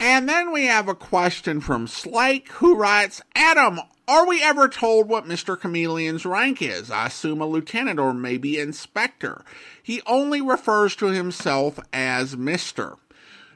And 0.00 0.28
then 0.28 0.50
we 0.50 0.66
have 0.66 0.88
a 0.88 0.96
question 0.96 1.60
from 1.60 1.86
Slake 1.86 2.50
who 2.54 2.74
writes, 2.74 3.22
Adam, 3.36 3.78
are 4.08 4.26
we 4.26 4.42
ever 4.42 4.68
told 4.68 5.08
what 5.08 5.26
Mr. 5.26 5.58
Chameleon's 5.58 6.26
rank 6.26 6.60
is? 6.60 6.90
I 6.90 7.06
assume 7.06 7.40
a 7.40 7.46
lieutenant 7.46 7.98
or 7.98 8.12
maybe 8.12 8.58
inspector. 8.58 9.44
He 9.82 10.02
only 10.06 10.40
refers 10.40 10.96
to 10.96 11.06
himself 11.06 11.78
as 11.92 12.36
Mr. 12.36 12.96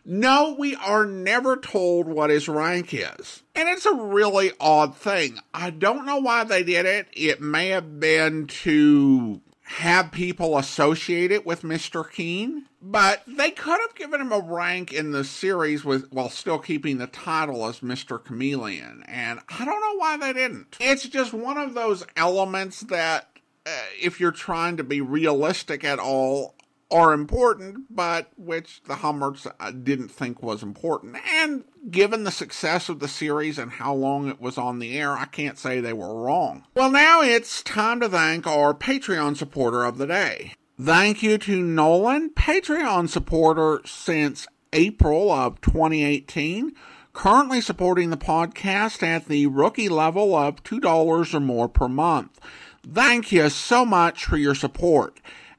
No, 0.09 0.55
we 0.57 0.77
are 0.77 1.05
never 1.05 1.57
told 1.57 2.07
what 2.07 2.31
his 2.31 2.49
rank 2.49 2.95
is. 2.95 3.43
And 3.57 3.69
it's 3.69 3.87
a 3.87 3.95
really 3.95 4.53
odd 4.61 4.97
thing. 4.97 5.41
I 5.53 5.71
don't 5.71 6.07
know 6.07 6.19
why 6.19 6.45
they 6.45 6.63
did 6.63 6.87
it. 6.87 7.09
It 7.13 7.41
may 7.41 7.71
have 7.71 7.99
been 7.99 8.47
to 8.47 9.41
have 9.67 10.13
people 10.13 10.57
associate 10.57 11.33
it 11.33 11.45
with 11.45 11.63
Mr. 11.63 12.09
Keen, 12.11 12.67
but 12.81 13.23
they 13.27 13.51
could 13.51 13.81
have 13.81 13.95
given 13.97 14.21
him 14.21 14.33
a 14.33 14.39
rank 14.39 14.93
in 14.93 15.11
the 15.11 15.25
series 15.25 15.85
with 15.85 16.11
while 16.13 16.31
still 16.31 16.59
keeping 16.59 16.99
the 16.99 17.09
title 17.09 17.67
as 17.67 17.81
Mr. 17.81 18.23
Chameleon, 18.23 19.03
and 19.07 19.41
I 19.49 19.65
don't 19.65 19.81
know 19.81 19.97
why 19.97 20.17
they 20.19 20.33
didn't. 20.33 20.77
It's 20.81 21.09
just 21.09 21.33
one 21.33 21.59
of 21.59 21.75
those 21.75 22.07
elements 22.17 22.81
that 22.83 23.29
uh, 23.67 23.71
if 24.01 24.21
you're 24.21 24.31
trying 24.31 24.77
to 24.77 24.85
be 24.85 25.01
realistic 25.01 25.83
at 25.83 25.99
all, 25.99 26.55
are 26.91 27.13
important, 27.13 27.87
but 27.91 28.31
which 28.37 28.83
the 28.85 28.97
Hummerts 28.97 29.47
uh, 29.59 29.71
didn't 29.71 30.09
think 30.09 30.43
was 30.43 30.63
important. 30.63 31.17
And 31.29 31.65
given 31.91 32.25
the 32.25 32.31
success 32.31 32.89
of 32.89 33.01
the 33.01 33.09
series 33.09 33.59
and 33.59 33.73
how 33.73 33.95
long 33.95 34.29
it 34.29 34.41
was 34.41 34.57
on 34.57 34.79
the 34.79 34.97
air, 34.97 35.13
I 35.13 35.25
can't 35.25 35.59
say 35.59 35.81
they 35.81 35.93
were 35.93 36.23
wrong. 36.23 36.65
Well, 36.75 36.91
now 36.91 37.23
it's 37.23 37.63
time 37.63 38.01
to 38.01 38.09
thank 38.09 38.47
our 38.47 38.73
Patreon 38.73 39.37
supporter 39.37 39.85
of 39.85 39.99
the 39.99 40.07
day. 40.07 40.55
Thank 40.81 41.23
you 41.23 41.39
to 41.39 41.61
Nolan, 41.63 42.31
Patreon 42.31 43.09
supporter 43.09 43.81
since 43.85 44.47
April 44.73 45.31
of 45.33 45.61
2018. 45.61 46.73
currently 47.13 47.63
supporting 47.63 48.11
the 48.11 48.17
podcast 48.19 49.03
at 49.03 49.25
the 49.27 49.47
rookie 49.47 49.89
level 49.89 50.37
of 50.37 50.63
$2 50.63 51.35
or 51.35 51.41
more 51.41 51.67
per 51.67 51.89
month. 51.89 52.39
Thank 52.87 53.33
you 53.33 53.49
so 53.49 53.87
much 53.87 54.27
for 54.27 54.37
your 54.37 54.55
support. 54.55 55.19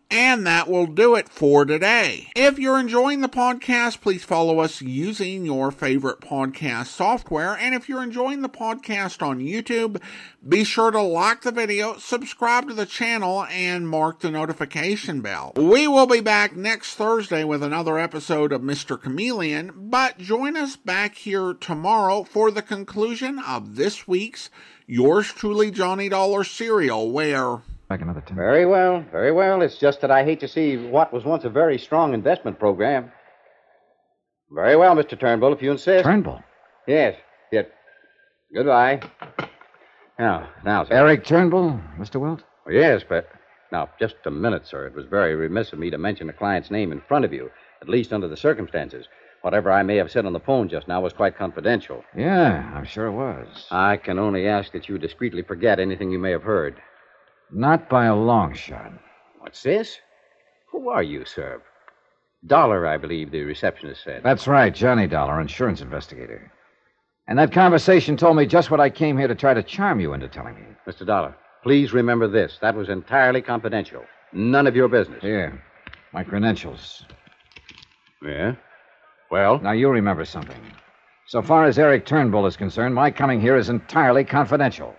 And 0.10 0.47
that 0.47 0.70
will 0.70 0.88
do 0.88 1.16
it 1.16 1.28
for 1.28 1.66
today. 1.66 2.32
If 2.34 2.58
you're 2.58 2.80
enjoying 2.80 3.20
the 3.20 3.28
podcast, 3.28 3.99
please 3.99 4.24
follow 4.24 4.60
us 4.60 4.82
using 4.82 5.45
your 5.45 5.70
favorite 5.70 6.22
podcast 6.22 6.88
software. 6.88 7.58
And 7.58 7.76
if 7.76 7.89
you're 7.89 8.01
enjoying 8.01 8.41
the 8.41 8.47
podcast 8.47 9.22
on 9.22 9.39
YouTube, 9.39 10.01
be 10.47 10.64
sure 10.64 10.91
to 10.91 11.01
like 11.01 11.41
the 11.41 11.51
video, 11.51 11.97
subscribe 11.97 12.70
to 12.70 12.74
the 12.74 12.86
channel, 12.86 13.45
and 13.49 13.89
mark 13.89 14.22
the 14.22 14.32
notification 14.32 15.20
bell. 15.20 15.51
We 15.58 15.89
will 15.89 16.08
be 16.08 16.22
back 16.22 16.55
next 16.55 16.95
Thursday 16.95 17.43
with 17.43 17.62
another 17.62 17.99
episode 17.99 18.53
of 18.53 18.62
Mr. 18.62 19.01
Chameleon, 19.01 19.74
but 19.76 20.18
join 20.20 20.55
us 20.55 20.78
back 20.78 21.16
here 21.16 21.53
tomorrow 21.53 22.24
for 22.24 22.49
the 22.49 22.62
conclusion 22.62 23.39
of 23.39 23.76
this 23.76 24.08
week's 24.08 24.49
Yours 24.86 25.28
Truly 25.34 25.70
Johnny 25.70 26.08
Dollar 26.08 26.45
serial, 26.45 27.12
where 27.12 27.62
Back 27.90 28.02
another 28.02 28.22
ten. 28.22 28.36
Very 28.36 28.66
well, 28.66 29.04
very 29.12 29.32
well. 29.32 29.62
It's 29.62 29.78
just 29.78 30.02
that 30.02 30.12
I 30.12 30.24
hate 30.26 30.40
to 30.42 30.48
see 30.48 30.76
what 30.76 31.14
was 31.14 31.24
once 31.24 31.46
a 31.46 31.50
very 31.50 31.78
strong 31.78 32.14
investment 32.14 32.60
program. 32.60 33.12
Very 34.52 34.76
well, 34.76 34.96
Mr. 34.96 35.18
Turnbull, 35.20 35.54
if 35.54 35.62
you 35.62 35.72
insist. 35.72 36.04
Turnbull? 36.04 36.42
Yes. 36.88 37.16
Yes. 37.52 37.66
Goodbye. 38.54 39.02
Now, 40.20 40.50
now, 40.66 40.84
sir. 40.84 40.94
Eric 40.94 41.26
Turnbull, 41.26 41.80
Mr. 41.98 42.20
Wilt? 42.20 42.44
Oh, 42.68 42.72
yes, 42.72 43.04
but. 43.08 43.30
Now, 43.72 43.90
just 44.00 44.16
a 44.26 44.32
minute, 44.32 44.66
sir. 44.66 44.88
It 44.88 44.96
was 44.96 45.06
very 45.06 45.36
remiss 45.36 45.74
of 45.74 45.80
me 45.80 45.90
to 45.90 45.98
mention 45.98 46.30
a 46.30 46.34
client's 46.34 46.72
name 46.72 46.94
in 46.94 47.02
front 47.02 47.26
of 47.26 47.34
you, 47.34 47.52
at 47.82 47.90
least 47.90 48.14
under 48.14 48.28
the 48.30 48.38
circumstances. 48.38 49.08
Whatever 49.42 49.72
I 49.72 49.84
may 49.84 49.98
have 49.98 50.10
said 50.10 50.26
on 50.26 50.34
the 50.34 50.40
phone 50.40 50.70
just 50.70 50.88
now 50.88 51.02
was 51.02 51.14
quite 51.14 51.38
confidential. 51.38 52.04
Yeah, 52.16 52.72
I'm 52.74 52.86
sure 52.86 53.08
it 53.08 53.12
was. 53.12 53.68
I 53.70 53.98
can 53.98 54.20
only 54.20 54.48
ask 54.48 54.72
that 54.72 54.88
you 54.90 54.98
discreetly 54.98 55.42
forget 55.44 55.80
anything 55.80 56.12
you 56.12 56.20
may 56.20 56.32
have 56.32 56.44
heard. 56.44 56.76
Not 57.52 57.89
by 57.89 58.06
a 58.06 58.16
long 58.16 58.54
shot. 58.54 58.91
What's 59.39 59.64
this? 59.64 59.98
Who 60.72 60.89
are 60.89 61.04
you, 61.04 61.26
sir? 61.26 61.62
Dollar, 62.45 62.86
I 62.86 62.98
believe 62.98 63.32
the 63.32 63.43
receptionist 63.43 64.04
said. 64.04 64.22
That's 64.24 64.48
right, 64.48 64.74
Johnny 64.74 65.08
Dollar, 65.08 65.41
insurance 65.41 65.82
investigator. 65.82 66.52
And 67.28 67.38
that 67.39 67.52
conversation 67.52 68.16
told 68.16 68.38
me 68.38 68.45
just 68.45 68.72
what 68.72 68.80
I 68.80 68.89
came 68.89 69.18
here 69.18 69.28
to 69.28 69.36
try 69.36 69.54
to 69.54 69.64
charm 69.64 70.00
you 70.00 70.14
into 70.14 70.28
telling 70.28 70.56
me. 70.56 70.62
Mr. 70.88 71.06
Dollar, 71.06 71.36
please 71.64 71.93
remember 71.93 72.28
this. 72.28 72.58
That 72.62 72.76
was 72.76 72.89
entirely 72.89 73.41
confidential. 73.41 74.04
None 74.34 74.68
of 74.68 74.76
your 74.76 74.88
business. 74.88 75.22
Here, 75.22 75.62
my 76.14 76.24
credentials. 76.24 77.06
Yeah? 78.24 78.56
Well? 79.32 79.60
Now, 79.60 79.72
you 79.72 79.89
remember 79.89 80.26
something. 80.26 80.60
So 81.28 81.41
far 81.41 81.66
as 81.66 81.78
Eric 81.78 82.06
Turnbull 82.06 82.45
is 82.45 82.56
concerned, 82.56 82.95
my 82.95 83.12
coming 83.12 83.41
here 83.41 83.58
is 83.58 83.70
entirely 83.70 84.24
confidential. 84.24 84.95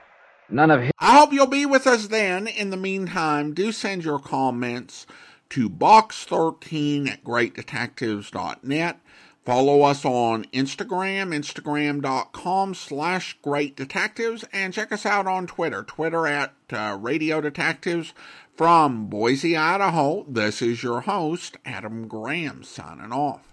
None 0.51 0.71
of 0.71 0.83
his. 0.83 0.91
I 0.99 1.19
hope 1.19 1.33
you'll 1.33 1.47
be 1.47 1.67
with 1.67 1.87
us 1.87 2.07
then. 2.07 2.47
In 2.47 2.71
the 2.71 2.77
meantime, 2.77 3.55
do 3.55 3.73
send 3.73 4.05
your 4.05 4.19
comments 4.19 5.07
to 5.51 5.69
box13 5.69 7.09
at 7.09 7.25
greatdetectives.net. 7.25 9.01
Follow 9.45 9.81
us 9.83 10.05
on 10.05 10.45
Instagram, 10.47 11.35
instagram.com 11.35 12.75
slash 12.75 13.39
great 13.41 13.77
detectives, 13.77 14.45
and 14.53 14.75
check 14.75 14.93
us 14.93 15.07
out 15.07 15.27
on 15.27 15.47
Twitter, 15.47 15.83
Twitter 15.83 16.27
at 16.27 16.53
uh, 16.71 16.99
Radio 17.01 17.41
Detectives. 17.41 18.13
From 18.55 19.07
Boise, 19.07 19.57
Idaho, 19.57 20.27
this 20.29 20.61
is 20.61 20.83
your 20.83 21.03
host, 21.03 21.57
Adam 21.65 22.09
Graham, 22.09 22.63
signing 22.63 23.13
off. 23.13 23.49